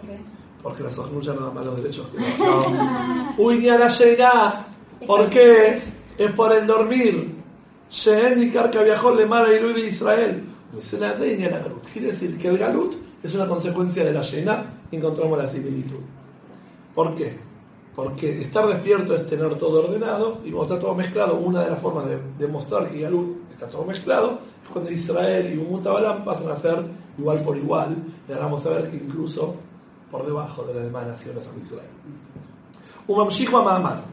Porque 0.64 0.84
las 0.84 0.98
ojos 0.98 1.26
ya 1.26 1.34
no 1.34 1.46
dan 1.46 1.54
malos 1.54 1.78
derechos 1.78 2.08
que 2.08 2.20
no. 2.20 3.34
Uy, 3.38 3.60
ni 3.60 3.70
a 3.70 3.78
la 3.78 3.88
llegada. 3.90 4.68
¿Por 5.06 5.30
qué? 5.30 5.80
Es 6.18 6.32
por 6.32 6.52
el 6.54 6.66
dormir. 6.66 7.36
Shehen 7.90 8.44
y 8.44 8.52
Karka 8.52 8.84
viajó 8.84 9.14
le 9.16 9.26
mala 9.26 9.54
y 9.54 9.74
de 9.74 9.88
Israel. 9.88 10.44
Quiere 11.94 12.08
decir 12.08 12.38
que 12.38 12.48
el 12.50 12.58
Galut 12.58 12.96
es 13.24 13.34
una 13.34 13.48
consecuencia 13.48 14.04
de 14.04 14.14
la 14.14 14.22
llena 14.22 14.78
encontramos 14.92 15.38
la 15.38 15.48
similitud. 15.48 16.00
¿Por 16.94 17.16
qué? 17.16 17.38
Porque 17.96 18.42
estar 18.42 18.68
despierto 18.68 19.16
es 19.16 19.28
tener 19.28 19.56
todo 19.56 19.86
ordenado 19.86 20.40
y 20.46 20.52
cuando 20.52 20.76
está 20.76 20.86
todo 20.86 20.96
mezclado, 20.96 21.36
una 21.36 21.64
de 21.64 21.72
las 21.72 21.80
formas 21.80 22.06
de 22.08 22.20
demostrar 22.38 22.90
que 22.90 23.02
Galú 23.02 23.38
está 23.52 23.68
todo 23.68 23.86
mezclado 23.86 24.40
es 24.64 24.70
cuando 24.72 24.92
Israel 24.92 25.54
y 25.54 25.58
Umutabalam 25.58 26.24
pasan 26.24 26.52
a 26.52 26.56
ser 26.56 26.84
igual 27.18 27.42
por 27.42 27.58
igual. 27.58 27.96
Y 28.28 28.32
ahora 28.32 28.46
vamos 28.46 28.66
a 28.66 28.70
ver 28.70 28.92
que 28.92 28.98
incluso 28.98 29.56
por 30.12 30.26
debajo 30.26 30.64
de 30.64 30.74
las 30.76 30.84
demás 30.84 31.08
naciones 31.08 31.48
a 31.48 31.60
Israel. 31.60 31.90
Umamshichu 33.08 33.52
Mahamar. 33.52 34.04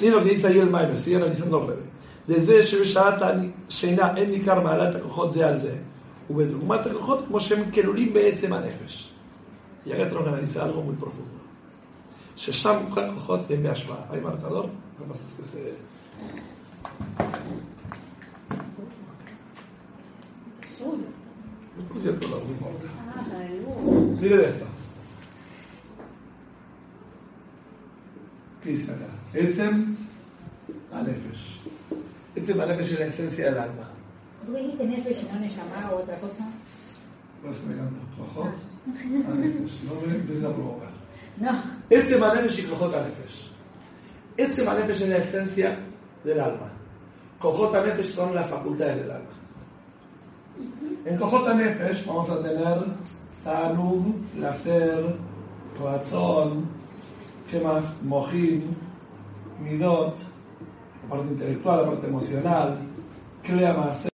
Miren 0.00 0.16
lo 0.16 0.24
que 0.24 0.30
dice 0.30 0.48
ahí 0.48 0.58
el 0.58 0.70
Maime, 0.70 0.96
sigue 0.96 1.16
analizando 1.16 1.60
el 1.62 1.66
revés. 1.68 1.93
לזה 2.28 2.66
שבשעת 2.66 3.14
השינה 3.22 4.16
אין 4.16 4.30
ניכר 4.30 4.60
מעלת 4.60 4.94
הכוחות 4.94 5.32
זה 5.32 5.46
על 5.46 5.58
זה, 5.58 5.76
ובדוגמת 6.30 6.86
הכוחות 6.86 7.24
כמו 7.28 7.40
שהם 7.40 7.70
כלולים 7.70 8.12
בעצם 8.12 8.52
הנפש. 8.52 9.12
ירד 9.86 10.12
רון 10.12 10.34
הניסיון 10.34 10.68
לא 10.68 10.82
מול 10.82 10.94
פרופוגו. 11.00 11.28
ששם 12.36 12.76
כל 12.90 13.00
הכוחות 13.00 13.40
הם 13.50 13.62
בהשוואה. 13.62 13.98
האם 14.10 14.22
תעזור? 14.40 14.62
לא? 14.62 14.68
עצם 29.34 29.84
הנפש. 30.92 31.58
Etzem 32.36 32.60
Anefesh 32.60 32.92
es 32.92 33.00
la 33.00 33.06
esencia 33.06 33.44
del 33.46 33.58
alma. 33.58 33.90
¿Tú 34.44 34.52
dijiste 34.52 34.84
Nefesh 34.84 35.18
y 35.22 35.32
no 35.32 35.40
Neshama 35.40 35.90
o 35.90 35.96
otra 35.98 36.16
cosa? 36.18 36.44
Pues 37.42 37.62
me 37.64 37.74
encanta. 37.74 38.00
Jojot, 38.16 38.54
Anefesh. 39.32 39.82
No 39.84 40.06
me 40.06 40.14
empieza 40.14 40.48
a 40.48 40.52
provocar. 40.52 40.90
No. 41.38 41.62
Etzem 41.90 42.22
Anefesh 42.22 42.58
y 42.58 42.62
Jojot 42.68 42.94
Anefesh. 42.94 43.50
Etzem 44.36 44.68
Anefesh 44.68 45.02
es 45.02 45.08
la 45.08 45.16
esencia 45.18 45.78
del 46.24 46.40
alma. 46.40 46.70
Jojot 47.38 47.74
Anefesh 47.74 48.14
son 48.14 48.34
las 48.34 48.50
facultades 48.50 48.96
del 48.96 49.10
alma. 49.10 49.30
En 51.04 51.18
Jojot 51.18 51.48
Anefesh 51.48 52.04
vamos 52.06 52.30
a 52.30 52.42
tener 52.42 52.84
Tanug, 53.44 54.14
Placer, 54.34 55.16
Razón, 55.82 56.68
¿qué 57.50 57.60
más? 57.60 58.02
Mojín, 58.02 58.76
Midot, 59.60 60.16
la 61.04 61.16
parte 61.16 61.32
intelectual, 61.32 61.78
la 61.78 61.90
parte 61.90 62.06
emocional, 62.06 62.78
crea 63.42 63.74
más, 63.74 64.08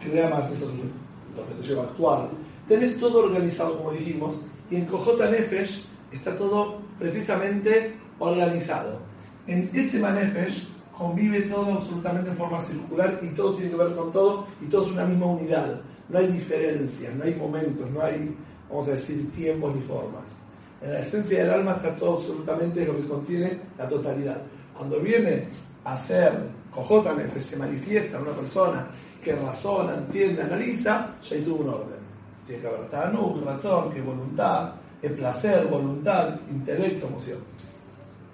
crea 0.00 0.28
más, 0.28 0.50
eso 0.52 0.64
es 0.64 1.36
lo 1.36 1.46
que 1.46 1.54
te 1.54 1.62
lleva 1.62 1.82
a 1.82 1.86
actuar. 1.86 2.28
Tenés 2.68 2.98
todo 2.98 3.24
organizado, 3.24 3.78
como 3.78 3.92
dijimos, 3.92 4.36
y 4.70 4.76
en 4.76 4.86
Cojota 4.86 5.30
Nefesh 5.30 5.84
está 6.10 6.36
todo 6.36 6.78
precisamente 6.98 7.94
organizado. 8.18 8.98
En 9.46 9.70
Etzema 9.72 10.10
Nefesh 10.10 10.66
convive 10.96 11.42
todo 11.42 11.72
absolutamente 11.72 12.30
en 12.30 12.36
forma 12.36 12.60
circular 12.64 13.18
y 13.22 13.28
todo 13.28 13.54
tiene 13.54 13.70
que 13.70 13.76
ver 13.76 13.94
con 13.94 14.12
todo 14.12 14.46
y 14.60 14.66
todo 14.66 14.86
es 14.86 14.92
una 14.92 15.04
misma 15.04 15.26
unidad. 15.26 15.80
No 16.08 16.18
hay 16.18 16.28
diferencias, 16.28 17.14
no 17.14 17.24
hay 17.24 17.34
momentos, 17.34 17.90
no 17.90 18.02
hay, 18.02 18.34
vamos 18.68 18.88
a 18.88 18.92
decir, 18.92 19.30
tiempos 19.32 19.74
ni 19.74 19.82
formas. 19.82 20.24
En 20.80 20.92
la 20.92 21.00
esencia 21.00 21.38
del 21.44 21.50
alma 21.50 21.72
está 21.72 21.94
todo 21.96 22.16
absolutamente 22.16 22.84
lo 22.84 22.96
que 22.96 23.06
contiene 23.06 23.58
la 23.78 23.88
totalidad. 23.88 24.42
Cuando 24.76 25.00
viene 25.00 25.48
a 25.84 25.96
ser 25.98 26.32
que 27.32 27.40
se 27.40 27.56
manifiesta 27.56 28.18
una 28.18 28.32
persona 28.32 28.86
que 29.22 29.36
razona, 29.36 29.94
entiende, 29.94 30.42
analiza, 30.42 31.14
ya 31.22 31.36
hay 31.36 31.42
todo 31.42 31.56
un 31.56 31.68
orden. 31.68 31.98
Tiene 32.46 32.62
que 32.62 32.68
haber 32.68 32.88
tanuk, 32.88 33.44
razón, 33.44 33.92
que 33.92 33.98
es 34.00 34.04
voluntad, 34.04 34.72
es 35.00 35.12
placer, 35.12 35.66
voluntad, 35.68 36.40
intelecto, 36.50 37.06
emoción. 37.06 37.38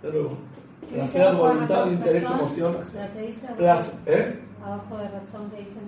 De 0.03 0.13
nuevo, 0.13 0.39
placer, 0.93 1.35
voluntad, 1.35 1.91
intelecto, 1.91 2.33
emoción. 2.33 2.77
Placer, 3.57 3.95
¿eh? 4.07 4.41
Abajo 4.65 4.97
de 4.99 5.09
razón 5.09 5.51
que 5.51 5.59
dice 5.59 5.79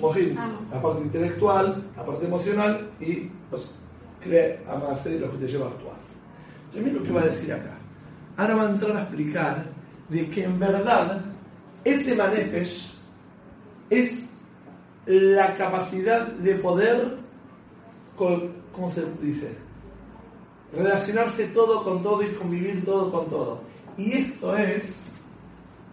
Mojín, 0.00 0.34
la 0.34 0.80
parte 0.80 1.02
intelectual, 1.02 1.84
la 1.96 2.04
parte 2.04 2.24
emocional 2.26 2.90
y 3.00 3.28
los 3.50 3.68
crea 4.20 4.56
amarse 4.68 5.18
lo 5.18 5.30
que 5.32 5.38
te 5.38 5.48
lleva 5.48 5.66
a 5.66 5.70
actuar. 5.70 5.96
Entonces, 6.72 6.92
lo 6.92 7.02
que 7.02 7.12
va 7.12 7.20
a 7.22 7.24
decir 7.24 7.52
acá. 7.52 7.79
Ahora 8.40 8.54
va 8.54 8.62
a 8.62 8.70
entrar 8.70 8.96
a 8.96 9.02
explicar 9.02 9.66
de 10.08 10.30
que 10.30 10.44
en 10.44 10.58
verdad 10.58 11.20
ese 11.84 12.14
manefesh 12.14 12.90
es 13.90 14.22
la 15.04 15.54
capacidad 15.56 16.26
de 16.26 16.54
poder. 16.54 17.18
Relacionarse 20.72 21.48
todo 21.48 21.84
con 21.84 22.02
todo 22.02 22.22
y 22.22 22.32
convivir 22.32 22.82
todo 22.82 23.12
con 23.12 23.28
todo. 23.28 23.60
Y 23.98 24.12
esto 24.12 24.56
es, 24.56 25.04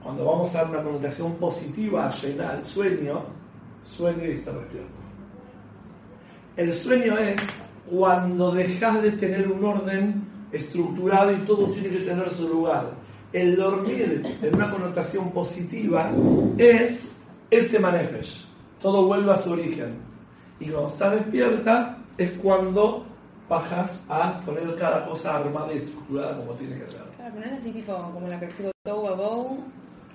cuando 0.02 0.24
vamos 0.24 0.56
a 0.56 0.60
dar 0.60 0.70
una 0.70 0.84
connotación 0.84 1.36
positiva 1.36 2.08
a 2.08 2.12
llenar 2.16 2.60
el 2.60 2.66
sueño, 2.66 3.26
sueño 3.84 4.26
y 4.26 4.32
estar 4.32 4.58
despierto. 4.58 5.00
El 6.56 6.74
sueño 6.74 7.18
es 7.18 7.42
cuando 7.86 8.52
dejas 8.52 9.02
de 9.02 9.12
tener 9.12 9.52
un 9.52 9.66
orden 9.66 10.27
estructurado 10.52 11.32
y 11.32 11.38
todo 11.38 11.68
tiene 11.68 11.90
que 11.90 12.00
tener 12.00 12.30
su 12.32 12.48
lugar 12.48 13.08
el 13.34 13.56
dormir 13.56 14.24
en 14.42 14.56
una 14.56 14.70
connotación 14.70 15.32
positiva 15.32 16.12
es 16.58 17.12
el 17.52 17.70
temanefesh. 17.70 18.46
Todo 18.82 19.06
vuelve 19.06 19.32
a 19.32 19.38
su 19.38 19.52
origen. 19.52 19.98
Y 20.60 20.70
cuando 20.70 20.90
está 20.90 21.10
despierta 21.12 21.98
es 22.18 22.32
cuando 22.34 23.06
bajas 23.50 24.02
a 24.10 24.42
poner 24.42 24.76
cada 24.76 25.06
cosa 25.06 25.38
armada 25.38 25.74
y 25.74 25.78
estructurada 25.78 26.38
como 26.38 26.54
tiene 26.54 26.80
que 26.80 26.88
ser. 26.88 27.04
Claro, 27.16 27.34
poner 27.34 27.54
así 27.54 27.72
tipo 27.72 27.94
como 27.94 28.28
la 28.28 28.40
que 28.40 28.46
estuvo 28.46 28.72
Bow. 28.86 29.64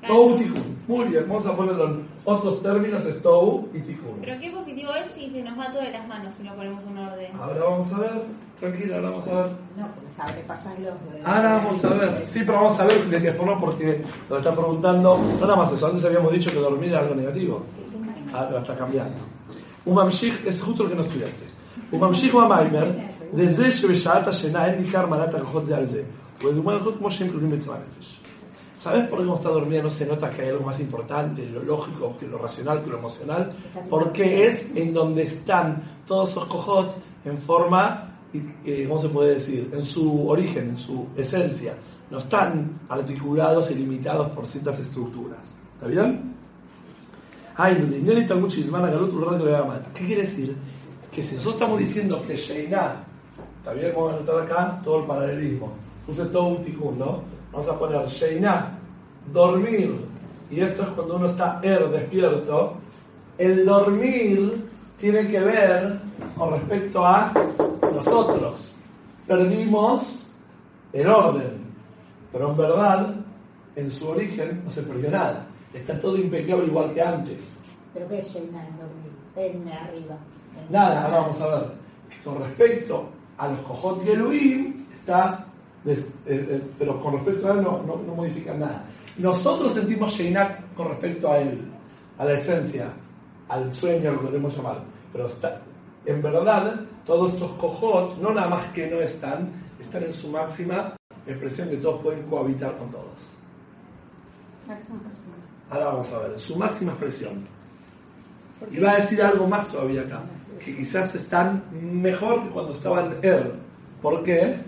Tou 0.07 0.37
Tikkun. 0.37 0.77
Muy 0.87 1.05
bien, 1.07 1.25
vamos 1.27 1.45
a 1.45 1.55
ponerlo 1.55 1.85
en 1.87 2.07
otros 2.23 2.61
términos, 2.61 3.03
es 3.05 3.21
Tou 3.21 3.67
y 3.73 3.79
Tikkun. 3.79 4.19
Pero 4.21 4.39
qué 4.39 4.51
positivo 4.51 4.91
es 4.93 5.11
si 5.13 5.29
se 5.31 5.41
nos 5.43 5.59
va 5.59 5.71
todo 5.71 5.81
de 5.81 5.91
las 5.91 6.07
manos 6.07 6.33
si 6.37 6.43
no 6.43 6.55
ponemos 6.55 6.83
un 6.85 6.97
orden. 6.97 7.31
Ahora 7.41 7.63
vamos 7.63 7.91
a 7.91 7.97
ver, 7.99 8.11
tranquila, 8.59 8.95
ahora 8.97 9.09
vamos 9.09 9.27
a 9.27 9.35
ver. 9.35 9.51
No, 9.75 9.87
porque 9.87 10.11
sabe 10.15 10.43
pasar 10.47 10.75
los. 10.79 11.25
Ahora 11.25 11.49
vamos 11.57 11.83
a 11.83 11.89
ver, 11.89 12.25
sí, 12.25 12.39
pero 12.45 12.53
vamos 12.53 12.79
a 12.79 12.85
ver 12.85 13.09
de 13.09 13.21
qué 13.21 13.33
forma, 13.33 13.59
porque 13.59 14.01
lo 14.29 14.37
está 14.37 14.51
preguntando, 14.53 15.17
no 15.17 15.41
nada 15.41 15.55
más 15.55 15.73
eso, 15.73 15.87
antes 15.87 16.05
habíamos 16.05 16.31
dicho 16.31 16.51
que 16.51 16.59
dormir 16.59 16.89
era 16.89 16.99
algo 16.99 17.15
negativo. 17.15 17.63
Ahora 18.33 18.47
te 18.47 18.53
lo 18.53 18.59
está 18.59 18.75
cambiando. 18.77 19.17
Un 19.85 19.95
mamshich 19.95 20.45
es 20.45 20.61
justo 20.61 20.83
lo 20.83 20.89
que 20.89 20.95
no 20.95 21.03
estudiaste. 21.03 21.45
Un 21.91 21.99
mamshich 21.99 22.33
הוא 22.33 22.41
המיימר, 22.41 22.91
לזה 23.33 23.71
שבשעת 23.71 24.27
השינה 24.27 24.65
אין 24.65 24.81
ניכר 24.81 25.05
מעלת 25.05 25.35
הכוחות 25.35 25.65
זה 25.65 25.77
על 25.77 25.85
זה. 25.85 26.03
ולדוגמה 26.43 26.73
הלכות 26.73 26.97
כמו 26.97 27.11
שהם 27.11 27.29
כלולים 27.29 27.51
בצבא 27.51 27.73
הנפש. 27.73 28.19
¿Sabes 28.82 29.06
por 29.06 29.20
qué 29.20 29.26
cuando 29.26 29.36
está 29.36 29.48
dormida 29.50 29.80
no 29.80 29.90
se 29.90 30.04
nota 30.04 30.28
que 30.28 30.42
hay 30.42 30.48
algo 30.48 30.64
más 30.64 30.80
importante, 30.80 31.46
lo 31.46 31.62
lógico, 31.62 32.16
que 32.18 32.26
lo 32.26 32.36
racional, 32.36 32.82
que 32.82 32.90
lo 32.90 32.98
emocional? 32.98 33.54
Porque 33.88 34.48
es 34.48 34.66
en 34.74 34.92
donde 34.92 35.22
están 35.22 36.00
todos 36.04 36.30
esos 36.30 36.46
cojot 36.46 36.92
en 37.24 37.38
forma, 37.38 38.18
eh, 38.64 38.84
¿cómo 38.88 39.00
se 39.00 39.08
puede 39.08 39.34
decir? 39.34 39.70
En 39.72 39.84
su 39.84 40.28
origen, 40.28 40.70
en 40.70 40.78
su 40.78 41.06
esencia. 41.16 41.76
No 42.10 42.18
están 42.18 42.80
articulados 42.88 43.70
y 43.70 43.76
limitados 43.76 44.30
por 44.30 44.48
ciertas 44.48 44.80
estructuras. 44.80 45.38
¿Está 45.74 45.86
bien? 45.86 46.34
¿Qué 49.94 50.06
quiere 50.06 50.22
decir? 50.22 50.56
Que 51.12 51.22
si 51.22 51.36
nosotros 51.36 51.54
estamos 51.54 51.78
diciendo 51.78 52.20
que 52.26 52.36
Sheiná, 52.36 53.04
¿está 53.58 53.74
bien? 53.74 53.92
Vamos 53.94 54.10
a 54.10 54.16
anotar 54.16 54.40
acá 54.40 54.80
todo 54.82 55.02
el 55.02 55.06
paralelismo. 55.06 55.72
Puse 56.04 56.24
todo 56.24 56.46
un 56.48 56.64
ticún, 56.64 56.98
¿no? 56.98 57.31
Vamos 57.52 57.68
a 57.68 57.78
poner 57.78 58.06
Sheiná, 58.06 58.72
dormir. 59.30 59.94
Y 60.50 60.60
esto 60.60 60.82
es 60.82 60.88
cuando 60.88 61.16
uno 61.16 61.26
está 61.26 61.60
er, 61.62 61.86
despierto. 61.90 62.78
El 63.36 63.66
dormir 63.66 64.66
tiene 64.98 65.28
que 65.28 65.38
ver 65.38 66.00
con 66.36 66.52
respecto 66.52 67.06
a 67.06 67.32
nosotros. 67.94 68.72
Perdimos 69.26 70.26
el 70.94 71.06
orden. 71.06 71.62
Pero 72.32 72.50
en 72.50 72.56
verdad, 72.56 73.14
en 73.76 73.90
su 73.90 74.08
origen 74.08 74.62
no 74.64 74.70
se 74.70 74.82
perdió 74.82 75.10
nada. 75.10 75.46
Está 75.74 76.00
todo 76.00 76.16
impecable 76.16 76.66
igual 76.66 76.94
que 76.94 77.02
antes. 77.02 77.58
¿Pero 77.92 78.08
qué 78.08 78.18
es 78.18 78.32
Sheina 78.32 78.66
en 78.66 78.76
dormir? 78.78 79.12
En 79.36 79.68
arriba. 79.68 80.16
En 80.58 80.72
Nada, 80.72 81.04
ahora 81.04 81.20
vamos 81.20 81.40
a 81.42 81.46
ver. 81.48 81.70
Con 82.24 82.38
respecto 82.38 83.08
a 83.36 83.48
los 83.48 83.60
Cojot 83.60 84.06
y 84.06 84.10
Elohim, 84.10 84.86
está. 84.94 85.51
Pero 86.78 87.00
con 87.00 87.14
respecto 87.14 87.48
a 87.48 87.52
él 87.52 87.62
no, 87.62 87.82
no, 87.82 87.96
no 87.96 88.14
modifican 88.14 88.60
nada. 88.60 88.84
Nosotros 89.18 89.74
sentimos 89.74 90.12
Sheinak 90.12 90.74
con 90.74 90.88
respecto 90.88 91.30
a 91.30 91.38
él, 91.38 91.60
a 92.18 92.24
la 92.24 92.32
esencia, 92.32 92.92
al 93.48 93.72
sueño, 93.72 94.12
lo 94.12 94.20
que 94.20 94.26
queremos 94.26 94.56
llamar. 94.56 94.82
Pero 95.12 95.26
está, 95.26 95.60
en 96.06 96.22
verdad, 96.22 96.80
todos 97.04 97.34
estos 97.34 97.50
Cojot, 97.52 98.18
no 98.18 98.32
nada 98.32 98.48
más 98.48 98.72
que 98.72 98.88
no 98.88 99.00
están, 99.00 99.50
están 99.80 100.04
en 100.04 100.12
su 100.12 100.28
máxima 100.28 100.94
expresión 101.26 101.68
que 101.68 101.76
todos 101.76 102.02
pueden 102.02 102.22
cohabitar 102.22 102.76
con 102.78 102.90
todos. 102.90 103.06
Ahora 105.70 105.86
vamos 105.86 106.12
a 106.12 106.18
ver, 106.20 106.38
su 106.38 106.56
máxima 106.56 106.92
expresión. 106.92 107.44
Y 108.70 108.78
va 108.78 108.92
a 108.92 108.96
decir 108.98 109.22
algo 109.22 109.46
más 109.46 109.66
todavía 109.68 110.02
acá, 110.02 110.22
que 110.64 110.76
quizás 110.76 111.14
están 111.14 111.64
mejor 111.72 112.44
que 112.44 112.50
cuando 112.50 112.72
estaban 112.72 113.16
Er. 113.22 113.52
¿Por 114.00 114.22
qué? 114.22 114.60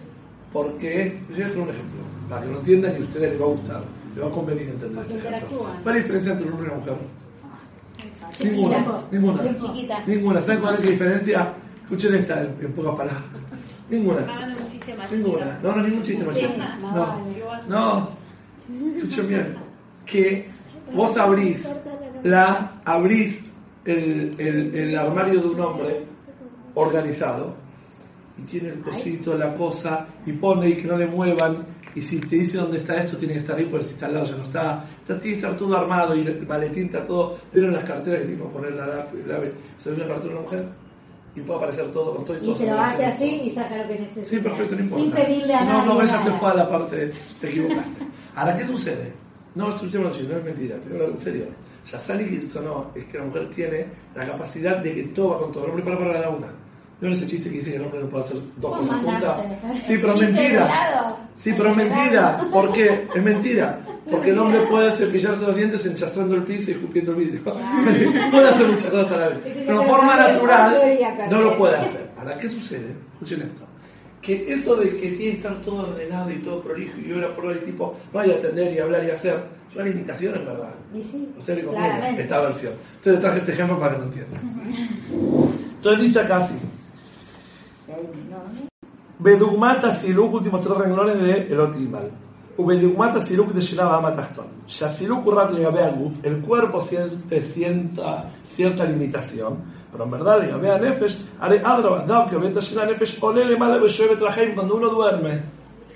Porque, 0.54 1.18
yo 1.30 1.34
voy 1.34 1.42
a 1.42 1.48
poner 1.48 1.62
un 1.64 1.68
ejemplo, 1.70 2.00
para 2.30 2.42
que 2.42 2.48
lo 2.52 2.58
entiendan 2.58 2.92
y 2.92 2.96
a 2.96 3.00
ustedes 3.00 3.30
les 3.32 3.40
va 3.40 3.44
a 3.44 3.48
gustar, 3.48 3.82
les 4.14 4.24
va 4.24 4.28
a 4.28 4.30
convenir 4.30 4.68
entender 4.68 5.02
este 5.02 5.28
ejemplo. 5.28 5.58
¿Cuál 5.58 5.76
es 5.76 5.84
la 5.84 5.94
diferencia 5.94 6.32
entre 6.32 6.46
un 6.46 6.52
hombre 6.52 6.68
y 6.68 6.70
una 6.70 6.80
mujer? 6.80 6.94
Chiquita. 8.32 8.50
Ninguna, 8.50 9.04
ninguna. 9.10 9.56
Chiquita. 9.56 10.04
Ninguna. 10.06 10.40
¿Saben 10.42 10.60
cuál 10.60 10.74
es 10.74 10.84
la 10.84 10.90
diferencia? 10.92 11.54
Escuchen 11.82 12.14
esta 12.14 12.42
en, 12.42 12.72
pocas 12.72 12.94
palabras. 12.94 13.22
Ninguna. 13.90 14.20
Ninguna. 15.10 15.58
No, 15.60 15.74
no, 15.74 15.82
ningún 15.82 16.02
chiste 16.02 16.24
machista. 16.24 16.76
No. 16.76 17.20
No. 17.68 18.08
Escuchen 18.96 19.28
bien. 19.28 19.56
Que 20.06 20.48
vos 20.94 21.16
abrís 21.16 21.68
la 22.22 22.80
abrís 22.84 23.40
el, 23.84 24.34
el, 24.38 24.72
el 24.72 24.96
armario 24.96 25.40
de 25.40 25.48
un 25.48 25.60
hombre 25.60 26.04
organizado 26.74 27.63
y 28.38 28.42
tiene 28.42 28.70
el 28.70 28.78
cosito, 28.80 29.36
la 29.36 29.54
cosa, 29.54 30.06
y 30.26 30.32
pone 30.32 30.68
y 30.70 30.76
que 30.76 30.84
no 30.88 30.96
le 30.96 31.06
muevan, 31.06 31.64
y 31.94 32.00
si 32.02 32.18
te 32.20 32.36
dice 32.36 32.58
dónde 32.58 32.78
está 32.78 33.00
esto, 33.02 33.16
tiene 33.16 33.34
que 33.34 33.40
estar 33.40 33.56
ahí, 33.56 33.66
porque 33.66 33.86
si 33.86 33.92
está 33.94 34.06
al 34.06 34.14
lado 34.14 34.26
ya 34.26 34.36
no 34.36 34.42
está, 34.44 34.84
está 35.00 35.20
tiene 35.20 35.36
que 35.38 35.42
estar 35.44 35.56
todo 35.56 35.76
armado, 35.76 36.16
y 36.16 36.20
el 36.26 36.46
maletín 36.46 36.86
está 36.86 37.06
todo, 37.06 37.38
vieron 37.52 37.72
las 37.72 37.84
carteras 37.84 38.20
que 38.22 38.26
que 38.28 38.42
poner 38.42 38.72
la 38.72 38.86
la- 38.86 38.94
la- 39.26 39.40
se 39.78 39.90
ve 39.90 39.96
una 39.96 40.06
cartera 40.08 40.20
de 40.20 40.30
una 40.30 40.40
mujer, 40.40 40.68
y 41.36 41.40
puede 41.40 41.58
aparecer 41.58 41.86
todo 41.92 42.14
con 42.16 42.24
todo 42.24 42.36
y 42.36 42.40
todo. 42.40 42.52
Y 42.52 42.56
se 42.58 42.66
lo 42.66 42.78
hace 42.80 43.04
así 43.06 43.24
y 43.44 43.50
saca 43.50 43.76
lo 43.76 43.88
que 43.88 43.98
necesita. 43.98 44.26
Sí, 44.26 44.38
perfecto, 44.38 44.74
no 44.76 44.80
importa. 44.82 45.04
Sin 45.04 45.12
pedirle 45.12 45.54
a 45.54 45.58
Si 45.60 45.64
no, 45.66 45.72
nadie. 45.72 45.86
no, 45.94 46.02
ella 46.02 46.22
se 46.22 46.32
fue 46.32 46.50
a 46.50 46.54
la 46.54 46.68
parte, 46.70 47.12
te 47.40 47.48
equivocaste. 47.48 48.06
Ahora, 48.36 48.56
¿qué 48.56 48.64
sucede? 48.66 49.12
No, 49.54 49.68
esto 49.70 49.86
es 49.86 49.94
no 49.94 50.08
es 50.08 50.44
mentira, 50.44 50.76
te 50.76 50.90
digo 50.92 51.04
en 51.06 51.18
serio. 51.18 51.46
Yasani 51.90 52.24
Gilson 52.24 52.64
no, 52.64 52.90
es 52.94 53.04
que 53.04 53.18
la 53.18 53.24
mujer 53.24 53.50
tiene 53.54 53.86
la 54.14 54.26
capacidad 54.26 54.78
de 54.78 54.94
que 54.94 55.02
todo 55.04 55.30
va 55.30 55.38
con 55.40 55.52
todo. 55.52 55.64
El 55.64 55.70
hombre 55.70 55.84
para 55.84 55.98
para 55.98 56.20
la 56.20 56.30
una. 56.30 56.46
¿No 57.04 57.10
es 57.10 57.18
ese 57.18 57.26
chiste 57.26 57.50
que 57.50 57.58
dice 57.58 57.70
que 57.72 57.76
el 57.76 57.82
hombre 57.82 58.00
no 58.00 58.08
puede 58.08 58.24
hacer 58.24 58.36
dos 58.56 58.78
cosas 58.78 58.96
juntas? 58.96 59.40
Sí, 59.86 59.98
pero 60.00 60.14
es 60.14 60.20
mentira. 60.20 61.18
Sí, 61.36 61.54
pero 61.54 61.68
es 61.68 61.76
mentira. 61.76 62.48
¿Por 62.50 62.72
qué? 62.72 63.06
Es 63.14 63.22
mentira. 63.22 63.78
Porque 64.10 64.30
el 64.30 64.38
hombre 64.38 64.60
puede 64.62 64.96
cepillarse 64.96 65.44
los 65.44 65.54
dientes 65.54 65.84
enchazando 65.84 66.34
el 66.34 66.44
piso 66.44 66.70
y 66.70 66.74
escupiendo 66.74 67.12
el 67.12 67.18
vidrio. 67.18 67.42
puede 68.30 68.48
hacer 68.48 68.68
muchas 68.68 68.90
cosas 68.90 69.12
a 69.12 69.16
la 69.16 69.28
vez. 69.28 69.38
Pero 69.44 69.82
en 69.82 69.88
forma 69.88 70.16
natural 70.16 70.98
no 71.30 71.40
lo 71.42 71.58
puede 71.58 71.76
hacer. 71.76 72.10
Ahora, 72.16 72.38
¿qué 72.38 72.48
sucede? 72.48 72.96
Escuchen 73.12 73.42
esto. 73.42 73.66
Que 74.22 74.54
eso 74.54 74.74
de 74.74 74.88
que 74.88 75.10
tiene 75.10 75.16
que 75.16 75.30
estar 75.32 75.60
todo 75.60 75.86
ordenado 75.90 76.30
y 76.30 76.36
todo 76.36 76.62
prolijo 76.62 76.98
y 76.98 77.12
ahora 77.12 77.36
por 77.36 77.52
el 77.52 77.60
tipo 77.60 77.94
no 78.14 78.20
hay 78.20 78.30
atender 78.30 78.72
y 78.72 78.78
hablar 78.78 79.04
y 79.04 79.10
hacer, 79.10 79.44
es 79.68 79.76
una 79.76 79.84
limitación 79.84 80.36
en 80.36 80.46
verdad. 80.46 80.70
Usted 81.38 81.56
le 81.56 81.64
conviene 81.64 82.22
esta 82.22 82.40
versión. 82.40 82.72
Entonces 82.96 83.20
traje 83.20 83.38
este 83.40 83.52
ejemplo 83.52 83.78
para 83.78 83.92
que 83.92 83.98
lo 83.98 84.04
entiendan. 84.04 84.40
Entonces 85.76 86.02
dice 86.02 86.20
acá 86.20 86.38
así. 86.38 86.54
Bedugmata 89.24 89.90
Siluk, 89.90 90.34
últimos 90.34 90.60
tres 90.60 90.76
renglones 90.76 91.18
de 91.18 91.46
el 91.50 91.58
Otlimal. 91.58 92.10
Ubedugmata 92.58 93.24
Siluk 93.24 93.54
de 93.54 93.60
Shinaba 93.62 93.96
Amataston. 93.96 94.44
Yasiluk 94.68 95.26
Urrat 95.26 95.50
Legabea 95.50 95.96
el 96.24 96.42
cuerpo 96.42 96.82
siente 96.82 97.40
cierta, 97.40 98.30
cierta 98.54 98.84
limitación, 98.84 99.64
pero 99.90 100.04
en 100.04 100.10
verdad 100.10 100.42
Legabea 100.42 100.78
Nefesh, 100.78 101.24
Are 101.40 101.56
Adraba, 101.56 102.04
Dao 102.06 102.28
que 102.28 102.36
Obeta 102.36 102.60
Shina 102.60 102.84
Nefesh, 102.84 103.16
Olele 103.22 103.56
Male 103.56 103.80
Beshueve 103.80 104.16
Traheim, 104.16 104.54
cuando 104.54 104.76
uno 104.76 104.90
duerme, 104.90 105.42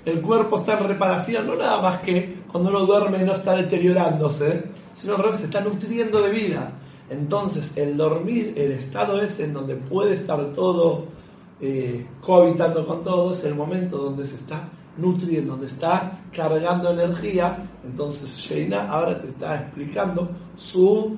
el 0.05 0.21
cuerpo 0.21 0.57
está 0.57 0.79
en 0.79 0.87
reparación, 0.87 1.45
no 1.45 1.55
nada 1.55 1.79
más 1.83 1.99
que 1.99 2.41
cuando 2.51 2.71
uno 2.71 2.79
duerme 2.87 3.19
no 3.19 3.33
está 3.33 3.55
deteriorándose, 3.55 4.63
sino 4.99 5.13
al 5.13 5.21
revés, 5.21 5.37
se 5.37 5.45
está 5.45 5.61
nutriendo 5.61 6.19
de 6.19 6.31
vida. 6.31 6.71
Entonces, 7.11 7.73
el 7.75 7.95
dormir, 7.95 8.55
el 8.57 8.71
estado 8.71 9.21
es 9.21 9.39
en 9.39 9.53
donde 9.53 9.75
puede 9.75 10.15
estar 10.15 10.43
todo 10.55 11.19
eh, 11.61 12.05
cohabitando 12.21 12.85
con 12.85 13.03
todo, 13.03 13.33
es 13.33 13.43
el 13.43 13.55
momento 13.55 13.97
donde 13.97 14.25
se 14.25 14.35
está 14.35 14.67
nutriendo, 14.97 15.53
donde 15.53 15.67
está 15.67 16.21
cargando 16.35 16.91
energía. 16.91 17.69
Entonces, 17.83 18.29
Sheina 18.37 18.89
ahora 18.89 19.21
te 19.21 19.27
está 19.27 19.61
explicando 19.61 20.29
su 20.55 21.17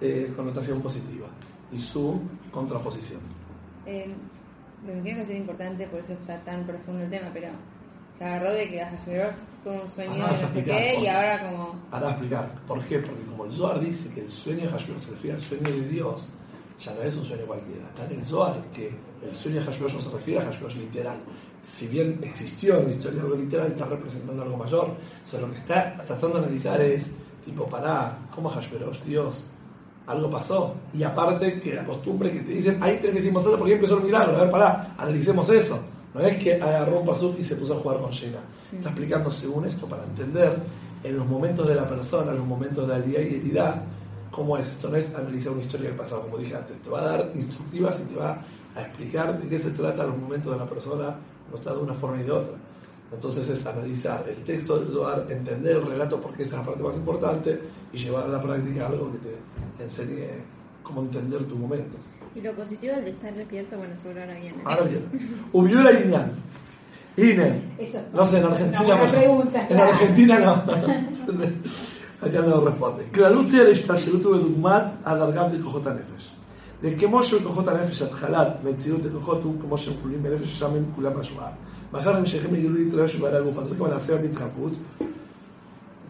eh, 0.00 0.32
connotación 0.36 0.80
positiva 0.80 1.26
y 1.72 1.78
su 1.80 2.20
contraposición. 2.50 3.20
Eh, 3.86 4.12
me 4.86 4.92
entiendo 4.92 5.24
que 5.26 5.32
es 5.32 5.38
importante, 5.40 5.86
por 5.86 6.00
eso 6.00 6.12
está 6.12 6.38
tan 6.40 6.64
profundo 6.64 7.04
el 7.04 7.10
tema, 7.10 7.30
pero 7.32 7.48
se 8.18 8.24
agarró 8.24 8.52
de 8.52 8.68
que 8.68 8.80
Hashverosh 8.80 9.34
tuvo 9.64 9.82
un 9.82 9.90
sueño 9.94 10.12
Ahora 10.12 10.36
de 10.36 10.42
no 10.42 10.54
sé 10.54 10.64
qué 10.64 11.00
y 11.00 11.06
ahora 11.06 11.48
como... 11.48 11.74
Ahora 11.90 12.10
explicar. 12.10 12.54
¿Por 12.66 12.84
qué? 12.84 12.98
Porque 13.00 13.22
como 13.24 13.44
el 13.46 13.52
Zohar 13.52 13.80
dice 13.80 14.10
que 14.10 14.20
el 14.20 14.30
sueño 14.30 14.62
de 14.62 14.68
Hashverosh 14.68 15.00
se 15.00 15.10
refiere 15.10 15.36
al 15.36 15.42
sueño 15.42 15.70
de 15.70 15.88
Dios, 15.88 16.30
ya 16.80 16.94
no 16.94 17.02
es 17.02 17.14
un 17.14 17.24
sueño 17.24 17.46
cualquiera. 17.46 17.86
Está 17.88 18.04
en 18.04 18.20
el 18.20 18.24
Zohar 18.24 18.60
que 18.74 18.90
el 19.26 19.34
sueño 19.34 19.60
de 19.60 19.66
Hashverosh 19.66 19.94
no 19.94 20.00
se 20.00 20.10
refiere 20.10 20.40
a 20.40 20.44
Hashverosh 20.44 20.76
literal. 20.76 21.16
Si 21.66 21.86
bien 21.88 22.20
existió 22.22 22.76
en 22.78 22.86
la 22.86 22.90
historia 22.92 23.22
algo 23.22 23.36
literal, 23.36 23.68
está 23.68 23.86
representando 23.86 24.42
algo 24.42 24.56
mayor. 24.56 24.88
O 25.26 25.30
sea, 25.30 25.40
lo 25.40 25.50
que 25.50 25.56
está 25.56 25.96
tratando 26.06 26.38
de 26.38 26.44
analizar 26.44 26.80
es, 26.80 27.06
tipo, 27.44 27.66
pará, 27.66 28.18
¿cómo 28.34 28.50
Hashverosh? 28.50 29.02
Dios, 29.04 29.44
algo 30.06 30.30
pasó. 30.30 30.74
Y 30.92 31.02
aparte 31.02 31.60
que 31.60 31.74
la 31.74 31.84
costumbre 31.84 32.30
que 32.32 32.40
te 32.40 32.52
dicen, 32.52 32.78
ahí 32.82 32.96
tenés 32.96 33.16
que 33.16 33.22
decir 33.22 33.36
algo 33.36 33.58
porque 33.58 33.74
empezó 33.74 33.98
el 33.98 34.04
milagro. 34.04 34.36
A 34.36 34.40
ver, 34.42 34.50
pará, 34.50 34.94
analicemos 34.98 35.48
eso. 35.48 35.80
No 36.12 36.20
es 36.20 36.36
que 36.42 36.54
agarró 36.54 37.00
un 37.00 37.06
pasuk 37.06 37.38
y 37.38 37.44
se 37.44 37.56
puso 37.56 37.74
a 37.74 37.80
jugar 37.80 37.98
con 37.98 38.10
Shena. 38.10 38.38
Está 38.72 38.90
explicando 38.90 39.32
según 39.32 39.66
esto 39.66 39.86
para 39.86 40.04
entender 40.04 40.56
en 41.02 41.16
los 41.16 41.26
momentos 41.26 41.68
de 41.68 41.74
la 41.74 41.88
persona, 41.88 42.30
en 42.30 42.38
los 42.38 42.46
momentos 42.46 42.86
de 42.86 42.98
la 42.98 43.04
realidad, 43.04 43.82
cómo 44.34 44.58
es. 44.58 44.68
Esto 44.68 44.88
no 44.88 44.96
es 44.96 45.14
analizar 45.14 45.52
una 45.52 45.62
historia 45.62 45.88
del 45.88 45.96
pasado, 45.96 46.22
como 46.22 46.38
dije 46.38 46.56
antes. 46.56 46.78
Te 46.78 46.90
va 46.90 47.00
a 47.00 47.04
dar 47.04 47.30
instructivas 47.34 48.00
y 48.00 48.12
te 48.12 48.16
va 48.16 48.42
a 48.74 48.82
explicar 48.82 49.40
de 49.40 49.48
qué 49.48 49.58
se 49.58 49.70
trata 49.70 50.04
los 50.04 50.18
momentos 50.18 50.52
de 50.52 50.58
la 50.58 50.66
persona, 50.66 51.16
no 51.50 51.56
está 51.56 51.72
de 51.72 51.78
una 51.78 51.94
forma 51.94 52.20
y 52.20 52.24
de 52.24 52.32
otra. 52.32 52.54
Entonces 53.12 53.48
es 53.48 53.64
analizar 53.64 54.24
el 54.28 54.42
texto 54.42 54.80
del 54.80 54.92
Zohar, 54.92 55.24
entender 55.30 55.76
el 55.76 55.86
relato 55.86 56.20
porque 56.20 56.42
esa 56.42 56.56
es 56.56 56.58
la 56.60 56.66
parte 56.66 56.82
más 56.82 56.96
importante 56.96 57.60
y 57.92 57.98
llevar 57.98 58.24
a 58.24 58.28
la 58.28 58.42
práctica 58.42 58.88
algo 58.88 59.12
que 59.12 59.18
te 59.18 59.84
enseñe 59.84 60.26
cómo 60.82 61.02
entender 61.02 61.44
tus 61.44 61.56
momentos. 61.56 62.00
Y 62.34 62.40
lo 62.40 62.52
positivo 62.54 62.96
de 62.96 63.10
estar 63.10 63.32
despierto, 63.34 63.78
bueno, 63.78 63.96
sobre 63.96 64.20
ahora 64.20 64.34
viene. 64.34 64.58
Ahora 64.64 64.82
bien, 64.82 65.04
Ubiula 65.52 65.92
Inyan. 65.92 66.32
Ine. 67.16 67.62
No 68.12 68.26
sé, 68.26 68.38
en 68.38 68.44
Argentina. 68.44 68.96
No. 68.96 69.08
pregunta, 69.08 69.66
En. 69.70 69.78
Argentina 69.78 70.38
no. 70.40 70.64
Acá 72.23 72.41
no 72.41 72.49
lo 72.49 72.65
responde. 72.65 73.13
כללות 73.13 73.49
זה 73.49 73.63
להשתלשלות 73.63 74.25
ובדוגמת 74.25 74.83
הדרגה 75.05 75.43
בכוחות 75.43 75.87
הנפש. 75.87 76.31
וכמו 76.81 77.23
שלכוחות 77.23 77.67
הנפש 77.67 78.01
התחלת 78.01 78.47
מציאות 78.63 79.01
לכוחות 79.05 79.43
הוא 79.43 79.55
כמו 79.61 79.77
שהם 79.77 79.93
כלולים 80.01 80.23
בנפש 80.23 80.47
ששם 80.47 80.65
הם 80.65 80.85
כולם 80.95 81.13
בהשוואה. 81.13 81.47
מאחר 81.93 82.15
הם 82.15 82.25
שייכים 82.25 82.53
לגילוי 82.53 82.89
תלויה 82.89 83.07
של 83.07 83.21
בעלי 83.21 83.37
הגוף, 83.37 83.57
אז 83.57 83.67
זה 83.67 83.75
כבר 83.75 83.87
נעשה 83.87 84.17
בהתחלפות. 84.17 84.71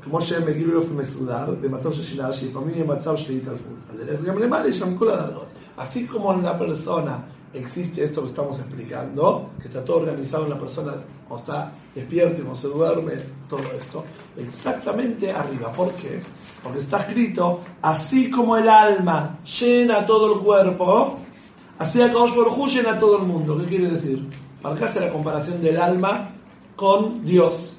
כמו 0.03 0.21
שהם 0.21 0.45
בגילוי 0.45 0.75
אופן 0.75 0.93
מסודר, 0.93 1.55
במצב 1.61 1.91
של 1.91 2.01
שינה, 2.01 2.33
שלפעמים 2.33 2.69
יהיה 2.69 2.85
מצב 2.85 3.17
של 3.17 3.33
התעלפות. 3.33 4.09
אז 4.13 4.23
גם 4.23 4.37
למעלה 4.37 4.67
יש 4.67 4.79
שם 4.79 4.97
כל 4.97 5.09
הדרגות. 5.09 5.47
Así 5.77 6.05
como 6.07 6.33
en 6.33 6.43
la 6.43 6.59
persona 6.59 7.23
existe 7.53 8.03
esto 8.03 8.21
que 8.23 8.27
estamos 8.27 8.59
explicando, 8.59 9.51
que 9.61 9.69
está 9.69 9.81
todo 9.85 9.97
organizado 9.97 10.43
en 10.43 10.49
la 10.49 10.59
persona, 10.59 10.93
o 11.29 11.37
está 11.37 11.71
despierto, 11.94 12.42
y 12.42 12.44
no 12.44 12.54
se 12.54 12.68
duerme, 12.68 13.12
todo 13.48 13.62
esto, 13.62 14.04
exactamente 14.36 15.30
arriba. 15.30 15.70
¿Por 15.72 15.92
qué? 15.94 16.18
Porque 16.62 16.80
está 16.80 17.00
escrito, 17.00 17.60
así 17.82 18.30
como 18.30 18.56
el 18.56 18.68
alma 18.68 19.38
llena 19.60 20.04
todo 20.04 20.34
el 20.34 20.40
cuerpo, 20.40 21.18
así 21.78 22.00
Akadosh 22.00 22.36
Baruj 22.36 22.68
llena 22.68 22.98
todo 22.98 23.18
el 23.18 23.26
mundo. 23.26 23.58
¿Qué 23.58 23.66
quiere 23.66 23.88
decir? 23.88 24.26
Marcaste 24.62 25.00
la 25.00 25.12
comparación 25.12 25.62
del 25.62 25.80
alma 25.80 26.30
con 26.74 27.24
Dios 27.24 27.76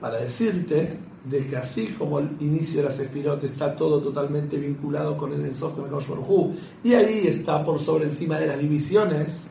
para 0.00 0.18
decirte 0.18 0.98
de 1.24 1.46
que 1.46 1.56
así 1.56 1.88
como 1.88 2.18
el 2.18 2.30
inicio 2.40 2.78
de 2.78 2.88
la 2.88 2.94
Sefirot 2.94 3.44
está 3.44 3.76
todo 3.76 4.00
totalmente 4.00 4.56
vinculado 4.56 5.16
con 5.16 5.32
el 5.32 5.44
Ensof 5.44 5.76
de 5.76 5.82
Baruj 5.82 6.54
y 6.82 6.94
ahí 6.94 7.26
está 7.26 7.64
por 7.64 7.78
sobre 7.78 8.04
encima 8.04 8.38
de 8.38 8.46
las 8.46 8.58
divisiones, 8.58 9.48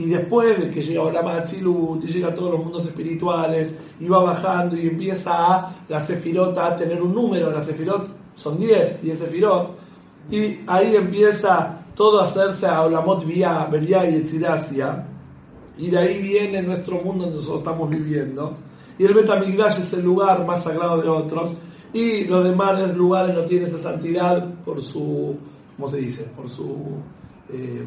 y 0.00 0.06
después 0.06 0.58
de 0.58 0.70
que 0.70 0.82
llega 0.82 1.02
Olam 1.02 1.28
Atzilut 1.28 2.02
y 2.04 2.08
llega 2.08 2.28
a 2.28 2.34
todos 2.34 2.52
los 2.52 2.64
mundos 2.64 2.86
espirituales, 2.86 3.74
y 4.00 4.08
va 4.08 4.22
bajando 4.22 4.74
y 4.74 4.86
empieza 4.86 5.30
a 5.30 5.76
la 5.88 6.00
Sefirot 6.00 6.56
a 6.56 6.74
tener 6.74 7.02
un 7.02 7.14
número, 7.14 7.50
la 7.50 7.62
Sefirot 7.62 8.08
son 8.34 8.58
10, 8.58 9.02
10 9.02 9.18
Sefirot, 9.18 9.76
y 10.30 10.60
ahí 10.66 10.96
empieza 10.96 11.84
todo 11.94 12.20
a 12.20 12.24
hacerse 12.24 12.66
a 12.66 12.82
Olamot 12.82 13.26
Vía, 13.26 13.68
Beria 13.70 14.08
y 14.08 14.16
Etzirasia, 14.16 15.06
y 15.76 15.90
de 15.90 15.98
ahí 15.98 16.22
viene 16.22 16.62
nuestro 16.62 16.96
mundo 17.02 17.24
donde 17.24 17.36
nosotros 17.36 17.58
estamos 17.58 17.90
viviendo. 17.90 18.56
Y 18.98 19.04
el 19.04 19.12
Betamigdash 19.12 19.80
es 19.80 19.92
el 19.92 20.02
lugar 20.02 20.46
más 20.46 20.62
sagrado 20.62 21.00
de 21.00 21.08
otros. 21.08 21.52
Y 21.92 22.24
los 22.24 22.44
demás 22.44 22.94
lugares 22.94 23.34
no 23.34 23.42
tienen 23.42 23.68
esa 23.68 23.78
santidad 23.78 24.46
por 24.62 24.82
su, 24.82 25.36
¿cómo 25.76 25.90
se 25.90 25.96
dice? 25.96 26.24
Por 26.36 26.50
su, 26.50 27.00
eh, 27.50 27.82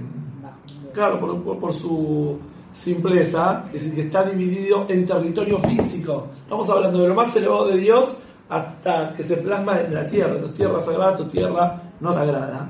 claro, 0.94 1.20
por, 1.60 1.74
su 1.74 2.38
simpleza. 2.74 3.66
Es 3.74 3.82
decir, 3.82 3.96
que 3.96 4.02
está 4.04 4.24
dividido 4.24 4.86
en 4.90 5.06
territorio 5.06 5.60
físico. 5.60 6.28
Estamos 6.44 6.70
hablando 6.70 7.02
de 7.02 7.08
lo 7.10 7.16
más 7.16 7.36
elevado 7.36 7.68
de 7.68 7.78
Dios 7.78 8.10
hasta 8.50 9.14
que 9.16 9.24
se 9.24 9.38
plasma 9.38 9.80
en 9.82 9.94
la 9.94 10.08
tierra. 10.08 10.40
Tu 10.40 10.50
tierra 10.50 10.82
sagrada, 10.82 11.18
tu 11.18 11.26
tierra 11.26 11.82
no 12.00 12.14
sagrada. 12.14 12.70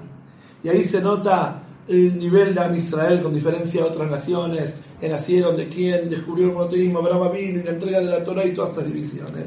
Y 0.63 0.69
ahí 0.69 0.83
se 0.85 1.01
nota 1.01 1.61
el 1.87 2.17
nivel 2.17 2.55
de 2.55 2.77
Israel 2.77 3.21
con 3.21 3.33
diferencia 3.33 3.81
de 3.81 3.89
otras 3.89 4.09
naciones 4.09 4.73
que 4.99 5.09
nacieron 5.09 5.57
de 5.57 5.67
quién 5.67 6.09
descubrió 6.09 6.47
el 6.47 6.53
monoteísmo, 6.53 6.99
Abraham 6.99 7.33
vino 7.33 7.59
y 7.59 7.63
la 7.63 7.71
entrega 7.71 7.99
de 7.99 8.05
la 8.05 8.23
Torah 8.23 8.45
y 8.45 8.53
todas 8.53 8.69
estas 8.69 8.85
divisiones. 8.85 9.45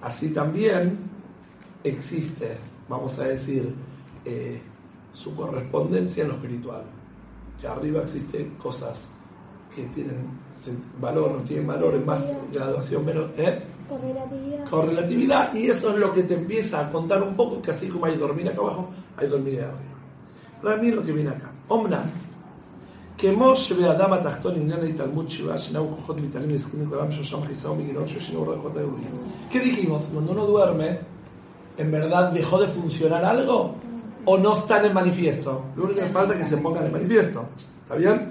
Así 0.00 0.30
también 0.30 0.96
existe, 1.84 2.56
vamos 2.88 3.18
a 3.18 3.24
decir, 3.24 3.70
eh, 4.24 4.62
su 5.12 5.34
correspondencia 5.34 6.22
en 6.22 6.28
lo 6.30 6.36
espiritual 6.36 6.84
arriba 7.66 8.02
existen 8.02 8.54
cosas 8.56 8.98
que 9.74 9.82
tienen 9.84 10.38
valor, 11.00 11.32
no 11.32 11.38
tienen 11.42 11.66
valor, 11.66 11.94
es 11.94 12.04
más 12.04 12.22
graduación 12.52 13.04
menos. 13.04 13.30
¿eh? 13.36 13.62
Correlatividad. 13.88 14.68
Correlatividad, 14.68 15.54
y 15.54 15.70
eso 15.70 15.90
es 15.90 15.96
lo 15.98 16.12
que 16.12 16.22
te 16.24 16.34
empieza 16.34 16.80
a 16.86 16.90
contar 16.90 17.22
un 17.22 17.34
poco 17.34 17.62
que 17.62 17.70
así 17.70 17.88
como 17.88 18.06
hay 18.06 18.16
dormir 18.16 18.48
acá 18.48 18.60
abajo, 18.60 18.90
hay 19.16 19.28
dormir 19.28 19.60
acá 19.60 19.68
arriba. 19.68 19.98
Ahora 20.62 20.76
miren 20.76 20.96
lo 20.96 21.04
que 21.04 21.12
viene 21.12 21.30
acá. 21.30 21.52
Omna, 21.68 22.02
que 23.16 23.32
Moshe 23.32 23.74
ve'adam 23.74 24.12
atachtón 24.12 24.56
inyan 24.56 24.86
y 24.86 24.92
Talmud 24.92 25.26
shiva 25.28 25.56
shenau 25.56 25.88
kohot 25.90 26.20
mitalim 26.20 26.50
nizkim 26.52 26.88
kolam 26.88 27.10
shosham 27.10 27.46
chisao 27.48 27.74
migirot 27.74 28.06
shoshinu 28.06 28.44
rojot 28.44 28.74
de 28.74 28.84
¿Qué 29.50 29.60
dijimos? 29.60 30.04
Cuando 30.12 30.32
uno 30.32 30.46
duerme, 30.46 31.00
¿en 31.76 31.90
verdad 31.90 32.30
dejó 32.30 32.60
de 32.60 32.68
funcionar 32.68 33.24
algo? 33.24 33.74
¿O 34.30 34.36
no 34.36 34.58
están 34.58 34.84
en 34.84 34.92
manifiesto? 34.92 35.64
Lo 35.74 35.84
único 35.84 36.00
que 36.00 36.10
falta 36.10 36.34
es 36.34 36.40
que 36.40 36.50
se 36.50 36.58
pongan 36.58 36.84
en 36.84 36.92
manifiesto. 36.92 37.48
¿Está 37.82 37.94
bien? 37.94 38.30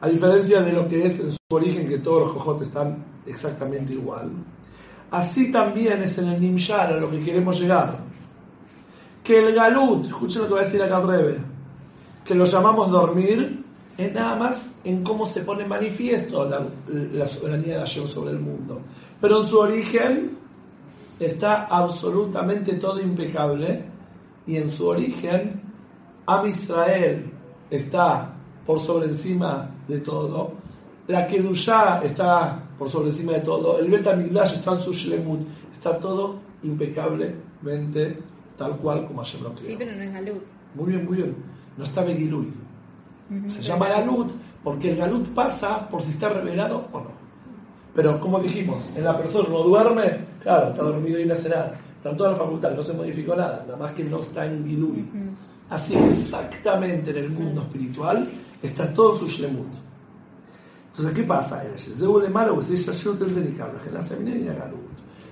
A 0.00 0.08
diferencia 0.08 0.60
de 0.62 0.72
lo 0.72 0.88
que 0.88 1.06
es 1.06 1.20
en 1.20 1.30
su 1.30 1.38
origen, 1.52 1.88
que 1.88 1.98
todos 1.98 2.22
los 2.22 2.32
cojotes 2.32 2.66
están 2.66 3.04
exactamente 3.24 3.92
igual. 3.92 4.32
Así 5.12 5.52
también 5.52 6.02
es 6.02 6.18
en 6.18 6.26
el 6.26 6.40
Nimshar 6.40 6.94
a 6.94 6.96
lo 6.96 7.08
que 7.08 7.22
queremos 7.22 7.60
llegar. 7.60 7.98
Que 9.22 9.38
el 9.38 9.54
Galut, 9.54 10.06
escuchen 10.06 10.42
lo 10.42 10.48
que 10.48 10.54
va 10.54 10.60
a 10.62 10.64
decir 10.64 10.82
acá 10.82 10.98
breve, 10.98 11.38
que 12.24 12.34
lo 12.34 12.46
llamamos 12.46 12.90
dormir, 12.90 13.64
es 13.96 14.12
nada 14.12 14.34
más 14.34 14.72
en 14.82 15.04
cómo 15.04 15.24
se 15.24 15.42
pone 15.42 15.64
manifiesto 15.64 16.48
la, 16.48 16.66
la 17.12 17.28
soberanía 17.28 17.74
de 17.74 17.78
Hashem 17.78 18.08
sobre 18.08 18.32
el 18.32 18.40
mundo. 18.40 18.80
Pero 19.20 19.40
en 19.40 19.46
su 19.46 19.56
origen 19.56 20.36
está 21.20 21.66
absolutamente 21.66 22.72
todo 22.74 23.00
impecable 23.00 23.91
y 24.46 24.56
en 24.56 24.70
su 24.70 24.88
origen 24.88 25.60
Am 26.26 26.46
Israel 26.46 27.30
está 27.70 28.32
por 28.66 28.80
sobre 28.80 29.08
encima 29.08 29.70
de 29.88 29.98
todo, 29.98 30.52
la 31.08 31.26
Kedushá 31.26 32.00
está 32.02 32.62
por 32.78 32.88
sobre 32.88 33.10
encima 33.10 33.32
de 33.32 33.40
todo, 33.40 33.78
el 33.78 33.90
Bet 33.90 34.06
HaMikdash 34.06 34.54
está 34.54 34.72
en 34.72 34.78
su 34.78 34.92
Shlemut, 34.92 35.40
está 35.72 35.98
todo 35.98 36.36
impecablemente 36.62 38.18
tal 38.56 38.76
cual 38.76 39.04
como 39.04 39.22
Hashem 39.22 39.42
lo 39.42 39.52
creó. 39.52 39.66
Sí, 39.66 39.74
pero 39.76 39.92
no 39.92 40.02
es 40.02 40.12
Galut. 40.12 40.42
Muy 40.74 40.86
bien, 40.86 41.04
muy 41.04 41.16
bien. 41.16 41.36
No 41.76 41.84
está 41.84 42.02
Begilui. 42.02 42.52
Se 43.46 43.62
llama 43.62 43.88
Galut 43.88 44.30
porque 44.62 44.90
el 44.90 44.96
Galut 44.96 45.26
pasa 45.34 45.88
por 45.88 46.02
si 46.02 46.10
está 46.10 46.28
revelado 46.28 46.86
o 46.92 47.00
no. 47.00 47.10
Pero 47.94 48.20
como 48.20 48.38
dijimos, 48.38 48.92
en 48.96 49.04
la 49.04 49.16
persona 49.16 49.48
no 49.48 49.64
duerme, 49.64 50.18
claro, 50.40 50.68
está 50.68 50.82
dormido 50.82 51.18
y 51.18 51.26
no 51.26 51.34
hace 51.34 51.48
nada. 51.48 51.78
Está 52.02 52.10
en 52.10 52.16
toda 52.16 52.32
la 52.32 52.36
facultad, 52.36 52.72
no 52.72 52.82
se 52.82 52.92
modificó 52.94 53.36
nada, 53.36 53.62
nada 53.64 53.78
más 53.78 53.92
que 53.92 54.02
no 54.02 54.18
está 54.18 54.44
en 54.44 54.66
Gilui. 54.66 55.08
Así 55.70 55.94
exactamente 55.94 57.12
en 57.12 57.16
el 57.16 57.30
mundo 57.30 57.62
espiritual 57.62 58.28
está 58.60 58.92
todo 58.92 59.14
su 59.14 59.28
Shlemut. 59.28 59.72
Entonces, 60.90 61.14
¿qué 61.14 61.22
pasa? 61.22 61.62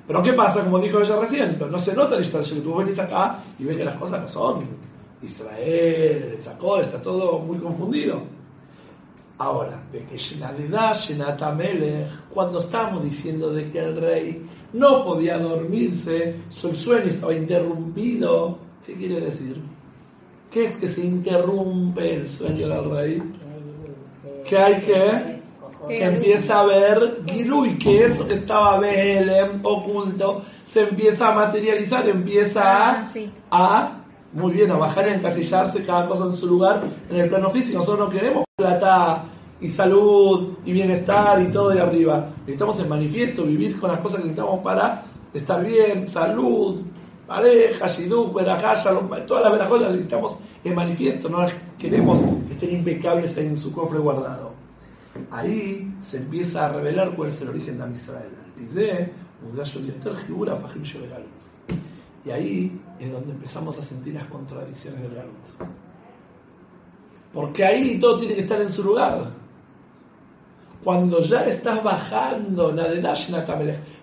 Pero 0.07 0.23
¿qué 0.23 0.33
pasa? 0.33 0.63
Como 0.63 0.79
dijo 0.79 1.01
ella 1.01 1.17
recién, 1.21 1.57
pero 1.59 1.73
no 1.73 1.79
se 1.81 1.93
nota 1.93 2.15
el 2.15 2.23
Ishtar 2.23 2.45
Tú 2.45 2.77
venís 2.77 3.01
acá 3.01 3.43
y 3.59 3.65
ves 3.65 3.77
que 3.77 3.85
las 3.85 3.97
cosas 3.97 4.23
no 4.23 4.29
son. 4.29 4.65
Israel, 5.23 6.35
el 6.37 6.41
Zacol, 6.41 6.83
está 6.83 7.03
todo 7.03 7.41
muy 7.41 7.59
confundido. 7.59 8.23
Ahora, 9.41 9.83
de 9.91 10.05
que 10.05 10.19
cuando 12.29 12.59
estábamos 12.59 13.05
diciendo 13.05 13.51
de 13.51 13.71
que 13.71 13.79
el 13.79 13.99
rey 13.99 14.47
no 14.75 15.03
podía 15.03 15.39
dormirse, 15.39 16.43
su 16.51 16.77
sueño 16.77 17.07
estaba 17.07 17.35
interrumpido, 17.35 18.59
¿qué 18.85 18.95
quiere 18.95 19.19
decir? 19.23 19.59
¿Qué 20.51 20.67
es 20.67 20.75
que 20.75 20.89
se 20.89 21.07
interrumpe 21.07 22.17
el 22.17 22.29
sueño 22.29 22.69
del 22.69 22.91
rey? 22.91 23.23
Que 24.45 24.59
hay 24.59 24.81
que 24.83 25.41
que 25.89 26.05
empieza 26.05 26.61
a 26.61 26.67
ver 26.67 27.23
Gilui, 27.27 27.79
que 27.79 28.05
eso 28.05 28.29
que 28.29 28.35
estaba 28.35 28.79
Belem, 28.79 29.65
oculto, 29.65 30.43
se 30.63 30.83
empieza 30.83 31.29
a 31.29 31.35
materializar, 31.35 32.07
empieza 32.07 32.91
a, 32.91 33.11
Ah, 33.51 33.51
a, 33.51 34.00
muy 34.33 34.53
bien, 34.53 34.71
a 34.71 34.77
bajar 34.77 35.09
y 35.09 35.15
encasillarse 35.15 35.85
cada 35.85 36.07
cosa 36.07 36.25
en 36.25 36.35
su 36.35 36.47
lugar 36.47 36.83
en 37.11 37.21
el 37.21 37.29
plano 37.29 37.51
físico. 37.51 37.79
Nosotros 37.79 38.09
no 38.09 38.11
queremos 38.11 38.45
plata 38.57 39.25
y 39.61 39.69
salud 39.71 40.57
y 40.65 40.73
bienestar 40.73 41.41
y 41.43 41.47
todo 41.47 41.71
de 41.71 41.81
arriba. 41.81 42.31
Necesitamos 42.41 42.81
en 42.81 42.89
manifiesto, 42.89 43.45
vivir 43.45 43.79
con 43.79 43.91
las 43.91 44.01
cosas 44.01 44.19
que 44.19 44.29
necesitamos 44.29 44.61
para 44.61 45.05
estar 45.33 45.65
bien, 45.65 46.09
salud, 46.09 46.81
pareja, 47.27 47.87
shidduch, 47.87 48.33
verajá, 48.35 48.75
shalom, 48.83 49.09
todas 49.27 49.45
las 49.45 49.53
verajas 49.53 49.81
las 49.81 49.93
necesitamos 49.93 50.37
en 50.65 50.75
manifiesto, 50.75 51.29
no 51.29 51.43
las 51.43 51.55
queremos 51.79 52.21
que 52.47 52.55
estén 52.55 52.75
impecables 52.75 53.37
en 53.37 53.57
su 53.57 53.73
cofre 53.73 53.99
guardado. 53.99 54.53
Ahí 55.31 55.93
se 56.03 56.19
empieza 56.19 56.67
a 56.67 56.73
revelar 56.73 57.15
cuál 57.15 57.31
es 57.31 57.41
el 57.41 57.49
origen 57.49 57.79
de 57.79 57.85
Am 57.85 57.95
Y 62.25 62.31
ahí 62.31 62.81
es 62.99 63.11
donde 63.11 63.33
empezamos 63.33 63.79
a 63.79 63.83
sentir 63.83 64.15
las 64.15 64.27
contradicciones 64.27 65.01
del 65.03 65.15
galut. 65.15 65.71
Porque 67.33 67.65
ahí 67.65 67.99
todo 67.99 68.19
tiene 68.19 68.35
que 68.35 68.41
estar 68.43 68.61
en 68.61 68.73
su 68.73 68.83
lugar. 68.83 69.31
Cuando 70.85 71.21
ya 71.21 71.45
estás 71.45 71.83
bajando, 71.83 72.75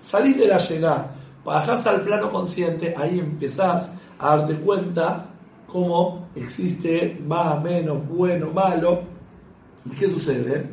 salís 0.02 0.38
de 0.38 0.48
la 0.48 0.58
llena, 0.58 1.08
bajás 1.44 1.86
al 1.88 2.02
plano 2.02 2.32
consciente, 2.32 2.94
ahí 2.98 3.20
empezás 3.20 3.90
a 4.20 4.38
darte 4.38 4.56
cuenta 4.58 5.26
cómo 5.68 6.28
existe 6.36 7.20
más, 7.26 7.62
menos, 7.62 8.08
bueno, 8.08 8.52
malo. 8.52 9.02
¿Y 9.86 9.90
qué 9.92 10.08
sucede? 10.08 10.70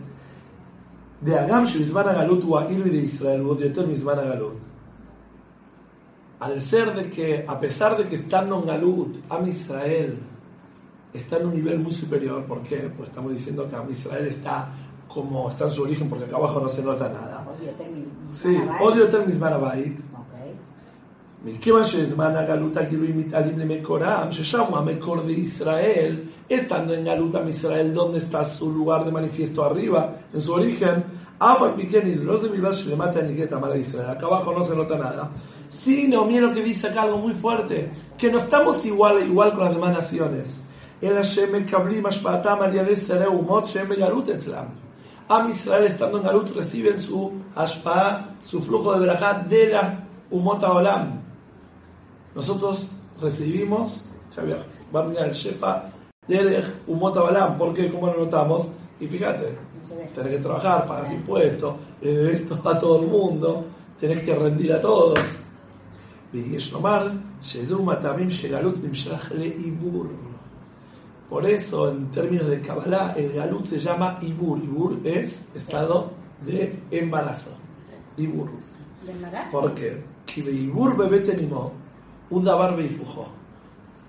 De 1.21 1.39
Agam 1.39 1.65
Galut 1.65 2.45
de 2.45 2.99
Israel 2.99 3.43
Al 6.40 6.62
ser 6.62 6.94
de 6.96 7.10
que, 7.10 7.46
a 7.48 7.60
pesar 7.60 7.98
de 7.98 8.08
que 8.08 8.16
estando 8.16 8.60
en 8.60 8.66
Galut, 8.66 9.18
Am 9.30 9.48
Israel 9.48 10.18
está 11.14 11.38
en 11.38 11.48
un 11.48 11.56
nivel 11.56 11.80
muy 11.80 11.92
superior, 11.92 12.46
¿por 12.46 12.62
qué? 12.64 12.92
Pues 12.96 13.10
estamos 13.10 13.34
diciendo 13.34 13.68
que 13.68 13.76
Am 13.76 13.92
Israel 13.92 14.28
está 14.28 14.74
como 15.08 15.50
está 15.50 15.66
en 15.66 15.72
su 15.72 15.82
origen, 15.84 16.08
porque 16.08 16.26
acá 16.26 16.38
abajo 16.38 16.60
no 16.62 16.70
se 16.70 16.84
nota 16.84 17.10
nada. 17.10 17.46
Sí, 18.30 18.56
odio 18.80 19.08
ter 19.08 19.26
Misman 19.26 19.54
Abait. 19.54 20.00
מכיוון 21.46 21.84
שזמן 21.84 22.36
הגלות 22.36 22.78
הגילויים 22.78 23.18
מתעלים 23.18 23.60
למקורם, 23.60 24.32
ששם 24.32 24.74
המקור 24.74 25.16
de 25.16 25.32
Israel, 25.32 26.30
estando 26.50 26.94
en 26.94 27.06
Galut 27.06 27.36
Am 27.36 27.48
Israel, 27.48 27.94
donde 27.94 28.18
está 28.18 28.44
su 28.44 28.70
lugar 28.72 29.06
de 29.06 29.12
manifiesto 29.12 29.64
arriba, 29.64 30.16
en 30.34 30.42
su 30.42 30.52
origen, 30.52 31.04
Abba 31.40 31.74
Pikeni, 31.76 32.16
los 32.16 32.44
de 32.44 32.50
Milvash 32.50 32.88
le 32.88 32.96
mata 32.98 33.20
a 33.20 33.22
Nigueta 33.22 33.58
Mala 33.58 33.78
Israel, 33.78 34.10
acá 34.10 34.26
abajo 34.26 34.54
no 34.58 34.66
se 34.66 34.76
nota 34.76 34.98
nada. 34.98 35.32
Sino, 35.69 36.25
mira 36.25 36.49
lo 36.49 36.55
que 36.55 36.63
dice 36.63 36.89
acá 36.89 37.03
algo 37.03 37.19
muy 37.19 37.35
fuerte, 37.35 37.91
que 38.17 38.31
no 38.31 38.41
estamos 38.41 38.85
igual, 38.85 39.23
igual 39.27 39.53
con 39.53 39.65
las 39.65 39.75
demás 39.75 39.93
naciones. 39.93 40.61
Am 45.27 45.51
Israel 45.51 45.85
estando 45.87 46.19
en 46.19 46.25
Galut 46.25 46.55
reciben 46.55 47.01
su 47.01 47.33
Ashpa, 47.55 48.37
su 48.45 48.61
flujo 48.63 48.93
de 48.93 49.01
Berajat 49.01 49.47
de 49.47 49.69
la 49.69 50.07
Umot 50.31 50.63
Olam 50.63 51.25
nosotros 52.35 52.89
recibimos, 53.21 54.05
va 54.95 55.01
a 55.01 55.05
mirar 55.05 55.29
el 55.29 55.35
Shefa 55.35 55.85
de 56.27 56.65
Umota 56.87 57.21
Balam, 57.21 57.57
¿por 57.57 57.73
qué? 57.73 57.89
¿Cómo 57.89 58.09
lo 58.09 58.25
notamos? 58.25 58.69
Y 58.99 59.07
fíjate, 59.07 59.57
tenés 60.15 60.31
que 60.33 60.39
trabajar, 60.39 60.87
pagas 60.87 61.13
impuestos, 61.13 61.75
esto 62.03 62.61
a 62.65 62.79
todo 62.79 63.01
el 63.03 63.07
mundo, 63.07 63.65
tenés 64.01 64.25
que 64.25 64.35
rendir 64.35 64.73
a 64.73 64.81
todos. 64.81 65.19
Por 71.29 71.47
eso, 71.47 71.91
en 71.91 72.11
términos 72.11 72.49
de 72.49 72.61
Kabbalah, 72.61 73.15
el 73.17 73.33
galut 73.33 73.65
se 73.67 73.79
llama 73.79 74.19
Ibur. 74.21 74.59
Ibur 74.59 75.01
es 75.05 75.45
estado 75.55 76.11
de 76.45 76.81
embarazo. 76.91 77.51
Ibur. 78.17 78.51
¿De 79.05 79.13
embarazo? 79.13 79.51
¿Por 79.51 79.75
qué? 79.75 80.03
Ibur 80.37 80.97
bebé 80.97 81.21
tenimos 81.21 81.71
un 82.31 82.43
y 82.81 82.89
fujó. 82.89 83.29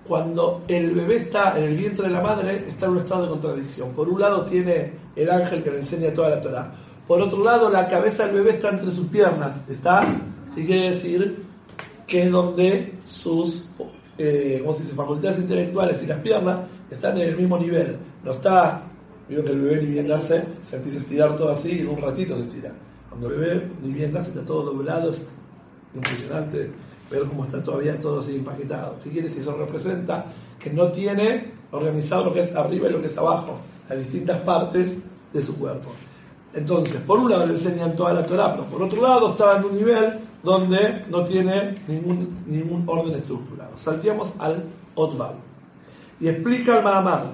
Cuando 0.06 0.62
el 0.68 0.94
bebé 0.94 1.16
está 1.16 1.56
en 1.56 1.64
el 1.64 1.76
vientre 1.76 2.08
de 2.08 2.12
la 2.12 2.20
madre, 2.20 2.64
está 2.68 2.86
en 2.86 2.92
un 2.92 2.98
estado 2.98 3.22
de 3.22 3.28
contradicción. 3.28 3.90
Por 3.92 4.08
un 4.08 4.20
lado 4.20 4.44
tiene 4.44 4.92
el 5.14 5.30
ángel 5.30 5.62
que 5.62 5.70
le 5.70 5.78
enseña 5.78 6.12
toda 6.12 6.30
la 6.30 6.40
Torah. 6.40 6.72
Por 7.06 7.20
otro 7.20 7.42
lado, 7.42 7.70
la 7.70 7.88
cabeza 7.88 8.26
del 8.26 8.36
bebé 8.36 8.50
está 8.50 8.70
entre 8.70 8.90
sus 8.90 9.06
piernas. 9.06 9.60
Está, 9.68 10.06
y 10.56 10.64
quiere 10.64 10.90
decir 10.90 11.46
que 12.06 12.22
es 12.22 12.30
donde 12.30 12.94
sus 13.06 13.68
eh, 14.18 14.60
¿cómo 14.62 14.74
se 14.76 14.82
dice? 14.82 14.94
facultades 14.94 15.38
intelectuales 15.38 16.02
y 16.02 16.06
las 16.06 16.20
piernas 16.20 16.60
están 16.90 17.18
en 17.20 17.28
el 17.28 17.36
mismo 17.36 17.58
nivel. 17.58 17.96
No 18.24 18.32
está, 18.32 18.82
digo 19.28 19.44
que 19.44 19.50
el 19.50 19.60
bebé 19.60 19.82
ni 19.82 19.90
bien 19.92 20.08
nace, 20.08 20.44
se 20.64 20.76
empieza 20.76 20.98
a 20.98 21.02
estirar 21.02 21.36
todo 21.36 21.50
así 21.50 21.70
y 21.70 21.80
en 21.80 21.88
un 21.88 22.00
ratito 22.00 22.36
se 22.36 22.42
estira. 22.42 22.72
Cuando 23.08 23.28
el 23.28 23.40
bebé 23.40 23.70
ni 23.82 23.92
bien 23.92 24.12
nace 24.12 24.28
está 24.28 24.44
todo 24.44 24.72
doblado, 24.72 25.10
es 25.10 25.26
impresionante 25.94 26.70
pero 27.08 27.28
como 27.28 27.44
está 27.44 27.62
todavía 27.62 27.98
todo 27.98 28.20
así 28.20 28.36
empaquetado. 28.36 28.96
¿Qué 29.02 29.10
quiere 29.10 29.28
decir? 29.28 29.42
Eso 29.42 29.56
representa 29.56 30.26
que 30.58 30.72
no 30.72 30.90
tiene 30.90 31.52
organizado 31.70 32.26
lo 32.26 32.34
que 32.34 32.40
es 32.40 32.54
arriba 32.54 32.88
y 32.88 32.92
lo 32.92 33.00
que 33.00 33.06
es 33.06 33.18
abajo, 33.18 33.58
las 33.88 33.98
distintas 33.98 34.40
partes 34.40 34.96
de 35.32 35.40
su 35.40 35.56
cuerpo. 35.56 35.90
Entonces, 36.54 37.00
por 37.02 37.18
un 37.18 37.30
lado 37.30 37.46
le 37.46 37.54
enseñan 37.54 37.94
toda 37.94 38.14
la 38.14 38.24
Torah, 38.24 38.56
por 38.56 38.82
otro 38.82 39.02
lado 39.02 39.30
estaba 39.30 39.56
en 39.56 39.64
un 39.64 39.76
nivel 39.76 40.18
donde 40.46 41.04
no 41.10 41.24
tiene 41.24 41.74
ningún, 41.88 42.44
ningún 42.46 42.84
orden 42.86 43.16
estructurado. 43.16 43.76
Salteamos 43.76 44.32
al 44.38 44.62
Otval. 44.94 45.34
Y 46.20 46.28
explica 46.28 46.76
al 46.76 46.84
Mahamar 46.84 47.26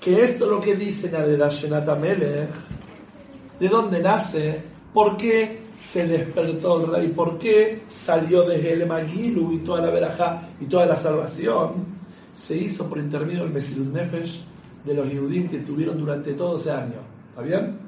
que 0.00 0.24
esto 0.24 0.46
es 0.46 0.50
lo 0.50 0.58
que 0.58 0.74
dice 0.74 1.08
de 1.08 1.48
Shenata 1.50 1.94
Melech, 1.96 2.48
de 3.60 3.68
dónde 3.68 4.00
nace, 4.00 4.58
por 4.94 5.18
qué 5.18 5.64
se 5.86 6.06
despertó 6.06 6.80
el 6.80 6.92
rey, 6.94 7.08
por 7.08 7.38
qué 7.38 7.82
salió 7.88 8.42
desde 8.42 8.72
el 8.72 8.86
Magilu 8.86 9.52
y 9.52 9.58
toda 9.58 9.82
la 9.82 9.90
verajá 9.90 10.48
y 10.58 10.64
toda 10.64 10.86
la 10.86 10.96
salvación, 10.96 11.84
se 12.32 12.56
hizo 12.56 12.88
por 12.88 12.96
intermedio 12.96 13.42
del 13.42 13.52
Mesirut 13.52 13.92
Nefesh 13.92 14.42
de 14.82 14.94
los 14.94 15.06
Yehudim 15.10 15.50
que 15.50 15.58
tuvieron 15.58 15.98
durante 15.98 16.32
todo 16.32 16.58
ese 16.58 16.70
año. 16.70 17.00
¿Está 17.28 17.42
bien? 17.42 17.78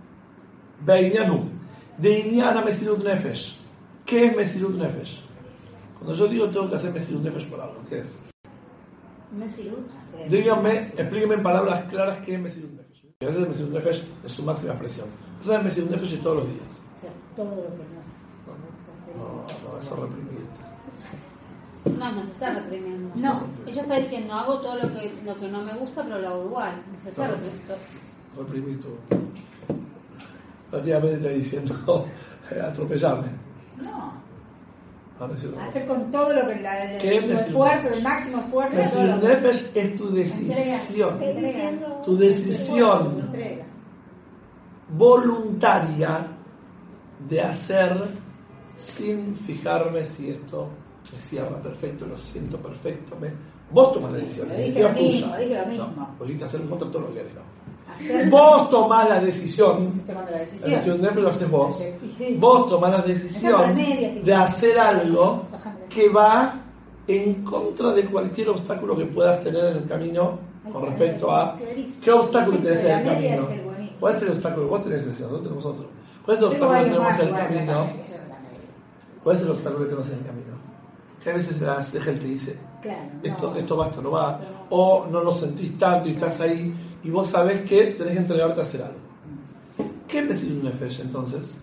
Beinyanu, 0.84 1.48
de 1.96 3.02
Nefesh. 3.02 3.65
¿Qué 4.06 4.26
es 4.26 4.36
Mesirut 4.36 4.76
Nefesh? 4.76 5.20
Cuando 5.98 6.14
yo 6.14 6.26
digo 6.28 6.48
tengo 6.48 6.70
que 6.70 6.76
hacer 6.76 6.92
Mesirut 6.92 7.22
Nefesh 7.22 7.48
por 7.48 7.60
algo, 7.60 7.76
¿qué 7.88 7.98
es? 8.00 8.08
Mesirut. 9.32 9.90
Díganme, 10.28 10.78
explíquenme 10.96 11.34
en 11.34 11.42
palabras 11.42 11.84
claras 11.90 12.18
qué 12.24 12.34
es 12.34 12.40
Mesirut 12.40 12.70
Nefesh. 12.70 13.04
A 13.20 13.26
veces 13.26 13.42
el 13.42 13.48
Mesirut 13.48 13.72
Nefesh 13.72 14.04
es 14.24 14.32
su 14.32 14.42
máxima 14.44 14.72
expresión. 14.72 15.08
Entonces 15.32 15.58
el 15.58 15.64
Mesirut 15.64 15.90
Nefesh 15.90 16.12
es 16.14 16.22
todos 16.22 16.36
los 16.36 16.48
días 16.48 16.86
todo 17.36 17.54
lo 17.54 17.62
que 17.76 17.84
no. 17.84 18.06
No, 19.16 19.44
no, 19.44 19.78
eso 19.80 19.96
reprimir. 19.96 20.46
No, 21.98 22.12
no 22.12 22.24
se 22.24 22.32
está 22.32 22.54
reprimiendo. 22.54 23.12
No. 23.14 23.42
Ella 23.66 23.82
está 23.82 23.96
diciendo, 23.96 24.34
hago 24.34 24.60
todo 24.60 24.74
lo 24.76 24.92
que, 24.92 25.14
lo 25.24 25.38
que 25.38 25.48
no 25.48 25.62
me 25.62 25.74
gusta, 25.74 26.02
pero 26.02 26.18
lo 26.18 26.28
hago 26.28 26.44
igual. 26.46 26.82
No 26.92 27.02
se 27.02 27.08
está 27.10 27.28
reprimiendo. 27.28 27.76
Reprimir 28.36 28.80
todo. 28.80 28.96
Prácticamente 30.70 31.16
está 31.16 31.28
diciendo, 31.28 32.08
atropellarme. 32.62 33.45
No. 33.82 34.26
Hacer 35.68 35.86
con 35.86 36.10
todo 36.10 36.30
lo 36.34 36.46
que 36.46 36.56
la, 36.60 36.92
el, 36.92 37.00
¿Qué 37.00 37.16
el 37.16 37.30
esfuerzo, 37.32 37.88
el 37.88 38.02
máximo 38.02 38.38
esfuerzo. 38.38 39.02
Nefesh 39.22 39.70
es 39.74 39.96
tu 39.96 40.10
decisión. 40.10 41.18
Tu 42.04 42.18
decisión 42.18 43.30
voluntaria 44.90 46.26
de 47.28 47.40
hacer 47.40 48.08
sin 48.76 49.34
fijarme 49.36 50.04
si 50.04 50.30
esto 50.30 50.68
me 51.10 51.18
cierra 51.18 51.56
perfecto, 51.62 52.06
lo 52.06 52.18
siento 52.18 52.58
perfecto. 52.58 53.16
Me... 53.16 53.32
Vos 53.70 53.94
tomas 53.94 54.12
la 54.12 54.18
decisión. 54.18 54.48
Dije 54.54 54.82
lo 54.82 54.92
mismo, 54.92 55.36
dije 55.36 55.58
lo 55.58 55.66
mismo. 55.66 56.16
No, 56.28 56.44
hacer 56.44 56.60
un 56.60 56.68
contra 56.68 56.90
todo 56.90 57.02
lo 57.02 57.14
que 57.14 57.22
no. 57.22 57.56
Vos 58.30 58.70
tomás 58.70 59.08
la 59.08 59.20
decisión, 59.20 60.02
la 60.06 60.38
decisión, 60.38 61.00
la 61.00 61.08
decisión 61.08 61.22
lo 61.22 61.28
haces 61.30 61.50
vos. 61.50 61.82
Vos 62.38 62.68
tomás 62.68 62.90
la 62.92 63.02
decisión 63.02 63.76
de 63.76 64.34
hacer 64.34 64.78
algo 64.78 65.44
que 65.88 66.08
va 66.08 66.60
en 67.08 67.44
contra 67.44 67.92
de 67.92 68.04
cualquier 68.06 68.50
obstáculo 68.50 68.96
que 68.96 69.06
puedas 69.06 69.42
tener 69.42 69.64
en 69.66 69.76
el 69.78 69.88
camino 69.88 70.38
con 70.70 70.84
respecto 70.86 71.34
a 71.34 71.56
qué 72.02 72.10
obstáculo 72.10 72.58
tenés 72.58 72.84
en 72.84 72.98
el 72.98 73.04
camino. 73.04 73.48
¿Cuál 73.98 74.16
es 74.16 74.22
el 74.22 74.28
obstáculo? 74.30 74.68
Vos 74.68 74.84
tenés 74.84 75.06
ese, 75.06 75.22
nosotros 75.22 75.42
tenemos 75.42 75.64
otro. 75.64 75.86
¿Cuál 76.24 76.36
es 76.36 76.42
el 76.42 76.48
obstáculo 76.48 76.78
que 76.78 76.84
tenemos 76.84 77.20
en 77.20 77.28
el 77.28 77.34
camino? 77.34 77.90
¿Cuál 79.22 79.36
es 79.36 79.42
el 79.42 79.50
obstáculo 79.50 79.78
que 79.78 79.86
tenemos 79.86 80.08
en 80.08 80.18
el 80.18 80.26
camino? 80.26 80.56
Que 81.22 81.30
a 81.30 81.34
veces 81.34 81.60
la 81.60 81.82
gente 81.82 82.20
te 82.20 82.26
dice, 82.26 82.58
esto, 83.22 83.54
esto 83.56 83.76
va, 83.76 83.86
esto 83.86 84.02
no 84.02 84.10
va, 84.10 84.40
o 84.70 85.06
no 85.10 85.22
lo 85.22 85.32
sentís 85.32 85.78
tanto 85.78 86.08
y 86.08 86.12
estás 86.12 86.40
ahí 86.40 86.74
y 87.06 87.10
vos 87.10 87.28
sabés 87.28 87.62
que 87.62 87.92
tenés 87.92 88.14
que 88.14 88.18
entregarte 88.18 88.60
a 88.60 88.64
hacer 88.64 88.82
algo. 88.82 88.98
¿Qué 90.08 90.18
es 90.18 90.28
decir 90.28 90.52
un 90.54 90.64
Nefesh 90.64 91.00
entonces? 91.00 91.54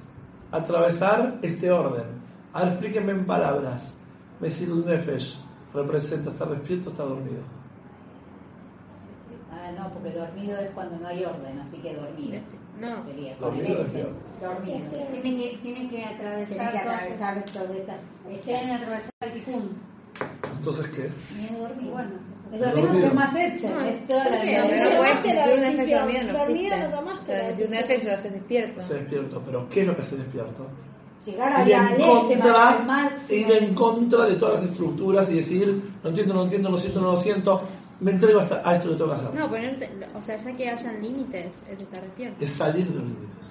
Atravesar 0.53 1.37
este 1.41 1.69
orden. 1.69 2.05
A 2.53 2.61
ver, 2.61 2.69
explíquenme 2.69 3.11
en 3.11 3.25
palabras. 3.25 3.93
Mesir 4.39 4.71
un 4.71 4.85
Nefesh 4.85 5.37
representa 5.73 6.29
estar 6.29 6.47
despierto 6.49 6.89
o 6.89 6.91
estar 6.93 7.09
dormido. 7.09 7.41
Ah, 9.51 9.69
no, 9.77 9.89
porque 9.93 10.11
dormido 10.11 10.57
es 10.59 10.71
cuando 10.71 10.97
no 10.99 11.07
hay 11.09 11.25
orden, 11.25 11.59
así 11.59 11.77
que 11.77 11.93
dormido. 11.93 12.39
No. 12.79 13.03
Sería 13.03 13.35
Dormido, 13.35 13.75
dormido. 13.79 14.79
Tiene 15.21 15.61
que, 15.61 15.89
que 15.89 16.05
atravesar, 16.05 16.71
que 16.71 16.77
atravesar 16.77 17.45
todo 17.51 17.73
esta. 17.73 17.97
Tiene 18.43 18.61
que 18.65 18.71
atravesar 18.71 19.11
el 19.19 19.33
ticún. 19.33 19.77
Entonces, 20.57 20.87
¿qué? 20.87 21.11
Y 21.37 21.45
es 21.45 21.59
dormir, 21.59 21.91
bueno. 21.91 22.32
Es 22.53 22.59
dormido 22.59 22.87
porque 22.87 23.05
es 23.07 23.13
más 23.13 23.35
hecha. 23.35 23.69
No, 23.71 23.81
es 23.81 24.07
toda 24.07 24.29
la 24.29 24.41
Pero 24.41 24.67
vida. 24.67 24.89
no 24.91 24.97
puedes 24.97 25.23
decir 25.23 25.53
un 25.57 25.63
efecto 25.63 26.37
dormido, 26.37 26.77
no 26.77 26.83
no 26.83 26.95
tomaste 26.97 27.65
un 27.67 27.73
efecto 27.73 28.07
lo 28.07 28.13
haces 28.13 28.33
despierto. 28.33 28.81
Se 28.87 28.93
despierto. 28.93 29.41
Pero 29.43 29.69
¿qué 29.69 29.81
es 29.81 29.87
lo 29.87 29.95
que 29.97 30.03
se 30.03 30.17
despierto? 30.17 30.67
Llegar 31.25 31.53
a 31.53 31.61
ir 31.63 31.69
la 31.69 31.77
en 31.77 31.93
el 31.93 32.01
contra, 32.01 33.17
ir 33.29 33.51
en 33.51 33.73
contra 33.73 34.25
de 34.25 34.35
todas 34.35 34.61
las 34.61 34.69
estructuras 34.69 35.31
y 35.31 35.35
decir, 35.37 35.81
no 36.03 36.09
entiendo, 36.09 36.33
no 36.33 36.43
entiendo, 36.43 36.69
lo 36.69 36.77
siento, 36.77 37.01
no 37.01 37.11
lo 37.13 37.19
siento, 37.21 37.61
me 38.01 38.11
entrego 38.11 38.41
hasta 38.41 38.61
a 38.63 38.75
esto 38.75 38.89
que 38.89 38.95
tengo 38.95 39.09
que 39.09 39.15
hacer. 39.15 39.33
No, 39.33 39.49
ponerte, 39.49 39.89
o 40.13 40.21
sea, 40.21 40.37
ya 40.37 40.55
que 40.55 40.69
hayan 40.69 41.01
límites, 41.01 41.63
es 41.71 41.81
estar 41.81 42.01
despierto. 42.01 42.43
Es 42.43 42.51
salir 42.51 42.85
de 42.87 42.95
los 42.95 43.03
límites. 43.03 43.47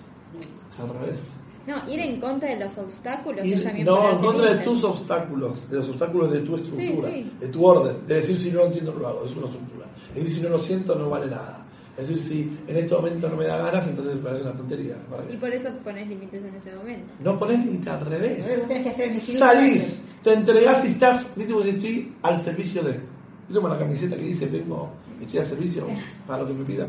Es 0.70 0.80
al 0.80 0.88
revés. 1.00 1.32
No, 1.66 1.88
ir 1.90 2.00
en 2.00 2.20
contra 2.20 2.48
de 2.50 2.64
los 2.64 2.76
obstáculos 2.78 3.44
Ir- 3.46 3.58
es 3.58 3.64
también 3.64 3.86
no, 3.86 4.10
en 4.10 4.18
contra 4.18 4.44
de 4.46 4.50
límites. 4.54 4.64
tus 4.64 4.84
obstáculos, 4.84 5.70
de 5.70 5.76
los 5.76 5.88
obstáculos 5.90 6.30
de 6.32 6.40
tu 6.40 6.56
estructura, 6.56 7.08
Sí, 7.10 7.14
sí. 7.22 7.32
de 7.40 7.48
tu 7.48 7.64
orden. 7.66 7.96
De 8.06 8.14
decir, 8.16 8.36
si 8.36 8.50
no 8.50 8.58
lo 8.60 8.66
entiendo, 8.66 8.92
no 8.92 8.98
lo 9.00 9.08
hago, 9.08 9.24
es 9.24 9.36
una 9.36 9.46
estructura. 9.46 9.86
Es 10.14 10.22
decir, 10.24 10.36
si 10.36 10.42
no 10.42 10.48
lo 10.50 10.58
siento, 10.58 10.94
no 10.96 11.08
vale 11.10 11.26
nada. 11.26 11.58
Es 11.96 12.08
decir, 12.08 12.22
si 12.22 12.58
en 12.66 12.76
este 12.78 12.94
momento 12.94 13.28
no 13.28 13.36
me 13.36 13.44
da 13.44 13.58
ganas, 13.58 13.86
entonces 13.86 14.16
me 14.16 14.22
parece 14.22 14.42
una 14.44 14.52
tontería. 14.54 14.96
¿vale? 15.10 15.32
Y 15.32 15.36
por 15.36 15.50
eso 15.50 15.68
pones 15.84 16.08
límites 16.08 16.42
en 16.42 16.54
ese 16.54 16.74
momento. 16.74 17.12
No 17.20 17.38
ponés 17.38 17.58
límite 17.64 17.90
al 17.90 18.06
revés. 18.06 18.66
Que 18.66 18.88
hacer. 18.88 19.12
Salís, 19.18 20.00
te 20.24 20.32
entregás 20.32 20.84
y 20.84 20.88
estás, 20.88 21.26
viste, 21.36 21.68
estoy 21.68 22.14
al 22.22 22.40
servicio 22.40 22.82
de. 22.82 22.92
Yo 23.48 23.56
tomo 23.56 23.68
la 23.68 23.78
camiseta 23.78 24.16
que 24.16 24.22
dice, 24.22 24.46
vengo, 24.46 24.90
estoy 25.20 25.40
al 25.40 25.46
servicio 25.46 25.86
para 26.26 26.42
lo 26.42 26.48
que 26.48 26.54
me 26.54 26.64
pidan. 26.64 26.88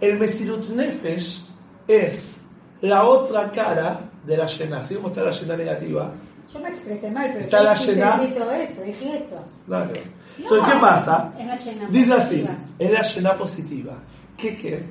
El 0.00 0.18
Mesirut 0.18 0.66
Nefesh 0.70 1.44
es 1.86 2.36
la 2.80 3.04
otra 3.04 3.50
cara 3.50 4.00
de 4.24 4.36
la 4.36 4.46
llena. 4.46 4.78
Así 4.78 4.94
como 4.94 5.08
está 5.08 5.22
la 5.22 5.30
llena 5.30 5.56
negativa, 5.56 6.12
Yo 6.52 6.60
me 6.60 6.68
expresé 6.68 7.10
mal, 7.10 7.30
pero 7.32 7.44
Está 7.44 7.62
la 7.62 7.74
todo 7.74 8.50
eso, 8.52 8.82
dije 8.82 9.18
eso. 9.18 9.44
Claro. 9.66 9.92
Entonces, 10.38 10.72
¿qué 10.72 10.80
pasa? 10.80 11.34
Es 11.38 11.46
la 11.46 11.88
Dice 11.88 12.14
así, 12.14 12.44
es 12.78 12.90
la 12.90 13.02
llena 13.02 13.32
positiva. 13.34 13.98
¿Qué 14.36 14.56
qué? 14.56 14.84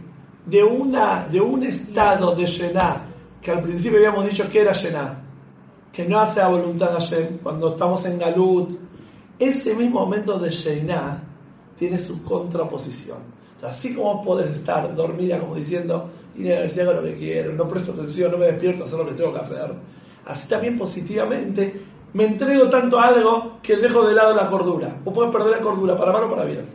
De, 0.46 0.64
una, 0.64 1.28
de 1.32 1.42
un 1.42 1.64
estado 1.64 2.36
de 2.36 2.46
llena, 2.46 3.06
que 3.42 3.52
al 3.52 3.62
principio 3.62 3.98
habíamos 3.98 4.30
dicho 4.30 4.50
que 4.50 4.62
era 4.62 4.74
llena, 4.74 5.22
que 5.92 6.06
no 6.06 6.20
hace 6.20 6.40
la 6.40 6.50
voluntad 6.50 6.92
Hashem, 6.92 7.40
cuando 7.40 7.70
estamos 7.70 8.06
en 8.06 8.20
Galut, 8.20 8.78
ese 9.40 9.74
mismo 9.74 10.02
momento 10.02 10.38
de 10.38 10.50
llena 10.50 11.24
tiene 11.78 11.98
su 11.98 12.24
contraposición. 12.24 13.18
Así 13.64 13.94
como 13.96 14.24
podés 14.24 14.52
estar 14.52 14.96
dormida 14.96 15.40
como 15.40 15.56
diciendo, 15.56 16.10
y 16.38 16.52
hago 16.52 16.94
lo 16.94 17.04
que 17.04 17.16
quiero, 17.16 17.54
no 17.54 17.68
presto 17.68 17.92
atención, 17.92 18.32
no 18.32 18.38
me 18.38 18.46
despierto 18.48 18.84
a 18.84 18.88
hacer 18.88 19.00
lo 19.00 19.06
que 19.08 19.14
tengo 19.14 19.34
que 19.34 19.40
hacer, 19.40 19.74
así 20.26 20.48
también 20.48 20.78
positivamente 20.78 21.82
me 22.14 22.26
entrego 22.26 22.70
tanto 22.70 23.00
a 23.00 23.10
algo 23.10 23.60
que 23.62 23.76
dejo 23.76 24.08
de 24.08 24.16
lado 24.16 24.34
la 24.34 24.48
cordura. 24.48 25.02
O 25.06 25.14
puedes 25.14 25.32
perder 25.32 25.52
la 25.52 25.60
cordura 25.60 25.96
para 25.98 26.12
mal 26.12 26.24
o 26.24 26.30
para 26.30 26.46
bien. 26.46 26.66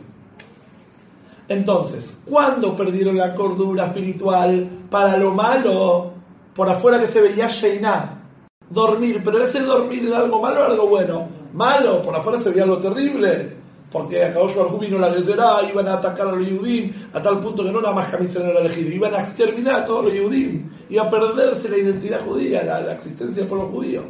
Entonces, 1.47 2.17
¿cuándo 2.25 2.75
perdieron 2.75 3.17
la 3.17 3.35
cordura 3.35 3.87
espiritual 3.87 4.85
para 4.89 5.17
lo 5.17 5.33
malo? 5.33 6.13
Por 6.55 6.69
afuera 6.69 6.99
que 6.99 7.07
se 7.07 7.21
veía 7.21 7.47
Sheiná, 7.47 8.21
dormir, 8.69 9.21
pero 9.23 9.43
ese 9.43 9.61
dormir 9.61 10.05
era 10.07 10.19
algo 10.19 10.41
malo 10.41 10.61
o 10.61 10.65
algo 10.65 10.87
bueno. 10.87 11.27
Malo, 11.53 12.01
por 12.01 12.15
afuera 12.15 12.39
se 12.39 12.49
veía 12.49 12.63
algo 12.63 12.77
terrible, 12.77 13.57
porque 13.93 14.25
acabó 14.25 14.49
su 14.49 14.79
vino 14.79 14.97
la 14.97 15.09
guerrera, 15.09 15.59
iban 15.69 15.87
a 15.87 15.93
atacar 15.93 16.27
a 16.27 16.31
los 16.31 16.47
Yehudim, 16.47 16.91
a 17.13 17.21
tal 17.21 17.39
punto 17.39 17.63
que 17.63 17.71
no 17.71 17.79
nada 17.79 17.93
más 17.93 18.09
camisón 18.09 18.49
era 18.49 18.59
elegido, 18.59 18.89
iban 18.89 19.13
a 19.13 19.21
exterminar 19.21 19.81
a 19.81 19.85
todos 19.85 20.05
los 20.05 20.13
Yehudim, 20.15 20.67
iba 20.89 21.03
a 21.03 21.11
perderse 21.11 21.69
la 21.69 21.77
identidad 21.77 22.25
judía, 22.25 22.63
la, 22.63 22.93
existencia 22.93 23.41
del 23.41 23.47
pueblo 23.47 23.67
judío. 23.67 24.03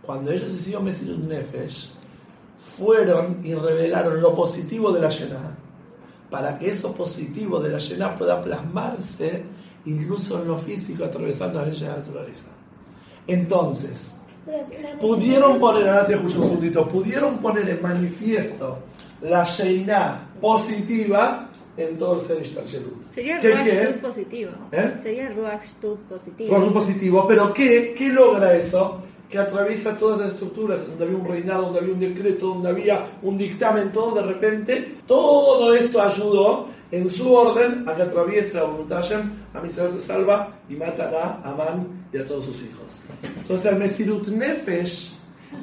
Cuando 0.00 0.32
ellos 0.32 0.50
hicieron 0.54 0.84
Mesirut 0.84 1.18
Nefesh, 1.18 1.90
fueron 2.78 3.40
y 3.44 3.54
revelaron 3.54 4.22
lo 4.22 4.34
positivo 4.34 4.90
de 4.90 5.00
la 5.02 5.10
Yená, 5.10 5.54
para 6.30 6.58
que 6.58 6.70
eso 6.70 6.94
positivo 6.94 7.60
de 7.60 7.68
la 7.68 7.78
Yená 7.78 8.14
pueda 8.16 8.42
plasmarse 8.42 9.44
incluso 9.84 10.40
en 10.40 10.48
lo 10.48 10.58
físico, 10.60 11.04
atravesando 11.04 11.58
la 11.58 11.66
ley 11.66 11.78
de 11.78 11.86
la 11.86 11.96
naturaleza. 11.96 12.48
Entonces, 13.26 14.10
pudieron 15.00 15.58
poner, 15.58 15.88
ahora 15.88 16.06
escucho 16.08 16.38
un 16.38 16.44
segundito, 16.44 16.88
pudieron 16.88 17.38
poner 17.38 17.68
en 17.68 17.82
manifiesto 17.82 18.78
la 19.22 19.44
Sheiná 19.44 20.28
positiva 20.40 21.50
en 21.76 21.98
todo 21.98 22.20
el 22.20 22.26
ser. 22.26 22.66
Sería 23.14 23.36
el 23.36 23.40
¿Qué 23.40 23.54
Ruach 23.54 24.00
positivo. 24.00 24.50
¿Eh? 24.72 24.94
Sería 25.02 25.28
el 25.28 25.36
Ruach 25.36 25.68
positivo. 26.08 26.56
Un 26.56 26.72
positivo, 26.72 27.26
pero 27.28 27.52
¿qué, 27.52 27.94
¿qué 27.96 28.08
logra 28.08 28.54
eso? 28.54 29.02
Que 29.28 29.38
atraviesa 29.38 29.96
todas 29.96 30.20
las 30.20 30.32
estructuras, 30.32 30.86
donde 30.86 31.04
había 31.04 31.16
un 31.16 31.26
reinado, 31.26 31.62
donde 31.64 31.80
había 31.80 31.94
un 31.94 32.00
decreto, 32.00 32.46
donde 32.48 32.68
había 32.68 33.06
un 33.22 33.38
dictamen, 33.38 33.92
todo 33.92 34.16
de 34.16 34.22
repente, 34.22 34.96
todo 35.06 35.72
esto 35.74 36.02
ayudó 36.02 36.68
en 36.90 37.08
su 37.08 37.32
orden 37.32 37.88
a 37.88 37.94
que 37.94 38.02
atraviese 38.02 38.56
la 38.56 38.64
voluntad 38.64 39.02
Hashem, 39.02 39.30
a 39.54 39.66
Israel 39.66 39.90
se 39.96 40.06
salva 40.06 40.60
y 40.68 40.74
mata 40.74 41.10
a 41.10 41.50
Amán 41.50 42.06
y 42.12 42.18
a 42.18 42.26
todos 42.26 42.46
sus 42.46 42.62
hijos. 42.62 42.86
Entonces 43.36 43.72
el 43.72 43.78
Mesirut 43.78 44.28
Nefesh 44.28 45.12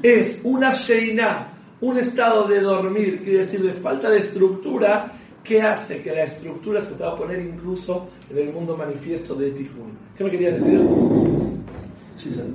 es 0.02 0.42
una 0.44 0.74
Sheiná, 0.74 1.54
un 1.82 1.98
estado 1.98 2.48
de 2.48 2.62
dormir, 2.62 3.24
quiere 3.24 3.40
decir 3.40 3.62
de 3.62 3.74
falta 3.74 4.10
de 4.10 4.20
estructura, 4.20 5.14
que 5.44 5.62
hace 5.62 6.02
que 6.02 6.12
la 6.12 6.24
estructura 6.24 6.82
se 6.82 6.94
pueda 6.96 7.16
poner 7.16 7.40
incluso 7.40 8.10
en 8.30 8.38
el 8.38 8.54
mundo 8.54 8.76
manifiesto 8.76 9.34
de 9.36 9.52
Tikkun. 9.52 9.98
¿Qué 10.18 10.24
me 10.26 10.32
querías 10.32 10.62
decir? 10.62 10.82
Giselle. 12.18 12.54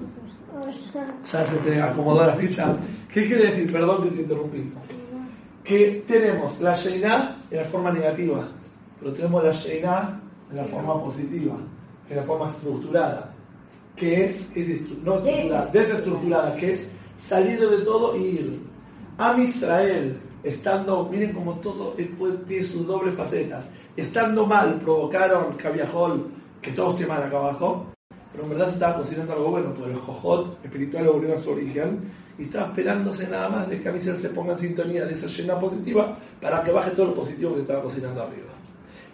Ya 1.33 1.47
se 1.47 1.57
te 1.59 1.81
acomodó 1.81 2.27
la 2.27 2.35
ficha. 2.35 2.77
¿Qué 3.11 3.27
quiere 3.27 3.47
decir? 3.47 3.73
Perdón 3.73 4.03
que 4.03 4.11
te 4.11 4.23
interrumpí. 4.23 4.73
Que 5.65 6.05
tenemos 6.07 6.61
la 6.61 6.75
Sheiná 6.75 7.39
en 7.51 7.57
la 7.57 7.65
forma 7.65 7.91
negativa, 7.93 8.49
pero 9.03 9.15
tenemos 9.15 9.43
la 9.43 9.51
Sheiná 9.53 10.21
en 10.51 10.57
la 10.57 10.65
forma 10.65 11.03
positiva, 11.03 11.57
en 12.09 12.17
la 12.17 12.23
forma 12.23 12.49
estructurada, 12.49 13.35
que 13.97 14.27
es, 14.27 14.51
es 14.57 14.89
no 15.03 15.17
estructurada, 15.17 15.67
desestructurada, 15.67 16.57
que 16.57 16.73
es 16.73 16.87
salir 17.17 17.59
de 17.61 17.79
todo 17.79 18.17
y 18.17 18.23
ir. 18.23 18.63
Am 19.19 19.43
Israel, 19.43 20.19
estando, 20.45 21.09
miren 21.11 21.33
como 21.33 21.55
todo 21.57 21.95
puede- 22.19 22.37
tiene 22.39 22.65
sus 22.65 22.87
dobles 22.87 23.15
facetas, 23.17 23.65
estando 23.97 24.47
mal, 24.47 24.79
provocaron 24.79 25.55
Cabiajol, 25.57 26.31
que 26.61 26.71
todos 26.73 26.95
esté 26.95 27.07
mal 27.07 27.23
acá 27.23 27.37
abajo, 27.39 27.87
pero 28.31 28.45
en 28.45 28.51
verdad 28.51 28.69
se 28.69 28.75
estaba 28.75 28.97
cocinando 28.99 29.33
algo 29.33 29.51
bueno, 29.51 29.75
porque 29.75 29.91
el 29.93 29.99
jojot 29.99 30.65
espiritual 30.65 31.05
lo 31.05 31.13
volvió 31.15 31.35
a 31.35 31.39
su 31.39 31.51
origen 31.51 32.01
y 32.39 32.43
estaba 32.43 32.67
esperándose 32.67 33.29
nada 33.29 33.49
más 33.49 33.69
de 33.69 33.83
que 33.83 33.89
a 33.89 33.97
Israel 33.97 34.17
se 34.17 34.29
ponga 34.31 34.53
en 34.53 34.59
sintonía 34.59 35.05
de 35.05 35.13
esa 35.15 35.27
llena 35.27 35.59
positiva 35.59 36.17
para 36.41 36.63
que 36.63 36.71
baje 36.73 36.93
todo 36.93 37.07
lo 37.09 37.15
positivo 37.15 37.55
que 37.55 37.61
estaba 37.61 37.83
cocinando 37.83 38.23
arriba. 38.23 38.53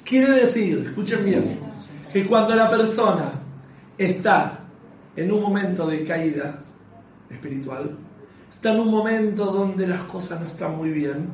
Quiere 0.09 0.47
decir, 0.47 0.87
escuchen 0.87 1.23
bien, 1.23 1.59
que 2.11 2.27
cuando 2.27 2.55
la 2.55 2.71
persona 2.71 3.31
está 3.99 4.61
en 5.15 5.31
un 5.31 5.43
momento 5.43 5.87
de 5.87 6.03
caída 6.03 6.59
espiritual, 7.29 7.95
está 8.51 8.73
en 8.73 8.81
un 8.81 8.91
momento 8.91 9.45
donde 9.45 9.87
las 9.87 10.01
cosas 10.05 10.41
no 10.41 10.47
están 10.47 10.79
muy 10.79 10.93
bien 10.93 11.29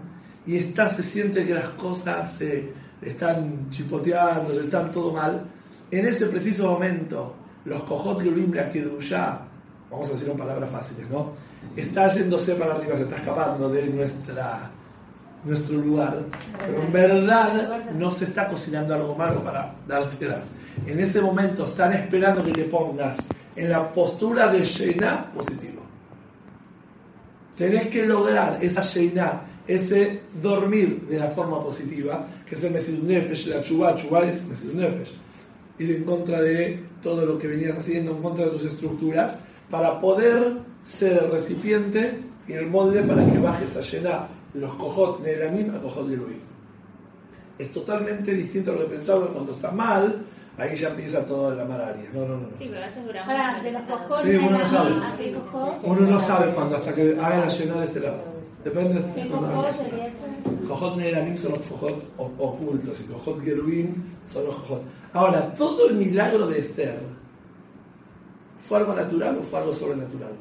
y 0.45 0.57
está, 0.57 0.89
se 0.89 1.05
siente 1.05 1.47
que 1.47 1.55
las 1.55 1.69
cosas 1.71 2.35
se 2.37 2.73
están 3.01 3.71
chipoteando, 3.71 4.53
que 4.53 4.65
están 4.65 4.91
todo 4.91 5.13
mal, 5.13 5.47
en 5.93 6.07
ese 6.07 6.27
preciso 6.27 6.73
momento, 6.73 7.37
los 7.67 7.85
cojot 7.85 8.25
Yulim 8.25 8.53
la 8.55 8.69
Kedusha, 8.71 9.39
vamos 9.89 10.09
a 10.09 10.13
decir 10.15 10.31
en 10.31 10.37
palabras 10.37 10.69
fáciles, 10.71 11.09
¿no? 11.09 11.33
Está 11.77 12.13
yéndose 12.13 12.57
para 12.57 12.75
arriba, 12.75 12.97
se 12.97 13.05
está 13.05 13.17
escapando 13.19 13.69
de 13.69 13.87
nuestra 13.87 14.69
nuestro 15.45 15.77
lugar, 15.77 16.25
pero 16.59 16.83
en 16.83 16.93
verdad 16.93 17.91
no 17.93 18.11
se 18.11 18.25
está 18.25 18.49
cocinando 18.49 18.95
algo 18.95 19.15
malo 19.15 19.43
para 19.45 19.75
darte 19.87 20.27
la. 20.27 20.43
En 20.87 20.99
ese 20.99 21.21
momento 21.21 21.67
están 21.67 21.93
esperando 21.93 22.45
que 22.45 22.53
te 22.53 22.65
pongas 22.65 23.17
en 23.55 23.71
la 23.71 23.93
postura 23.93 24.49
de 24.49 24.65
Sheiná 24.65 25.31
positivo. 25.33 25.83
Tenés 27.57 27.89
que 27.89 28.05
lograr 28.05 28.59
esa 28.61 28.83
Sheiná, 28.83 29.43
ese 29.67 30.23
dormir 30.43 31.07
de 31.09 31.19
la 31.19 31.29
forma 31.29 31.63
positiva, 31.63 32.27
que 32.47 32.57
es 32.57 32.63
el 32.63 32.73
Mesirut 32.73 33.05
Nefesh, 33.05 33.47
la 33.47 33.63
Chubá, 33.63 33.95
Chubá 33.95 34.21
es 34.25 34.45
Mesirut 34.47 34.75
Nefesh. 34.75 35.13
Ir 35.79 35.91
en 35.91 36.05
contra 36.05 36.41
de 36.41 36.81
todo 37.03 37.27
lo 37.27 37.39
que 37.39 37.49
venías 37.49 37.79
haciendo, 37.79 38.13
en 38.13 38.23
contra 38.23 38.47
de 38.47 38.53
tus 38.53 38.65
estructuras, 38.65 39.37
para 39.71 40.01
poder 40.01 40.57
ser 40.85 41.23
el 41.25 41.31
recipiente 41.31 42.19
y 42.47 42.53
el 42.53 42.67
molde 42.69 43.03
para 43.03 43.25
que 43.25 43.39
bajes 43.39 43.77
a 43.77 43.81
llenar 43.81 44.44
los 44.55 44.75
cojot 44.77 45.21
de 45.23 45.37
la 45.37 45.51
misma 45.51 45.81
cojot 45.81 46.09
de 46.09 46.17
Luis. 46.17 46.39
Es 47.59 47.71
totalmente 47.73 48.33
distinto 48.33 48.73
a 48.73 48.75
lo 48.75 48.81
que 48.81 48.95
pensaba 48.97 49.27
cuando 49.29 49.53
está 49.53 49.71
mal, 49.71 50.25
ahí 50.57 50.77
ya 50.77 50.89
empieza 50.89 51.25
toda 51.25 51.55
la 51.55 51.65
malaria. 51.65 52.09
No, 52.13 52.21
no, 52.21 52.29
no. 52.29 52.37
no. 52.37 52.59
Sí, 52.59 52.67
pero 52.69 52.83
a 52.83 52.87
veces 52.87 53.05
dura 53.05 53.25
Para, 53.25 53.63
de 53.63 53.73
los 53.73 53.83
Sí, 54.23 54.37
uno 54.37 54.59
no 54.59 54.67
sabe. 54.67 54.91
¿a? 55.53 55.79
Uno 55.83 56.01
no 56.01 56.21
sabe 56.21 56.53
cuándo 56.53 56.77
hasta 56.77 56.95
que 56.95 57.13
haga 57.21 57.39
la 57.39 57.49
llenada 57.49 57.81
de 57.81 57.87
este 57.87 58.01
lado. 58.01 58.35
Depende 58.65 59.05
¿Qué 59.15 59.25
de 59.25 59.73
sería 59.75 60.07
eso? 60.07 60.67
Cojot 60.67 60.97
Neranim 60.97 61.37
son 61.37 61.53
los 61.53 61.61
cojot 61.67 62.03
ocultos 62.17 62.99
y 63.01 63.13
cojot 63.13 63.45
Gerubim 63.45 63.95
son 64.33 64.47
los 64.47 64.57
cojot. 64.57 64.83
Ahora, 65.13 65.55
todo 65.55 65.89
el 65.91 65.97
milagro 65.97 66.47
de 66.47 66.61
Esther 66.61 66.99
fue 68.67 68.79
algo 68.79 68.95
natural 68.95 69.39
o 69.39 69.45
fue 69.45 69.59
algo 69.59 69.75
sobrenatural. 69.75 70.33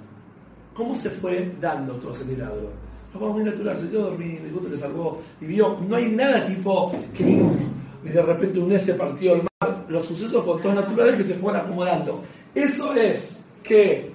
¿Cómo 0.73 0.95
se 0.95 1.09
fue 1.09 1.53
dando 1.59 1.93
todo 1.95 2.13
ese 2.13 2.23
milagro? 2.23 2.69
Algo 3.13 3.33
muy 3.33 3.43
natural, 3.43 3.77
se 3.77 3.89
quedó 3.89 4.09
dormido, 4.09 4.43
el 4.43 4.51
gusto 4.51 4.69
le 4.69 4.77
salvó 4.77 5.21
vio. 5.39 5.77
No 5.87 5.95
hay 5.95 6.11
nada 6.11 6.45
tipo 6.45 6.91
que 7.15 7.43
de 8.11 8.21
repente 8.21 8.59
un 8.59 8.77
se 8.79 8.93
partió 8.95 9.35
el 9.35 9.41
mar. 9.43 9.85
Los 9.87 10.05
sucesos 10.05 10.43
fueron 10.43 10.61
todos 10.61 10.75
naturales 10.75 11.15
que 11.17 11.23
se 11.23 11.35
fueron 11.35 11.61
acomodando. 11.61 12.23
Eso 12.55 12.93
es 12.95 13.37
que 13.61 14.11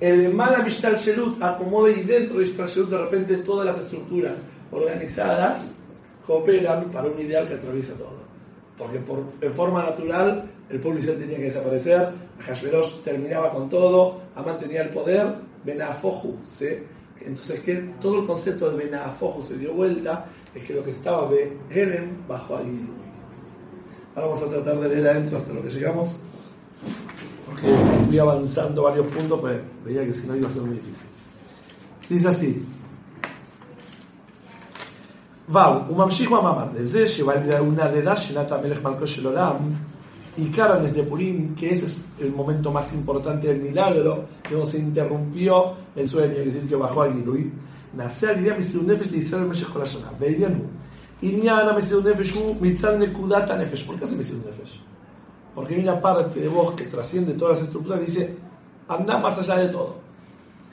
el 0.00 0.34
Mala 0.34 0.62
Mishtal 0.62 0.96
Shelut 0.96 1.42
acomode 1.42 1.92
y 1.92 2.02
dentro 2.02 2.38
de 2.38 2.46
Mishtal 2.46 2.68
Shelut 2.68 2.90
de 2.90 2.98
repente 2.98 3.36
todas 3.38 3.66
las 3.66 3.78
estructuras 3.78 4.38
organizadas 4.70 5.72
cooperan 6.26 6.90
para 6.90 7.08
un 7.08 7.18
ideal 7.20 7.48
que 7.48 7.54
atraviesa 7.54 7.94
todo. 7.94 8.24
Porque 8.76 8.98
por, 8.98 9.24
en 9.40 9.54
forma 9.54 9.82
natural 9.82 10.50
el 10.68 10.80
pueblo 10.80 11.00
Israel 11.00 11.18
tenía 11.18 11.36
que 11.38 11.44
desaparecer, 11.44 12.08
Hashverosh 12.40 13.02
terminaba 13.02 13.52
con 13.52 13.68
todo, 13.68 14.20
Amán 14.34 14.58
tenía 14.58 14.82
el 14.82 14.90
poder, 14.90 15.34
Benafoju, 15.64 16.36
¿sí? 16.46 16.66
entonces 17.23 17.61
que 17.61 17.75
todo 18.01 18.21
el 18.21 18.27
concepto 18.27 18.69
de 18.69 18.85
Benafoju 18.85 19.41
se 19.41 19.57
dio 19.57 19.73
vuelta, 19.73 20.25
es 20.55 20.63
que 20.65 20.73
lo 20.73 20.83
que 20.83 20.91
estaba 20.91 21.29
Eren 21.69 22.23
bajo 22.27 22.57
ahí. 22.57 22.87
Ahora 24.15 24.29
vamos 24.29 24.43
a 24.43 24.47
tratar 24.47 24.79
de 24.79 24.89
leer 24.89 25.07
adentro 25.07 25.37
hasta 25.37 25.53
lo 25.53 25.61
que 25.61 25.69
llegamos, 25.69 26.11
porque 27.45 27.75
fui 28.07 28.19
avanzando 28.19 28.83
varios 28.83 29.07
puntos, 29.07 29.39
pues 29.39 29.57
veía 29.85 30.03
que 30.05 30.13
si 30.13 30.25
no 30.25 30.35
iba 30.35 30.47
a 30.47 30.51
ser 30.51 30.61
muy 30.61 30.75
difícil. 30.75 31.07
Dice 32.09 32.27
así, 32.27 32.65
ואו, 35.49 35.81
הוא 35.87 35.97
ממשיך 35.97 36.29
במאמר 36.29 36.65
לזה 36.73 37.05
una 37.59 38.13
de 38.13 38.17
שנת 38.17 38.51
המלך 38.51 38.83
מלכו 38.83 39.07
של 39.07 39.25
עולם, 39.25 39.55
עיקר 40.37 40.71
הנס 40.71 40.91
de 40.91 41.03
Purim, 41.03 41.55
que 41.55 41.73
ese 41.73 41.85
es 41.85 42.01
el 42.19 42.31
momento 42.31 42.71
más 42.71 42.93
importante 42.93 43.47
del 43.47 43.61
milagro, 43.61 44.25
que 44.43 44.55
se 44.67 44.77
interrumpió 44.77 45.73
el 45.95 46.07
sueño, 46.07 46.33
es 46.37 46.53
decir, 46.53 46.69
que 46.69 46.75
bajó 46.75 47.03
a 47.03 47.11
Gilui, 47.11 47.51
נעשה 47.93 48.29
על 48.29 48.45
ידי 48.45 48.57
מסירות 48.57 48.87
נפש 48.87 49.07
לישראל 49.07 49.43
במשך 49.43 49.67
כל 49.67 49.81
השנה. 49.81 50.07
והעניין 50.19 50.53
הוא, 50.53 50.65
עניין 51.21 51.67
המסירות 51.67 52.05
נפש 52.05 52.31
הוא 52.31 52.55
מצד 52.61 52.93
נקודת 52.99 53.49
הנפש. 53.49 53.87
¿Por 53.87 53.99
qué 53.99 54.05
hace 54.05 54.15
מסירות 54.19 54.45
נפש? 54.49 54.79
Porque 55.55 55.75
hay 55.75 55.83
una 55.83 55.99
parte 55.99 56.39
de 56.39 56.47
vos 56.47 56.71
que 56.71 56.85
trasciende 56.85 57.33
todas 57.33 57.59
las 57.59 57.67
estructuras 57.67 57.99
y 58.01 58.05
dice, 58.05 58.35
anda 58.87 59.17
más 59.17 59.37
allá 59.39 59.57
de 59.57 59.69
todo. 59.69 59.95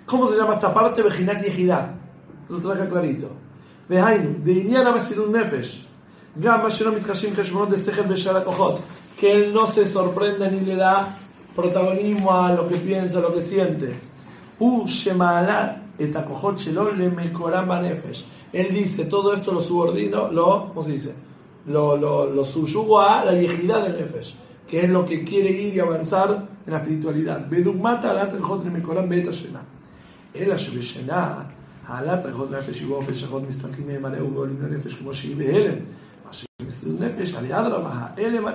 ¿Cómo 0.05 0.31
se 0.31 0.37
llama 0.39 0.55
esta 0.55 0.73
parte? 0.73 1.03
Vejinat 1.03 1.43
Yehidá. 1.43 1.95
Lo 2.49 2.61
traje 2.61 2.87
clarito. 2.89 3.29
דהיינו, 3.91 4.31
בעניין 4.43 4.87
המסירות 4.87 5.31
נפש, 5.31 5.87
גם 6.41 6.63
מה 6.63 6.71
שלא 6.71 6.97
מתחשבים 6.97 7.35
חשבונות 7.35 7.69
de 7.69 8.03
בשאר 8.03 8.37
הכוחות, 8.37 8.79
que 9.21 9.33
él 9.33 9.53
no 9.53 9.67
se 9.67 9.87
sorprenda 9.87 10.49
ni 10.51 10.61
le 10.61 10.77
da 10.77 11.17
protagonismo 11.55 12.33
a 12.33 12.53
lo 12.53 12.69
que 12.69 12.77
piensa, 12.77 13.21
lo 13.21 13.33
que 13.35 13.43
siente. 13.43 13.97
הוא 14.59 14.89
שמעלה 14.89 15.69
את 16.03 16.17
הכוחות 16.17 16.59
שלו 16.59 16.91
למקורם 16.91 17.69
בנפש. 17.69 18.25
Él 18.55 18.73
dice, 18.73 19.05
todo 19.05 19.35
esto 19.35 19.53
lo 19.53 19.61
subordino, 19.61 20.31
lo, 20.31 20.71
¿cómo 20.73 20.83
se 20.83 20.93
dice? 20.93 21.13
Lo, 21.67 21.97
lo, 21.97 22.31
lo 22.31 22.45
subyugo 22.45 23.01
a 23.01 23.25
la 23.25 23.33
yejidad 23.33 23.83
del 23.83 23.97
nefesh, 24.01 24.35
que 24.69 24.85
es 24.85 24.89
lo 24.89 25.05
que 25.05 25.25
quiere 25.25 25.51
ir 25.51 25.75
y 25.75 25.81
avanzar 25.81 26.49
en 26.67 26.73
la 26.73 26.79
espiritualidad. 26.79 27.49
בדוגמת 27.51 28.05
העלאת 28.05 28.35
הכוחות 28.35 28.65
למקורם 28.65 29.09
בעת 29.09 29.29
השינה. 29.29 29.61
אלא 30.37 30.57
שבשינה 30.57 31.35
העלאת 31.87 32.27
ריחות 32.27 32.51
נפש 32.51 32.81
היא 32.81 32.89
באופן 32.89 33.15
שיכול 33.15 33.43
מסתכלים 33.49 33.87
מהם 33.87 34.05
עליהו 34.05 34.35
ועולים 34.35 34.63
לנפש 34.63 34.95
כמו 34.95 35.15
שהיא 35.15 35.37
בהלם. 35.37 35.75
מה 36.31 36.33
שמסירות 36.33 37.01
נפש, 37.01 37.35
על 37.35 37.45
יד 37.45 37.67
רבה, 37.67 38.07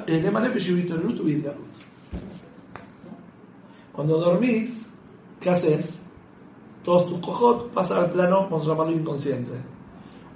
הלם 0.07 0.37
הנפש 0.37 0.67
היא 0.67 0.75
בהתעוררות 0.75 1.19
ובהתגלות. 1.19 1.79
Cuando 3.93 4.17
dormís, 4.19 4.69
¿qué 5.41 5.49
haces? 5.49 5.99
Todos 6.83 7.07
tus 7.07 7.19
cojot 7.19 7.71
pasan 7.73 7.97
al 7.97 8.11
plano, 8.11 8.47
vamos 8.49 8.65
a 8.65 8.69
llamarlo 8.69 8.93
inconsciente. 8.93 9.51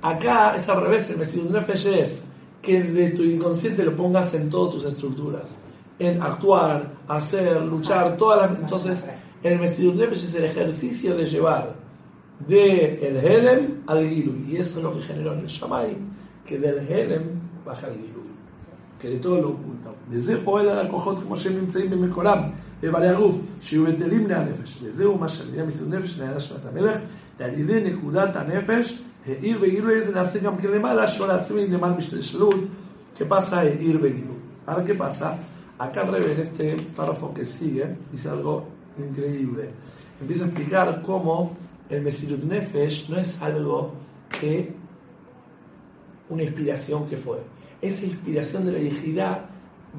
Acá 0.01 0.55
es 0.57 0.68
al 0.70 0.82
revés, 0.82 1.09
el 1.09 1.18
Mesías 1.18 1.49
Nefesh 1.49 1.88
es 1.88 2.22
que 2.61 2.84
de 2.84 3.11
tu 3.11 3.24
inconsciente 3.24 3.84
lo 3.84 3.95
pongas 3.95 4.34
en 4.34 4.49
todas 4.49 4.76
tus 4.76 4.86
estructuras. 4.86 5.49
En 5.97 6.22
actuar, 6.22 6.91
hacer, 7.07 7.61
luchar, 7.61 8.18
todas 8.18 8.51
las... 8.51 8.59
Entonces, 8.59 9.05
el 9.41 9.57
Mesías 9.57 9.95
Nefesh 9.95 10.26
es 10.26 10.36
el 10.36 10.45
ejercicio 10.45 11.16
de 11.16 11.26
llevar 11.26 11.78
del 12.47 12.99
el 13.01 13.18
Helem 13.18 13.84
al 13.88 14.09
Gilui. 14.09 14.45
Y 14.49 14.57
eso 14.57 14.78
es 14.80 14.84
lo 14.84 14.93
que 14.95 15.01
generó 15.01 15.34
en 15.34 15.39
el 15.39 15.47
Shamay, 15.47 15.97
que 16.45 16.59
del 16.59 16.80
Helem 16.88 17.24
baja 17.66 17.88
al 17.88 17.93
Gilui. 17.93 18.26
que 18.99 19.09
de 19.09 19.18
todo 19.18 19.41
lo 19.41 19.49
oculto. 19.49 19.93
לזה 20.11 20.43
פועל 20.43 20.70
על 20.70 20.80
הכוחות 20.80 21.20
כמו 21.20 21.38
שהם 21.38 21.57
נמצאים 21.57 21.89
במקורם, 21.89 22.39
בבעלי 22.82 23.07
הגוף, 23.07 23.38
שיהיו 23.61 23.86
בטלים 23.86 24.28
מהנפש. 24.28 24.80
וזהו 24.84 25.18
מה 25.18 25.28
שנהיה 25.28 25.66
מסוד 25.66 25.93
נפש 25.95 26.18
נעלה 26.18 26.39
שנת 26.39 26.66
המלך, 26.66 26.97
ועל 27.39 27.59
ידי 27.59 27.91
נקודת 27.91 28.36
הנפש, 28.36 28.99
העיר 29.28 29.57
וגילוי 29.61 30.01
זה 30.01 30.13
נעשה 30.13 30.39
גם 30.39 30.57
כן 30.57 30.68
למעלה, 30.68 31.07
שלא 31.07 31.28
לעצמי 31.28 31.68
למען 31.68 31.93
משתלשלות, 31.93 32.59
que 33.18 33.26
pasa 33.26 33.63
el 33.63 33.82
ir 33.82 33.99
venido. 33.99 34.34
Ahora, 34.66 34.84
¿qué 34.84 34.93
pasa? 34.93 35.38
Acá 35.80 36.01
al 36.01 36.11
revés, 36.11 36.36
en 36.36 36.41
este 36.41 36.76
párrafo 36.95 37.34
que 37.34 37.45
sigue, 37.45 37.95
dice 38.11 38.30
algo 38.30 38.68
increíble. 38.97 39.70
Empieza 40.22 40.43
a 40.43 40.47
explicar 40.47 41.01
cómo 41.01 41.53
el 41.91 42.03
Mesirut 42.03 42.43
Nefesh 42.45 43.11
no 43.11 43.18
es 43.18 43.41
algo 43.43 43.93
que 44.41 44.72
una 46.28 46.45
inspiración 46.45 47.09
que 47.09 47.16
fue. 47.16 47.38
Esa 47.82 48.07
inspiración 48.07 48.64
de 48.64 48.72
la 48.72 48.78
yejidá 48.78 49.49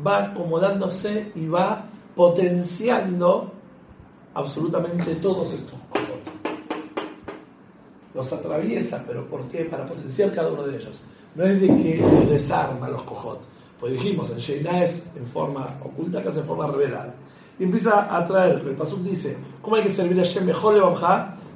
va 0.06 0.26
acomodándose 0.26 1.32
y 1.36 1.48
va 1.48 1.86
potenciando 2.16 3.52
absolutamente 4.34 5.16
todos 5.16 5.52
estos 5.52 5.78
Los 8.14 8.32
atraviesa, 8.32 9.04
pero 9.06 9.28
¿por 9.28 9.48
qué? 9.50 9.66
Para 9.66 9.86
potenciar 9.86 10.34
cada 10.34 10.50
uno 10.52 10.64
de 10.64 10.78
ellos. 10.78 11.02
No 11.36 11.44
es 11.44 11.60
de 11.60 11.68
que 11.68 11.98
los 11.98 12.30
desarma 12.30 12.88
los 12.89 13.04
cojot. 13.04 13.42
Pues 13.80 13.94
dijimos, 13.94 14.30
el 14.30 14.38
Sheiná 14.38 14.84
es 14.86 15.04
en 15.16 15.26
forma 15.26 15.68
oculta, 15.84 16.22
es 16.22 16.38
en 16.38 16.44
forma 16.44 16.68
revelada. 16.68 17.14
Y 17.58 17.64
empieza 17.64 18.16
a 18.16 18.26
traer, 18.26 18.62
el 18.66 18.76
Pasuk 18.76 19.00
dice, 19.02 19.36
¿cómo 19.62 19.76
hay 19.76 19.84
que 19.84 19.94
servir 19.94 20.20
a 20.20 20.24
Shem 20.24 20.46
mejor 20.46 20.76
le 20.76 20.82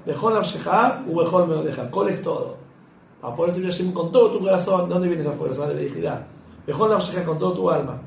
Mejor 0.06 0.34
la 0.34 1.04
u 1.08 1.16
mejor 1.16 1.48
me 1.48 1.56
deja. 1.64 1.90
¿Cuál 1.90 2.10
es 2.10 2.22
todo? 2.22 2.58
Para 3.22 3.36
poder 3.36 3.54
servir 3.54 3.72
Hashem 3.72 3.92
con 3.92 4.12
todo 4.12 4.32
tu 4.32 4.40
corazón, 4.40 4.88
¿dónde 4.88 5.08
viene 5.08 5.24
esa 5.24 5.32
fuerza? 5.32 5.68
De 5.68 5.90
la. 6.02 6.26
Mejor 6.68 6.90
la 6.90 7.24
con 7.24 7.40
todo 7.40 7.54
tu 7.54 7.70
alma. 7.70 8.00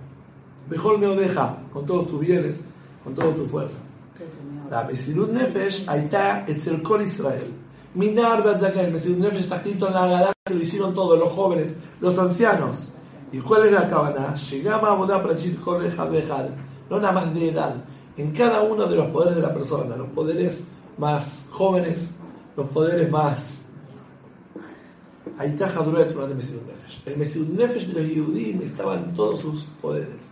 Mejor 0.71 0.99
me 0.99 1.07
deja 1.17 1.57
con 1.73 1.85
todos 1.87 2.07
tus 2.07 2.21
bienes, 2.21 2.61
con 3.03 3.15
toda 3.15 3.35
tu 3.35 3.47
fuerza. 3.47 3.79
La 4.71 4.85
Mesirut 4.85 5.31
Nefesh, 5.31 5.87
es 6.47 6.67
el 6.67 6.83
Kol 6.83 7.03
Israel. 7.03 7.53
Minar 7.95 8.45
el 8.47 8.93
Mesirut 8.93 9.19
Nefesh 9.19 9.41
está 9.41 9.57
escrito 9.57 9.89
en 9.89 9.95
la 9.95 10.07
galaxia, 10.07 10.35
lo 10.51 10.57
hicieron 10.57 10.95
todos, 10.95 11.19
los 11.19 11.33
jóvenes, 11.33 11.73
los 12.01 12.19
ancianos. 12.19 12.93
¿Y 13.33 13.39
cuál 13.39 13.67
era 13.67 13.81
la 13.81 13.89
cabana? 13.89 14.35
Llegaba 14.35 14.93
a 14.93 14.95
Bodá 14.95 15.23
Prachit 15.23 15.61
Korejad 15.61 16.11
Bejal. 16.11 16.55
No 16.89 16.99
nada 16.99 17.13
más 17.13 17.35
de 17.35 17.49
edad. 17.49 17.75
En 18.17 18.33
cada 18.33 18.63
uno 18.63 18.87
de 18.87 18.97
los 18.97 19.07
poderes 19.09 19.37
de 19.37 19.43
la 19.43 19.53
persona, 19.53 19.97
los 19.97 20.09
poderes 20.09 20.63
más 20.98 21.46
jóvenes, 21.50 22.16
los 22.56 22.70
poderes 22.70 23.10
más. 23.12 23.60
Ahí 25.38 25.50
está 25.50 25.68
Hadruet 25.68 26.10
de 26.10 26.36
Mesías 26.36 26.62
Nefesh. 26.62 27.02
El 27.06 27.18
Mesías 27.18 27.48
Nefesh 27.48 27.88
de 27.88 28.02
los 28.02 28.12
Yehudim 28.12 28.62
estaba 28.62 28.96
en 28.96 29.14
todos 29.14 29.40
sus 29.40 29.64
poderes. 29.82 30.24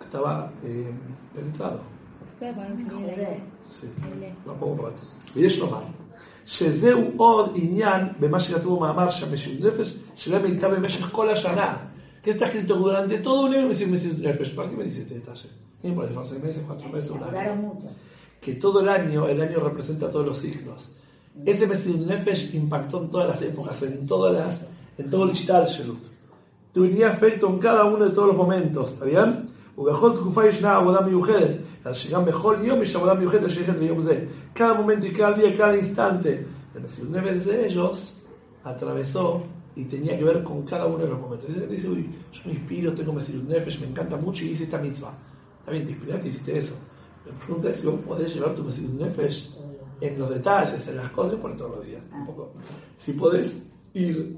Estaba 0.00 0.50
eh, 0.64 0.90
penetrado. 1.34 1.80
Sí, 2.38 3.86
lo 4.46 4.54
pongo 4.54 4.76
por 4.76 4.92
aquí. 4.92 5.06
ויש 5.36 5.58
לומר 5.58 5.82
שזהו 6.44 7.12
עוד 7.16 7.52
עניין 7.54 8.02
במה 8.20 8.40
שכתוב 8.40 8.78
במאמר 8.78 9.10
שהמסירות 9.10 9.74
נפש 9.74 9.96
שלהם 10.14 10.44
הייתה 10.44 10.68
במשך 10.68 11.10
כל 11.12 11.30
השנה. 11.30 11.76
que 12.22 12.30
está 12.30 12.46
escrito 12.46 12.74
durante 12.76 13.18
todo 13.18 13.46
un 13.46 13.54
año 13.54 13.68
Mesías 13.68 14.18
Nefesh. 14.18 14.54
¿Para 14.54 14.70
qué 14.70 14.76
me 14.76 14.84
dice 14.84 15.02
este 15.02 15.14
detalle? 15.14 15.48
¿Qué 15.80 15.88
me 15.88 15.96
parece? 15.96 16.14
¿Seis 16.28 16.42
meses? 16.42 16.62
¿Cuatro 16.66 16.88
meses? 16.88 17.10
Un 17.10 17.22
año? 17.22 17.78
Que 18.43 18.55
todo 18.55 18.81
el 18.81 18.89
año, 18.89 19.27
el 19.27 19.41
año 19.41 19.59
representa 19.59 20.11
todos 20.11 20.25
los 20.25 20.37
signos. 20.37 20.91
Ese 21.45 21.65
Mesías 21.65 21.97
Nefesh 21.97 22.53
impactó 22.53 23.01
en 23.01 23.09
todas 23.09 23.29
las 23.29 23.41
épocas, 23.41 23.81
en 23.83 24.05
todas 24.05 24.33
las, 24.33 24.61
en 24.97 25.09
todo 25.09 25.23
el 25.23 25.31
Ishtal 25.31 25.65
Shelut. 25.65 26.03
Tenía 26.73 27.09
efecto 27.09 27.47
en 27.47 27.59
cada 27.59 27.85
uno 27.85 28.05
de 28.05 28.11
todos 28.11 28.27
los 28.27 28.37
momentos, 28.37 28.91
¿está 28.91 29.05
bien? 29.05 29.49
Cada 34.53 34.73
momento 34.73 35.07
y 35.07 35.13
cada 35.13 35.37
día, 35.37 35.57
cada 35.57 35.77
instante, 35.77 36.45
el 36.75 36.81
Mesías 36.81 37.07
Nefesh 37.07 37.43
de 37.43 37.67
ellos 37.67 38.13
atravesó 38.63 39.43
y 39.75 39.85
tenía 39.85 40.17
que 40.17 40.23
ver 40.23 40.43
con 40.43 40.63
cada 40.63 40.85
uno 40.85 40.99
de 40.99 41.09
los 41.09 41.19
momentos. 41.19 41.49
Dice, 41.69 41.89
uy, 41.89 42.09
yo 42.31 42.41
me 42.45 42.53
inspiro, 42.53 42.93
tengo 42.93 43.13
Mesías 43.13 43.43
Nefesh, 43.43 43.79
me 43.79 43.87
encanta 43.87 44.17
mucho 44.17 44.43
y 44.45 44.49
hice 44.49 44.65
esta 44.65 44.77
mitzvah. 44.77 45.13
Está 45.59 45.71
bien, 45.71 45.85
te 45.85 45.91
inspiraste 45.91 46.27
y 46.27 46.29
hiciste 46.29 46.57
eso. 46.57 46.75
La 47.26 47.38
pregunta 47.44 47.70
es 47.70 47.76
si 47.78 47.86
vos 47.86 48.00
podés 48.06 48.34
llevar 48.34 48.54
tu 48.54 48.64
Mesías 48.64 48.90
Nefesh 48.90 49.54
en 50.00 50.18
los 50.18 50.30
detalles, 50.30 50.86
en 50.88 50.96
las 50.96 51.10
cosas, 51.10 51.38
por 51.40 51.56
todos 51.56 51.76
los 51.76 51.86
días. 51.86 52.04
Un 52.12 52.26
poco. 52.26 52.52
Si 52.96 53.12
podés 53.12 53.54
ir 53.94 54.36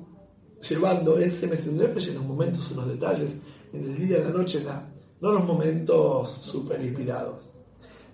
llevando 0.69 1.19
ese 1.19 1.47
Mesías 1.47 1.75
Nefesh 1.75 2.09
en 2.09 2.15
los 2.17 2.25
momentos, 2.25 2.71
en 2.71 2.77
los 2.77 2.89
detalles, 2.89 3.39
en 3.73 3.85
el 3.85 3.99
día, 3.99 4.19
en 4.19 4.25
la 4.25 4.31
noche, 4.31 4.59
en 4.59 4.67
la, 4.67 4.89
no 5.21 5.29
en 5.29 5.35
los 5.35 5.45
momentos 5.45 6.33
super 6.33 6.81
inspirados. 6.81 7.51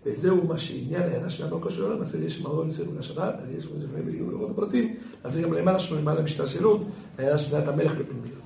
וזהו 0.07 0.47
מה 0.49 0.59
שעניין 0.59 1.03
הענה 1.03 1.31
שלנו 1.31 1.61
כל 1.61 1.71
של 1.71 1.83
העולם, 1.83 2.01
אז 2.01 2.15
יש 2.15 2.41
מעבור 2.41 2.65
לסירוב 2.65 2.99
השנה, 2.99 3.31
יש 3.59 3.67
מלחמי 3.67 4.03
בדיוק 4.03 4.33
לראות 4.33 4.51
הפרטים, 4.51 4.95
אז 5.25 5.37
גם 5.37 5.53
למעלה 5.53 5.79
שלנו 5.79 6.01
למעלה 6.01 6.23
משתלשלות, 6.23 6.81
הענה 7.19 7.39
שנת 7.39 7.69
המלך 7.69 7.93
בפנימיות. 7.93 8.43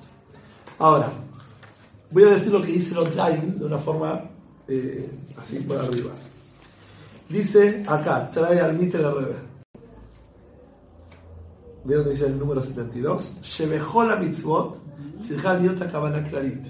Ahora, 0.79 1.11
voy 2.11 2.23
a 2.23 2.29
decir 2.29 2.51
lo 2.51 2.59
que 2.59 2.71
dice 2.71 2.95
los 2.95 3.09
Zayin 3.11 3.59
de 3.59 3.65
una 3.65 3.77
forma 3.77 4.09
eh, 4.68 5.08
así 5.36 5.58
por 5.60 5.78
arriba. 5.78 6.12
Dice 7.28 7.82
acá, 7.86 8.30
trae 8.30 8.60
al 8.60 8.76
Mitre 8.78 9.04
al 9.04 9.14
revés. 9.14 9.36
¿Veo 11.84 11.98
donde 11.98 12.14
dice 12.14 12.26
el 12.26 12.38
número 12.38 12.60
72? 12.60 13.42
Shebejó 13.42 14.04
la 14.04 14.16
mitzvot, 14.16 14.80
Sirjal 15.24 15.62
Yota 15.62 15.88
Kabana 15.88 16.28
Clarit. 16.28 16.66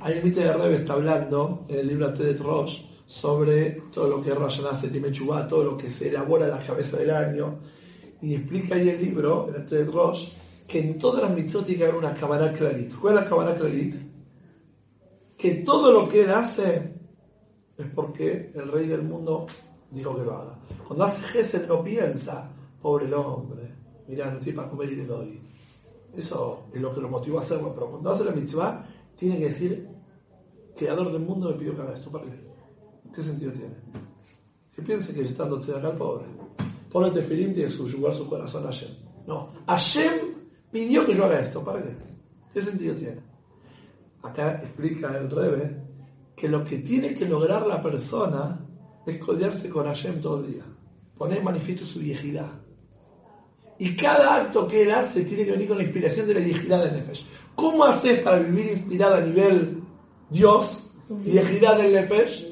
Ahí 0.00 0.20
el 0.22 0.34
de 0.34 0.52
Rebe 0.52 0.76
está 0.76 0.94
hablando 0.94 1.64
en 1.68 1.80
el 1.80 1.86
libro 1.88 2.12
Tedet 2.12 2.40
Rosh 2.40 2.80
sobre 3.06 3.82
todo 3.92 4.08
lo 4.08 4.22
que 4.22 4.30
es 4.30 4.36
Rosh 4.36 4.62
Hashanah, 4.62 5.12
Chubá, 5.12 5.46
todo 5.46 5.64
lo 5.64 5.76
que 5.76 5.88
se 5.88 6.08
elabora 6.08 6.46
en 6.46 6.52
la 6.52 6.66
cabeza 6.66 6.96
del 6.96 7.10
año. 7.10 7.58
Y 8.20 8.34
explica 8.34 8.74
ahí 8.74 8.88
el 8.88 9.00
libro, 9.00 9.48
en 9.48 9.62
el 9.62 9.66
Tedet 9.66 9.90
que 10.66 10.80
en 10.80 10.98
todas 10.98 11.22
las 11.22 11.32
mitzvot 11.32 11.64
tiene 11.64 11.78
que 11.78 11.84
haber 11.84 11.96
una 11.96 12.14
Kabana 12.14 12.52
Clarit. 12.52 12.94
¿Cuál 12.96 13.14
es 13.14 13.20
la 13.22 13.28
Kabana 13.28 13.54
Clarit? 13.54 13.94
Que 15.46 15.62
todo 15.62 15.92
lo 15.92 16.08
que 16.08 16.22
él 16.22 16.30
hace 16.32 16.92
es 17.78 17.86
porque 17.94 18.50
el 18.52 18.66
rey 18.66 18.88
del 18.88 19.04
mundo 19.04 19.46
dijo 19.92 20.16
que 20.16 20.24
lo 20.24 20.32
haga. 20.38 20.58
Cuando 20.88 21.04
hace 21.04 21.22
Gesed 21.22 21.68
no 21.68 21.84
piensa, 21.84 22.50
pobre 22.82 23.14
hombre, 23.14 23.72
mira, 24.08 24.28
no 24.28 24.40
tiene 24.40 24.56
para 24.56 24.70
comer 24.70 24.90
y 24.90 24.96
le 24.96 25.06
doy. 25.06 25.40
Eso 26.16 26.64
es 26.74 26.80
lo 26.80 26.92
que 26.92 27.00
lo 27.00 27.08
motivó 27.08 27.38
a 27.38 27.42
hacerlo, 27.42 27.72
pero 27.72 27.92
cuando 27.92 28.10
hace 28.10 28.24
la 28.24 28.32
mitzvah, 28.32 28.84
tiene 29.14 29.38
que 29.38 29.44
decir, 29.44 29.88
creador 30.76 31.12
del 31.12 31.22
mundo 31.22 31.50
me 31.50 31.54
pidió 31.54 31.76
que 31.76 31.82
haga 31.82 31.94
esto, 31.94 32.10
¿para 32.10 32.24
qué? 32.24 32.32
¿Qué 33.14 33.22
sentido 33.22 33.52
tiene? 33.52 33.76
Que 34.74 34.82
piense 34.82 35.14
que 35.14 35.20
estando 35.20 35.58
acá 35.58 35.90
el 35.90 35.96
pobre. 35.96 36.24
Pone 36.90 37.12
tefilín 37.12 37.54
tiene 37.54 37.68
que 37.68 37.76
subyugar 37.76 38.16
su 38.16 38.28
corazón 38.28 38.64
a 38.64 38.72
Hashem. 38.72 38.90
No, 39.28 39.52
Hashem 39.68 40.12
pidió 40.72 41.06
que 41.06 41.14
yo 41.14 41.24
haga 41.24 41.38
esto, 41.38 41.62
¿para 41.62 41.84
qué? 41.84 41.96
¿Qué 42.52 42.62
sentido 42.62 42.96
tiene? 42.96 43.35
Acá 44.26 44.60
explica 44.62 45.16
el 45.16 45.30
Rebe 45.30 45.76
que 46.34 46.48
lo 46.48 46.64
que 46.64 46.78
tiene 46.78 47.14
que 47.14 47.26
lograr 47.26 47.64
la 47.66 47.80
persona 47.80 48.58
es 49.06 49.18
codearse 49.18 49.68
con 49.68 49.86
Hashem 49.86 50.20
todo 50.20 50.40
el 50.40 50.52
día, 50.52 50.64
poner 51.16 51.38
en 51.38 51.44
manifiesto 51.44 51.86
su 51.86 52.00
viejidad. 52.00 52.50
Y 53.78 53.94
cada 53.94 54.36
acto 54.36 54.66
que 54.66 54.82
él 54.82 54.90
hace 54.90 55.24
tiene 55.24 55.44
que 55.44 55.52
venir 55.52 55.68
con 55.68 55.78
la 55.78 55.84
inspiración 55.84 56.26
de 56.26 56.34
la 56.34 56.40
viejidad 56.40 56.84
del 56.84 56.94
Nefesh. 56.94 57.26
¿Cómo 57.54 57.84
haces 57.84 58.20
para 58.20 58.38
vivir 58.38 58.72
inspirado 58.72 59.14
a 59.16 59.20
nivel 59.20 59.82
Dios, 60.28 60.90
viejidad 61.08 61.78
del 61.78 61.92
Nefesh? 61.92 62.46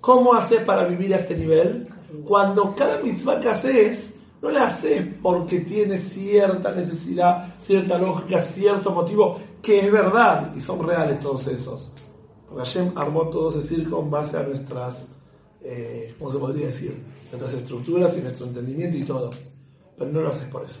¿Cómo 0.00 0.32
haces 0.32 0.62
para 0.62 0.86
vivir 0.86 1.12
a 1.12 1.18
este 1.18 1.36
nivel? 1.36 1.86
Cuando 2.24 2.74
cada 2.74 3.02
mitzvah 3.02 3.40
que 3.40 3.48
haces, 3.48 4.14
no 4.40 4.50
la 4.50 4.68
haces 4.68 5.04
porque 5.20 5.60
tiene 5.60 5.98
cierta 5.98 6.72
necesidad, 6.72 7.54
cierta 7.60 7.98
lógica, 7.98 8.40
cierto 8.40 8.92
motivo, 8.92 9.38
que 9.62 9.86
es 9.86 9.92
verdad, 9.92 10.52
y 10.54 10.60
son 10.60 10.86
reales 10.86 11.20
todos 11.20 11.46
esos. 11.46 11.92
Porque 12.48 12.64
Hashem 12.64 12.92
armó 12.96 13.28
todo 13.28 13.58
ese 13.58 13.68
circo 13.68 14.00
en 14.02 14.10
base 14.10 14.36
a 14.36 14.42
nuestras, 14.42 15.08
eh, 15.62 16.14
¿cómo 16.18 16.32
se 16.32 16.38
podría 16.38 16.66
decir? 16.66 17.02
Nuestras 17.30 17.54
estructuras 17.54 18.16
y 18.16 18.22
nuestro 18.22 18.46
entendimiento 18.46 18.96
y 18.96 19.04
todo. 19.04 19.30
Pero 19.96 20.10
no 20.10 20.20
lo 20.20 20.28
haces 20.28 20.48
por 20.48 20.64
eso. 20.64 20.80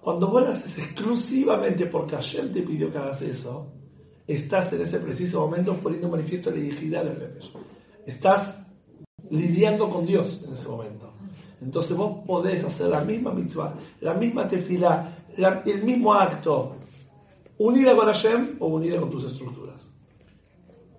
Cuando 0.00 0.28
vos 0.28 0.42
lo 0.42 0.50
haces 0.50 0.78
exclusivamente 0.78 1.86
porque 1.86 2.16
Hashem 2.16 2.52
te 2.52 2.62
pidió 2.62 2.90
que 2.90 2.98
hagas 2.98 3.22
eso, 3.22 3.72
estás 4.26 4.72
en 4.72 4.82
ese 4.82 4.98
preciso 4.98 5.40
momento 5.40 5.76
poniendo 5.76 6.08
manifiesto 6.08 6.50
la 6.50 6.56
dignidad 6.56 7.04
del 7.04 7.18
Nefesh. 7.18 7.52
Estás 8.06 8.66
lidiando 9.30 9.88
con 9.90 10.06
Dios 10.06 10.44
en 10.46 10.54
ese 10.54 10.68
momento. 10.68 11.12
Entonces 11.60 11.96
vos 11.96 12.24
podés 12.26 12.64
hacer 12.64 12.88
la 12.88 13.02
misma 13.02 13.32
mitzvah, 13.32 13.74
la 14.00 14.14
misma 14.14 14.48
tefilá, 14.48 15.26
el 15.36 15.84
mismo 15.84 16.14
acto, 16.14 16.76
unida 17.60 17.94
con 17.94 18.06
Hashem 18.06 18.56
o 18.58 18.68
unida 18.68 18.98
con 18.98 19.10
tus 19.10 19.24
estructuras. 19.24 19.86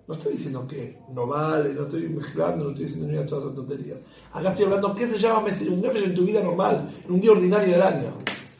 No 0.06 0.14
estoy 0.14 0.32
diciendo 0.32 0.66
que 0.66 0.96
no 1.12 1.26
vale, 1.26 1.74
no 1.74 1.82
estoy 1.82 2.08
mezclando, 2.08 2.64
no 2.64 2.70
estoy 2.70 2.84
diciendo 2.84 3.08
ni 3.08 3.26
todas 3.26 3.44
esas 3.44 3.56
tonterías. 3.56 3.98
Acá 4.32 4.50
estoy 4.50 4.66
hablando, 4.66 4.94
¿qué 4.94 5.08
se 5.08 5.18
llama 5.18 5.40
un 5.40 5.96
en 5.96 6.14
tu 6.14 6.24
vida 6.24 6.40
normal, 6.40 6.88
en 7.04 7.12
un 7.12 7.20
día 7.20 7.32
ordinario 7.32 7.72
del 7.72 7.82
año? 7.82 8.12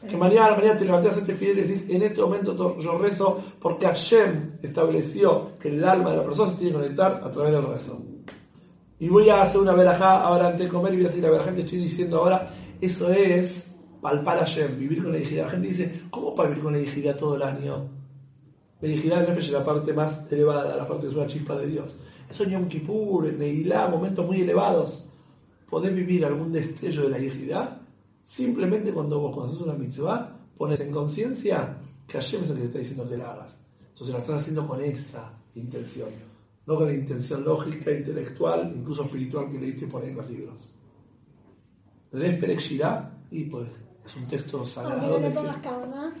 Que 0.09 0.17
mañana, 0.17 0.53
mañana 0.53 0.77
te 0.77 0.83
levantas 0.83 1.17
este 1.17 1.33
fidel 1.33 1.59
y 1.59 1.61
decís, 1.61 1.85
en 1.89 2.01
este 2.01 2.21
momento 2.21 2.77
yo 2.81 2.97
rezo 2.97 3.41
porque 3.61 3.85
Hashem 3.85 4.57
estableció 4.61 5.51
que 5.57 5.69
el 5.69 5.81
alma 5.85 6.11
de 6.11 6.17
la 6.17 6.23
persona 6.23 6.51
se 6.51 6.57
tiene 6.57 6.71
que 6.73 6.77
conectar 6.79 7.21
a 7.23 7.31
través 7.31 7.53
del 7.53 7.65
rezo. 7.65 8.01
Y 8.99 9.07
voy 9.07 9.29
a 9.29 9.43
hacer 9.43 9.61
una 9.61 9.73
verajá 9.73 10.23
ahora 10.23 10.49
antes 10.49 10.65
de 10.65 10.67
comer 10.67 10.93
y 10.93 10.97
voy 10.97 11.05
a 11.05 11.07
decir 11.07 11.23
la 11.23 11.29
verajá 11.29 11.55
que 11.55 11.61
estoy 11.61 11.79
diciendo 11.79 12.17
ahora, 12.17 12.53
eso 12.81 13.09
es 13.09 13.72
palpar 14.03 14.37
a 14.37 14.41
Hashem, 14.41 14.77
vivir 14.77 15.01
con 15.01 15.13
la 15.13 15.17
dignidad. 15.17 15.45
La 15.45 15.51
gente 15.51 15.67
dice, 15.69 16.01
¿cómo 16.11 16.35
para 16.35 16.49
vivir 16.49 16.63
con 16.63 16.73
la 16.73 16.79
dignidad 16.79 17.15
todo 17.17 17.35
el 17.37 17.41
año? 17.41 17.89
La 18.81 19.21
Nefesh 19.21 19.45
es 19.45 19.51
la 19.51 19.63
parte 19.63 19.93
más 19.93 20.29
elevada, 20.29 20.75
la 20.75 20.85
parte 20.85 21.07
es 21.07 21.13
una 21.13 21.25
chispa 21.25 21.55
de 21.55 21.67
Dios. 21.67 21.97
Eso 22.29 22.43
es 22.43 22.51
Yom 22.51 22.67
Kippur, 22.67 23.31
Neilá, 23.31 23.87
momentos 23.87 24.25
muy 24.25 24.41
elevados. 24.41 25.05
¿Podés 25.69 25.95
vivir 25.95 26.25
algún 26.25 26.51
destello 26.51 27.03
de 27.03 27.09
la 27.09 27.17
dignidad? 27.17 27.81
Simplemente 28.25 28.91
cuando 28.91 29.19
vos 29.19 29.33
cuando 29.33 29.53
haces 29.53 29.65
una 29.65 29.73
mitzvah, 29.73 30.37
pones 30.57 30.81
en 30.81 30.91
conciencia 30.91 31.77
que 32.05 32.17
Hashem 32.17 32.43
es 32.43 32.49
el 32.49 32.55
que 32.55 32.61
te 32.61 32.67
está 32.67 32.79
diciendo 32.79 33.09
que 33.09 33.17
la 33.17 33.31
hagas. 33.31 33.57
Entonces 33.89 34.13
la 34.13 34.19
estás 34.19 34.41
haciendo 34.41 34.67
con 34.67 34.83
esa 34.83 35.31
intención, 35.55 36.09
no 36.65 36.75
con 36.75 36.87
la 36.87 36.93
intención 36.93 37.43
lógica, 37.43 37.89
intelectual, 37.89 38.73
incluso 38.75 39.05
espiritual 39.05 39.49
que 39.49 39.59
leíste 39.59 39.87
por 39.87 40.03
ahí 40.03 40.09
en 40.09 40.17
los 40.17 40.29
libros. 40.29 40.73
¿Lees 42.11 42.37
Perek 42.37 42.61
Y 43.31 43.45
pues 43.45 43.67
es 44.05 44.15
un 44.15 44.27
texto 44.27 44.65
sagrado. 44.65 45.01
Aunque 45.01 45.19
no 45.19 45.27
te 45.27 45.35
pongas 45.35 45.57
cabana, 45.57 46.13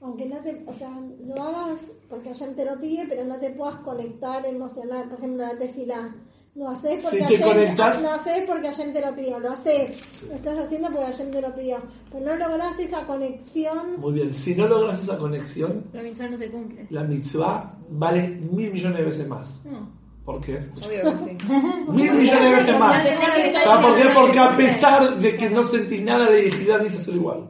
aunque 0.00 0.26
no 0.26 0.36
te, 0.38 0.64
o 0.66 0.74
sea, 0.74 0.90
lo 1.26 1.42
hagas 1.42 1.80
porque 2.08 2.30
Hashem 2.30 2.54
te 2.54 2.64
lo 2.64 2.80
pide, 2.80 3.06
pero 3.08 3.24
no 3.24 3.38
te 3.38 3.50
puedas 3.50 3.76
conectar 3.76 4.44
emocional, 4.46 5.08
por 5.08 5.18
ejemplo, 5.18 5.46
la 5.46 5.58
tefilá 5.58 6.14
lo 6.54 6.68
haces 6.68 7.04
porque, 7.04 7.36
si 7.36 7.42
conectas... 7.42 8.02
lo 8.02 8.10
haces 8.10 8.44
porque 8.46 8.68
Hashem 8.68 8.92
te 8.92 9.00
lo 9.00 9.14
pidió, 9.14 9.38
lo 9.38 9.52
haces, 9.52 9.96
lo 10.28 10.34
estás 10.34 10.58
haciendo 10.58 10.88
porque 10.88 11.06
Hashem 11.06 11.30
te 11.30 11.40
lo 11.40 11.54
pidió, 11.54 11.78
pero 12.10 12.26
no 12.26 12.36
logras 12.36 12.78
esa 12.78 13.06
conexión. 13.06 14.00
Muy 14.00 14.12
bien, 14.14 14.34
si 14.34 14.54
no 14.54 14.66
logras 14.66 15.02
esa 15.02 15.16
conexión, 15.16 15.84
la 15.92 16.02
mitzvah 16.02 16.28
no 16.28 16.36
se 16.36 16.50
cumple. 16.50 16.86
La 16.90 17.04
mitzvah 17.04 17.78
vale 17.90 18.28
mil 18.28 18.72
millones 18.72 18.98
de 18.98 19.04
veces 19.04 19.28
más. 19.28 19.64
No. 19.64 19.99
¿Por 20.30 20.40
qué? 20.42 20.60
Obvio 20.86 21.02
que 21.02 21.18
sí. 21.18 21.38
Mil 21.88 22.12
millones 22.12 22.44
de 22.44 22.50
veces 22.50 22.78
más. 22.78 23.02
¿Sabes 23.02 23.86
por 23.86 23.96
qué? 23.96 24.08
Porque 24.14 24.38
a 24.38 24.56
pesar 24.56 25.16
de 25.18 25.36
que 25.36 25.50
no 25.50 25.64
sentís 25.64 26.02
nada 26.02 26.30
de 26.30 26.42
dignidad, 26.42 26.80
dices 26.80 27.02
ser 27.02 27.14
igual. 27.16 27.48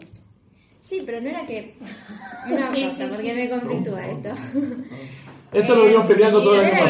Sí, 0.81 1.03
pero 1.05 1.21
no 1.21 1.29
era 1.29 1.47
que. 1.47 1.75
Una 2.51 2.69
cosa, 2.69 3.09
porque 3.11 3.35
me 3.35 3.51
conflictúa 3.51 4.07
esto. 4.07 4.31
Esto 5.53 5.75
lo 5.75 5.83
venimos 5.83 6.07
peleando 6.07 6.43
todo 6.43 6.55
el 6.55 6.61
año. 6.61 6.71
No 6.73 6.83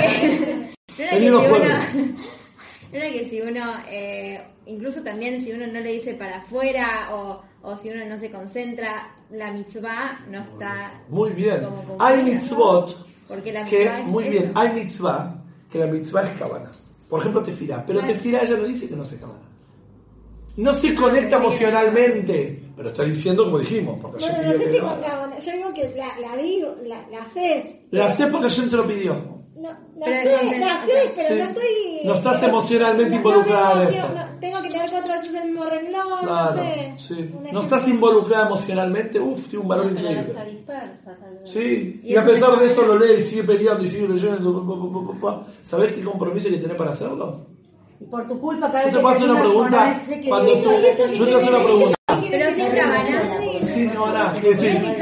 era, 0.98 1.10
que 1.10 1.24
si 1.24 1.40
uno, 1.40 2.20
era 2.92 3.10
que 3.10 3.28
si 3.28 3.40
uno, 3.40 3.74
eh, 3.88 4.40
incluso 4.66 5.02
también 5.02 5.42
si 5.42 5.50
uno 5.50 5.66
no 5.66 5.80
le 5.80 5.94
dice 5.94 6.14
para 6.14 6.38
afuera 6.38 7.08
o, 7.12 7.42
o 7.62 7.76
si 7.78 7.88
uno 7.88 8.04
no 8.04 8.18
se 8.18 8.30
concentra, 8.30 9.16
la 9.30 9.50
mitzvah 9.50 10.20
no 10.28 10.42
está. 10.42 11.02
Muy 11.08 11.30
bien. 11.30 11.66
hay 11.98 12.22
mitzvot. 12.22 13.08
Porque 13.26 13.52
la 13.52 13.64
que, 13.64 13.90
muy 14.04 14.28
bien, 14.28 14.52
hay 14.54 14.72
mitzvah 14.72 15.39
que 15.70 15.78
la 15.78 15.86
mitzvah 15.86 16.22
es 16.22 16.38
cabana. 16.38 16.70
Por 17.08 17.20
ejemplo, 17.20 17.42
tefirá. 17.42 17.84
Pero 17.86 18.00
tefirá 18.00 18.42
ella 18.42 18.56
no 18.56 18.64
dice 18.64 18.88
que 18.88 18.96
no 18.96 19.04
se 19.04 19.18
cabana. 19.18 19.40
No 20.56 20.72
se 20.72 20.94
conecta 20.94 21.36
emocionalmente. 21.36 22.64
Pero 22.76 22.88
está 22.90 23.04
diciendo 23.04 23.44
como 23.44 23.58
dijimos. 23.58 23.98
Porque 24.00 24.24
bueno, 24.24 24.52
no 24.52 24.58
sé 24.58 24.72
si 24.72 24.78
con 24.78 25.00
cabana. 25.00 25.38
Yo 25.38 25.52
digo 25.52 25.74
que 25.74 25.94
la, 25.96 26.18
la 26.20 26.36
digo, 26.36 26.76
la, 26.84 27.08
la 27.08 27.22
haces. 27.22 27.66
La 27.90 28.06
haces 28.06 28.26
porque 28.26 28.46
ayer 28.46 28.70
te 28.70 28.76
lo 28.76 28.86
pidió. 28.86 29.39
No, 29.60 29.68
no 29.94 30.06
sé, 30.06 30.58
no 30.58 30.66
pero 31.14 31.36
no 31.36 31.44
estoy. 31.44 32.00
No 32.04 32.14
estás 32.14 32.42
emocionalmente 32.42 33.16
involucrada 33.16 33.82
en 33.82 33.88
eso. 33.90 34.06
tengo 34.40 34.62
que 34.62 34.68
tener 34.70 34.90
cuatro 34.90 35.12
veces 35.12 35.34
el 35.34 35.44
mismo 35.44 35.64
renglón, 35.64 36.06
claro, 36.22 36.54
no 36.54 36.62
sé. 36.62 36.94
Sí. 36.96 37.34
No 37.52 37.60
estás 37.60 37.86
involucrada 37.88 38.46
emocionalmente, 38.46 39.20
uff, 39.20 39.46
tiene 39.48 39.62
un 39.62 39.68
valor 39.68 39.90
increíble. 39.90 40.20
Está 40.20 40.44
dispersa, 40.44 41.16
tal 41.20 41.38
vez. 41.38 41.50
Sí, 41.50 42.00
y, 42.02 42.16
a 42.16 42.24
pesar 42.24 42.58
de 42.58 42.66
eso 42.66 42.86
lo 42.86 42.98
lee 42.98 43.20
y 43.20 43.24
sigue 43.24 43.44
peleando 43.44 43.84
y 43.84 43.90
sigue 43.90 44.08
leyendo. 44.08 45.46
¿Sabés 45.64 45.92
qué 45.92 46.04
compromiso 46.04 46.48
hay 46.48 46.54
que 46.54 46.60
tener 46.60 46.76
para 46.78 46.92
hacerlo? 46.92 47.46
Y 48.00 48.04
por 48.06 48.26
tu 48.26 48.40
culpa, 48.40 48.72
cada 48.72 48.86
vez 48.86 48.94
que 48.94 49.00
te 49.00 49.06
hacer 49.06 49.30
una 49.30 49.40
pregunta. 49.40 50.02
Cuando 50.26 50.52
tú, 50.54 50.70
yo 50.70 50.96
te 50.96 51.18
voy 51.18 51.34
a 51.34 51.36
hacer 51.36 51.54
una 51.54 51.64
pregunta. 51.64 51.94
Pero 52.30 52.54
sin 52.54 52.66
cabana. 52.70 53.40
Sin 53.60 53.88
cabana, 53.90 54.34
¿qué 54.40 54.54
decir? 54.54 54.99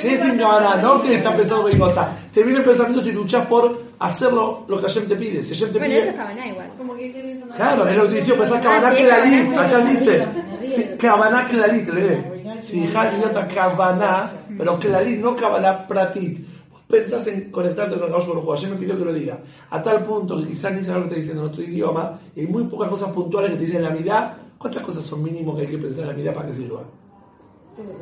¿Qué 0.00 0.14
es 0.14 0.20
sin 0.20 0.38
cabana? 0.38 0.76
No 0.82 1.02
que 1.02 1.14
estás 1.14 1.34
pensando 1.34 1.68
en 1.68 1.78
cosa. 1.78 2.16
Te 2.32 2.42
viene 2.42 2.60
pensando 2.60 3.00
si 3.00 3.12
luchas 3.12 3.46
por 3.46 3.80
hacerlo 3.98 4.64
lo 4.68 4.80
que 4.80 4.86
Hashem 4.86 5.08
te 5.08 5.16
pide. 5.16 5.42
Si 5.42 5.54
Hashem 5.54 5.72
te 5.72 5.78
bueno, 5.78 5.94
pide. 5.94 6.00
eso 6.00 6.10
es 6.10 6.16
cabana 6.16 6.46
igual. 6.46 6.70
Como 6.76 6.96
que 6.96 7.42
claro, 7.56 7.88
es 7.88 7.96
lo 7.96 8.08
que 8.08 8.14
dice, 8.16 8.34
pensás 8.34 8.62
cabana 8.62 8.90
clalit. 8.90 9.58
Acá 9.58 9.78
dice. 9.78 10.96
Cabana 10.98 11.48
clalit, 11.48 11.88
lee. 11.88 12.62
Si 12.62 12.86
Hal 12.94 13.20
Yota 13.20 13.46
cabana, 13.48 14.32
pero 14.56 14.78
clalit, 14.78 15.20
no 15.20 15.36
cabana 15.36 15.86
pratit 15.86 16.48
pensás 16.88 17.26
en 17.26 17.50
conectarte 17.50 17.98
con 17.98 18.12
el 18.12 18.20
juego. 18.20 18.54
Ayer 18.54 18.70
me 18.70 18.76
pidió 18.76 18.98
que 18.98 19.04
lo 19.04 19.12
diga. 19.12 19.38
A 19.70 19.82
tal 19.82 20.02
punto 20.04 20.38
que 20.38 20.48
quizás 20.48 20.72
ni 20.72 20.82
sabes 20.82 21.02
lo 21.02 21.08
que 21.08 21.14
te 21.14 21.20
dicen 21.20 21.36
en 21.36 21.42
nuestro 21.42 21.62
idioma, 21.62 22.18
y 22.34 22.40
hay 22.40 22.46
muy 22.46 22.64
pocas 22.64 22.88
cosas 22.88 23.12
puntuales 23.12 23.50
que 23.50 23.56
te 23.56 23.64
dicen 23.66 23.78
en 23.78 23.84
la 23.84 23.90
vida. 23.90 24.38
¿Cuántas 24.58 24.82
cosas 24.82 25.04
son 25.04 25.22
mínimos 25.22 25.54
que 25.54 25.62
hay 25.62 25.68
que 25.68 25.78
pensar 25.78 26.02
en 26.04 26.08
la 26.08 26.14
vida 26.14 26.34
para 26.34 26.48
que 26.48 26.54
sirva? 26.54 26.82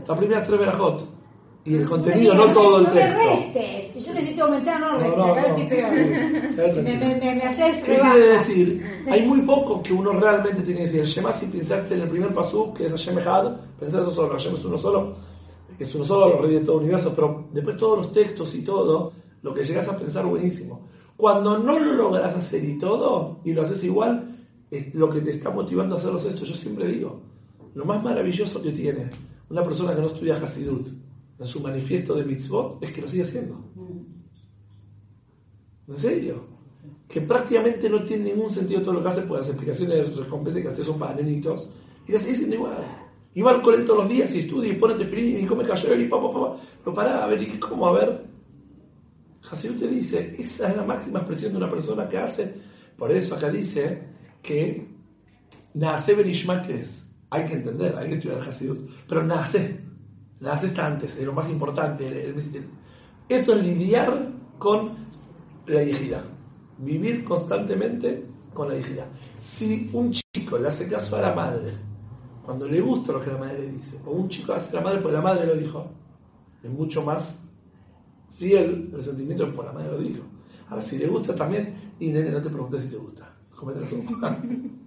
La 0.06 0.16
primera 0.16 0.44
tres 0.44 0.58
verajot. 0.58 1.15
Y 1.66 1.74
el 1.74 1.88
contenido, 1.88 2.34
no 2.34 2.46
todo 2.52 2.78
el 2.78 2.84
No 2.84 2.90
me 2.94 3.00
texto. 3.00 3.22
restes, 3.54 4.06
yo 4.06 4.14
necesito 4.14 4.44
aumentar, 4.44 4.80
no 4.80 4.92
No, 4.92 4.98
restes, 4.98 5.16
no, 5.18 5.24
acá 5.24 5.40
no. 5.42 5.48
estoy 5.48 5.66
peor. 5.66 5.90
Sí, 6.74 6.80
Me, 6.80 6.96
me, 6.96 7.14
me, 7.16 7.34
me 7.34 7.42
haces 7.42 7.82
¿Qué 7.82 7.94
rebaja. 7.96 8.12
quiere 8.12 8.28
decir? 8.38 9.04
Hay 9.10 9.26
muy 9.26 9.40
poco 9.42 9.82
que 9.82 9.92
uno 9.92 10.12
realmente 10.12 10.62
tiene 10.62 10.80
que 10.80 10.86
decir. 10.86 11.00
El 11.00 11.06
Shema, 11.06 11.32
si 11.32 11.46
pensaste 11.46 11.94
en 11.94 12.00
el 12.02 12.08
primer 12.08 12.32
pasú, 12.32 12.72
que 12.72 12.86
es 12.86 12.92
Hashem 12.92 13.18
Echad, 13.18 13.56
pensás 13.80 14.02
eso 14.02 14.12
solo, 14.12 14.32
Hashem 14.34 14.54
es 14.54 14.64
uno 14.64 14.78
solo, 14.78 15.16
que 15.76 15.84
es 15.84 15.94
uno 15.94 16.04
solo, 16.04 16.28
lo 16.36 16.42
rey 16.42 16.54
de 16.54 16.60
todo 16.60 16.76
el 16.78 16.84
universo, 16.84 17.12
pero 17.14 17.48
después 17.52 17.76
todos 17.76 17.98
los 17.98 18.12
textos 18.12 18.54
y 18.54 18.62
todo, 18.62 19.12
lo 19.42 19.52
que 19.52 19.64
llegas 19.64 19.88
a 19.88 19.96
pensar, 19.98 20.24
buenísimo. 20.24 20.86
Cuando 21.16 21.58
no 21.58 21.78
lo 21.78 21.92
logras 21.94 22.34
hacer 22.36 22.62
y 22.62 22.78
todo, 22.78 23.40
y 23.44 23.52
lo 23.52 23.62
haces 23.62 23.82
igual, 23.82 24.36
es 24.70 24.94
lo 24.94 25.08
que 25.10 25.20
te 25.20 25.32
está 25.32 25.50
motivando 25.50 25.96
a 25.96 25.98
hacerlos 25.98 26.24
esto, 26.26 26.44
yo 26.44 26.54
siempre 26.54 26.86
digo, 26.86 27.20
lo 27.74 27.84
más 27.84 28.02
maravilloso 28.04 28.62
que 28.62 28.70
tiene 28.70 29.10
una 29.50 29.62
persona 29.64 29.94
que 29.94 30.00
no 30.02 30.06
estudia 30.08 30.36
Hasidut 30.36 30.88
en 31.38 31.46
su 31.46 31.60
manifiesto 31.60 32.14
de 32.14 32.24
mitzvot 32.24 32.82
es 32.82 32.92
que 32.92 33.00
lo 33.00 33.08
sigue 33.08 33.24
haciendo. 33.24 33.64
¿En 35.88 35.96
serio? 35.96 36.44
Que 37.08 37.20
prácticamente 37.20 37.88
no 37.88 38.02
tiene 38.04 38.32
ningún 38.32 38.50
sentido 38.50 38.82
todo 38.82 38.94
lo 38.94 39.02
que 39.02 39.08
hace, 39.08 39.22
porque 39.22 39.40
las 39.40 39.48
explicaciones 39.48 40.16
de 40.16 40.22
recompensa 40.22 40.60
y 40.60 40.64
castigo 40.64 40.86
son 40.88 40.98
para 40.98 41.14
nenitos, 41.14 41.68
y 42.06 42.12
la 42.12 42.18
sigue 42.18 42.32
haciendo 42.32 42.56
igual. 42.56 43.06
Y 43.34 43.42
va 43.42 43.50
al 43.50 43.62
cole 43.62 43.84
todos 43.84 44.00
los 44.00 44.08
días 44.08 44.34
y 44.34 44.40
estudia 44.40 44.72
y 44.72 44.76
pone 44.76 44.94
tefilín 44.94 45.44
y 45.44 45.46
come 45.46 45.64
cayer 45.64 46.00
y 46.00 46.08
pa, 46.08 46.20
pa, 46.20 46.32
pa, 46.32 46.40
pa. 46.40 46.62
Lo 46.86 46.94
para 46.94 47.22
a 47.22 47.26
ver, 47.26 47.42
¿y 47.42 47.58
cómo? 47.58 47.86
A 47.86 47.92
ver. 47.92 48.24
Hasidut 49.50 49.78
te 49.78 49.88
dice, 49.88 50.34
esa 50.38 50.70
es 50.70 50.76
la 50.76 50.84
máxima 50.84 51.20
expresión 51.20 51.52
de 51.52 51.58
una 51.58 51.70
persona 51.70 52.08
que 52.08 52.18
hace. 52.18 52.54
Por 52.96 53.12
eso 53.12 53.34
acá 53.34 53.50
dice 53.50 54.02
que 54.42 54.96
que 55.74 56.80
es, 56.80 57.02
hay 57.28 57.44
que 57.44 57.54
entender, 57.54 57.94
hay 57.96 58.08
que 58.08 58.14
estudiar 58.14 58.40
Hasidut, 58.40 58.88
pero 59.06 59.22
nace, 59.22 59.78
nace 60.40 60.66
está 60.66 60.86
antes, 60.86 61.16
es 61.16 61.24
lo 61.24 61.32
más 61.32 61.48
importante. 61.50 62.06
el- 62.06 62.16
el- 62.38 62.68
eso 63.28 63.52
es 63.54 63.62
lidiar 63.64 64.32
con 64.58 64.92
la 65.66 65.82
hijidad, 65.82 66.24
vivir 66.78 67.24
constantemente 67.24 68.24
con 68.54 68.68
la 68.68 68.76
hijidad. 68.76 69.06
Si 69.40 69.90
un 69.92 70.12
chico 70.12 70.58
le 70.58 70.68
hace 70.68 70.86
caso 70.88 71.16
a 71.16 71.20
la 71.22 71.34
madre, 71.34 71.72
cuando 72.44 72.66
le 72.68 72.80
gusta 72.80 73.12
lo 73.12 73.20
que 73.20 73.32
la 73.32 73.38
madre 73.38 73.60
le 73.60 73.72
dice, 73.72 73.98
o 74.06 74.12
un 74.12 74.28
chico 74.28 74.52
hace 74.52 74.70
a 74.76 74.80
la 74.80 74.86
madre 74.86 75.00
porque 75.00 75.16
la 75.16 75.22
madre 75.22 75.46
lo 75.46 75.54
dijo, 75.56 75.86
es 76.62 76.70
mucho 76.70 77.02
más 77.02 77.42
fiel 78.38 78.90
el 78.94 79.02
sentimiento 79.02 79.52
por 79.54 79.64
la 79.64 79.72
madre 79.72 79.90
lo 79.92 79.98
dijo. 79.98 80.22
Ahora, 80.68 80.82
si 80.82 80.98
le 80.98 81.06
gusta 81.06 81.34
también, 81.34 81.92
y 81.98 82.10
nene, 82.10 82.30
no 82.30 82.40
te 82.42 82.50
preguntes 82.50 82.82
si 82.82 82.88
te 82.88 82.96
gusta. 82.96 83.32
Comete 83.54 83.80
la 83.80 83.86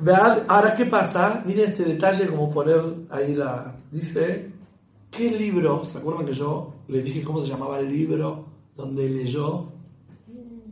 Vean, 0.00 0.44
ahora, 0.46 0.76
¿qué 0.76 0.84
pasa? 0.84 1.42
Miren 1.44 1.70
este 1.70 1.84
detalle, 1.84 2.28
como 2.28 2.48
poner 2.50 2.80
ahí 3.10 3.34
la. 3.34 3.74
Dice, 3.90 4.52
¿qué 5.10 5.28
libro? 5.28 5.84
¿Se 5.84 5.98
acuerdan 5.98 6.24
que 6.24 6.34
yo 6.34 6.72
le 6.86 7.02
dije 7.02 7.24
cómo 7.24 7.40
se 7.40 7.50
llamaba 7.50 7.80
el 7.80 7.88
libro 7.88 8.46
donde 8.76 9.08
leyó 9.08 9.72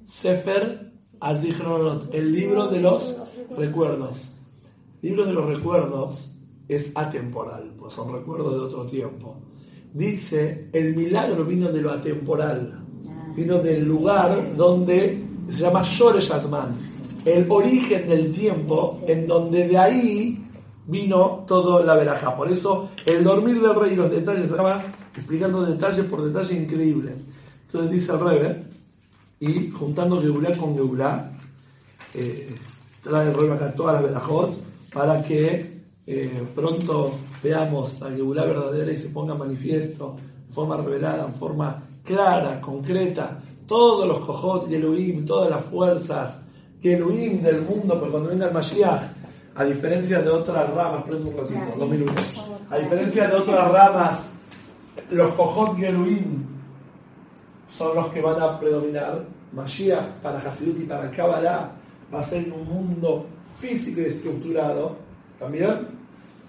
Sefer 0.05 0.93
Azichnonot, 1.19 2.15
el 2.15 2.31
libro 2.31 2.69
de 2.69 2.81
los 2.81 3.17
recuerdos? 3.57 4.29
El 5.03 5.11
libro 5.11 5.25
de 5.27 5.33
los 5.33 5.47
recuerdos 5.47 6.37
es 6.69 6.93
atemporal, 6.95 7.75
pues 7.77 7.95
son 7.95 8.13
recuerdos 8.13 8.55
de 8.55 8.61
otro 8.61 8.87
tiempo. 8.87 9.37
Dice, 9.93 10.69
el 10.73 10.95
milagro 10.95 11.45
vino 11.45 11.73
de 11.73 11.81
lo 11.81 11.91
atemporal, 11.91 12.81
vino 13.35 13.59
del 13.59 13.85
lugar 13.85 14.55
donde 14.55 15.27
se 15.49 15.59
llama 15.59 15.83
Shoresh 15.83 16.31
Azman, 16.31 16.86
el 17.27 17.51
origen 17.51 18.09
del 18.09 18.33
tiempo, 18.33 19.01
en 19.05 19.27
donde 19.27 19.67
de 19.67 19.77
ahí 19.77 20.49
vino 20.87 21.45
todo 21.47 21.83
la 21.83 21.97
veraja. 21.97 22.37
Por 22.37 22.51
eso 22.51 22.91
el 23.05 23.25
dormir 23.25 23.61
del 23.61 23.75
rey 23.75 23.95
y 23.95 23.97
los 23.97 24.09
detalles, 24.09 24.49
estaba 24.49 24.81
explicando 25.15 25.67
detalle 25.67 26.05
por 26.05 26.25
detalle 26.25 26.55
increíble. 26.55 27.17
Entonces 27.67 27.91
dice 27.91 28.13
el 28.13 28.21
Rebe, 28.21 28.65
y 29.41 29.71
juntando 29.73 30.23
Geulá 30.23 30.57
con 30.57 30.77
Geulá, 30.77 31.33
eh, 32.15 32.55
trae 33.03 33.29
el 33.29 33.53
acá 33.53 33.75
todas 33.75 33.95
las 33.95 34.05
verajot, 34.05 34.57
para 34.93 35.21
que 35.21 35.83
eh, 36.07 36.43
pronto 36.55 37.19
veamos 37.43 38.01
la 38.01 38.11
Geulá 38.13 38.45
verdadera 38.45 38.93
y 38.93 38.97
se 38.97 39.09
ponga 39.09 39.35
manifiesto 39.35 40.15
en 40.47 40.55
forma 40.55 40.77
revelada, 40.77 41.27
en 41.27 41.35
forma 41.35 41.83
clara, 42.05 42.61
concreta, 42.61 43.43
todos 43.67 44.07
los 44.07 44.25
cojot 44.25 44.71
y 44.71 44.77
Elohim, 44.77 45.27
todas 45.27 45.51
las 45.51 45.65
fuerzas 45.65 46.46
Elohim 46.83 47.43
del 47.43 47.63
mundo, 47.63 47.99
pero 47.99 48.13
cuando 48.13 48.31
venga 48.31 48.47
el 48.47 48.55
Mashiach, 48.55 49.03
a 49.55 49.65
diferencia 49.65 50.21
de 50.21 50.31
otras 50.31 50.69
ramas, 50.75 51.03
prendo 51.05 51.31
un 51.31 51.37
ratito, 51.37 51.79
dos 51.79 51.89
minutos, 51.89 52.45
a 52.71 52.79
diferencia 52.79 53.27
de 53.29 53.37
otras 53.37 53.73
ramas, 53.73 54.29
los 55.11 55.35
cojot 55.35 55.79
y 55.79 55.85
Elohim 55.85 56.45
son 57.69 57.95
los 57.95 58.09
que 58.09 58.21
van 58.21 58.41
a 58.41 58.59
predominar. 58.59 59.25
Mashiach 59.53 60.21
para 60.23 60.39
Hasidut 60.39 60.79
y 60.81 60.85
para 60.85 61.11
Kabbalah 61.11 61.73
va 62.13 62.21
a 62.21 62.23
ser 62.23 62.53
un 62.53 62.69
mundo 62.69 63.27
físico 63.59 64.01
y 64.01 64.05
estructurado. 64.05 64.97
¿También? 65.39 65.89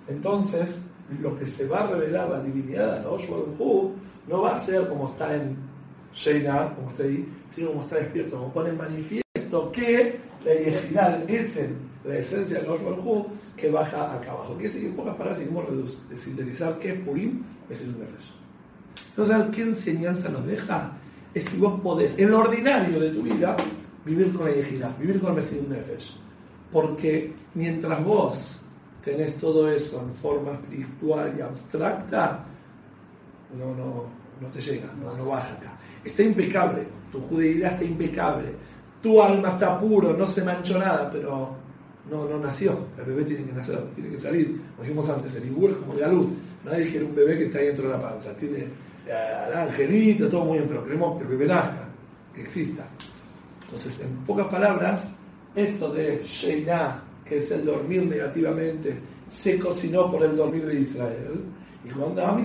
Entonces, 0.08 0.82
lo 1.22 1.38
que 1.38 1.46
se 1.46 1.68
va 1.68 1.82
a 1.82 1.88
revelar, 1.88 2.30
la 2.30 2.42
divinidad 2.42 3.02
de 3.02 3.08
Hu, 3.08 3.94
no 4.28 4.42
va 4.42 4.56
a 4.56 4.62
ser 4.62 4.88
como 4.88 5.08
está 5.08 5.36
en 5.36 5.58
Sheina, 6.14 6.74
como 6.76 6.90
está 6.90 7.04
ahí, 7.04 7.28
sino 7.54 7.70
como 7.70 7.82
está 7.82 7.96
despierto, 7.98 8.38
como 8.38 8.54
pone 8.54 8.70
en 8.70 8.78
manifiesto 8.78 9.27
que 9.72 10.20
la 10.44 10.54
identidad, 10.54 11.24
la 12.06 12.18
esencia 12.18 12.62
de 12.62 12.70
Osh 12.70 12.84
Baruj 12.84 13.06
Hu, 13.06 13.28
que 13.56 13.70
baja 13.70 14.14
acá 14.14 14.32
abajo. 14.32 14.54
Quiere 14.54 14.68
decir 14.68 14.82
que 14.82 14.88
en 14.90 14.96
pocas 14.96 15.16
palabras, 15.16 15.40
si 15.40 15.46
queremos 15.46 16.00
sintetizar 16.16 16.80
qué 16.80 16.90
es 16.94 17.00
Purim, 17.02 17.44
es 17.70 17.82
el 17.82 18.00
Nefesh. 18.00 18.34
Entonces, 19.10 19.56
¿qué 19.56 19.62
enseñanza 19.64 20.30
nos 20.30 20.46
deja? 20.46 20.98
Es 21.34 21.44
que 21.50 21.58
vos 21.58 21.80
podés, 21.82 22.18
en 22.18 22.32
lo 22.32 22.40
ordinario 22.40 23.00
de 23.00 23.10
tu 23.10 23.24
vida, 23.24 23.56
vivir 24.06 24.34
con 24.34 24.46
la 24.46 24.52
ejidad, 24.52 24.98
vivir 24.98 25.20
con 25.20 25.32
el 25.32 25.44
Mesías 25.44 25.68
Nefesh. 25.68 26.18
Porque 26.72 27.34
mientras 27.56 28.04
vos 28.04 28.62
tenés 29.04 29.36
todo 29.38 29.72
eso 29.72 30.02
en 30.02 30.14
forma 30.16 30.54
espiritual 30.54 31.34
y 31.38 31.42
abstracta, 31.42 32.46
no, 33.58 33.74
no, 33.74 34.06
no 34.40 34.48
te 34.50 34.62
llega, 34.62 34.92
no, 35.02 35.16
no 35.16 35.26
baja 35.26 35.54
acá. 35.54 35.78
Está 36.04 36.24
impecable, 36.24 36.88
tu 37.12 37.20
judeidad 37.22 37.74
está 37.74 37.86
impecable, 37.86 38.54
tu 39.08 39.22
alma 39.22 39.52
está 39.52 39.80
puro, 39.80 40.14
no 40.14 40.28
se 40.28 40.44
manchó 40.44 40.78
nada, 40.78 41.10
pero 41.10 41.56
no, 42.12 42.28
no 42.28 42.40
nació. 42.40 42.78
El 42.98 43.06
bebé 43.06 43.24
tiene 43.24 43.46
que 43.46 43.54
nacer, 43.54 43.80
tiene 43.96 44.10
que 44.10 44.20
salir. 44.20 44.62
Como 44.76 44.84
dijimos 44.84 45.10
antes, 45.10 45.34
el 45.36 45.46
Ibur 45.48 45.72
es 45.72 45.78
como 45.78 45.94
el 45.94 46.00
Galut. 46.00 46.30
Nadie 46.66 46.90
quiere 46.90 47.06
un 47.06 47.16
bebé 47.16 47.38
que 47.38 47.46
está 47.46 47.60
ahí 47.60 47.68
dentro 47.68 47.86
de 47.86 47.94
la 47.94 48.02
panza. 48.02 48.36
Tiene 48.36 48.68
al 49.10 49.58
angelito, 49.58 50.28
todo 50.28 50.44
muy 50.44 50.58
bien, 50.58 50.68
pero 50.68 50.84
queremos 50.84 51.18
que 51.18 51.24
el 51.24 51.30
bebé 51.30 51.48
nazca, 51.48 51.88
que 52.36 52.42
exista. 52.42 52.86
Entonces, 53.64 53.98
en 54.02 54.14
pocas 54.26 54.48
palabras, 54.48 55.10
esto 55.56 55.94
de 55.94 56.22
Sheiná, 56.26 57.02
que 57.24 57.38
es 57.38 57.50
el 57.52 57.66
dormir 57.66 58.06
negativamente, 58.06 59.00
se 59.30 59.58
cocinó 59.58 60.12
por 60.12 60.22
el 60.22 60.36
dormir 60.36 60.66
de 60.66 60.82
Israel. 60.82 61.46
Y 61.86 61.90
cuando 61.92 62.26
Am 62.26 62.44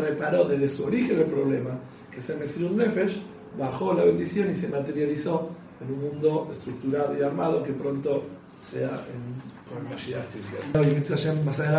reparó 0.00 0.44
desde 0.44 0.68
su 0.68 0.84
origen 0.84 1.18
el 1.18 1.26
problema, 1.26 1.76
que 2.12 2.20
se 2.20 2.36
metió 2.36 2.68
un 2.68 2.76
Nefesh, 2.76 3.20
bajó 3.58 3.94
la 3.94 4.04
bendición 4.04 4.52
y 4.52 4.54
se 4.54 4.68
materializó 4.68 5.50
en 5.86 5.94
un 5.94 6.00
mundo 6.00 6.48
estructurado 6.50 7.16
y 7.18 7.22
armado 7.22 7.62
que 7.62 7.72
pronto 7.72 8.24
sea 8.70 8.88
en, 9.12 9.54
adelante 11.58 11.78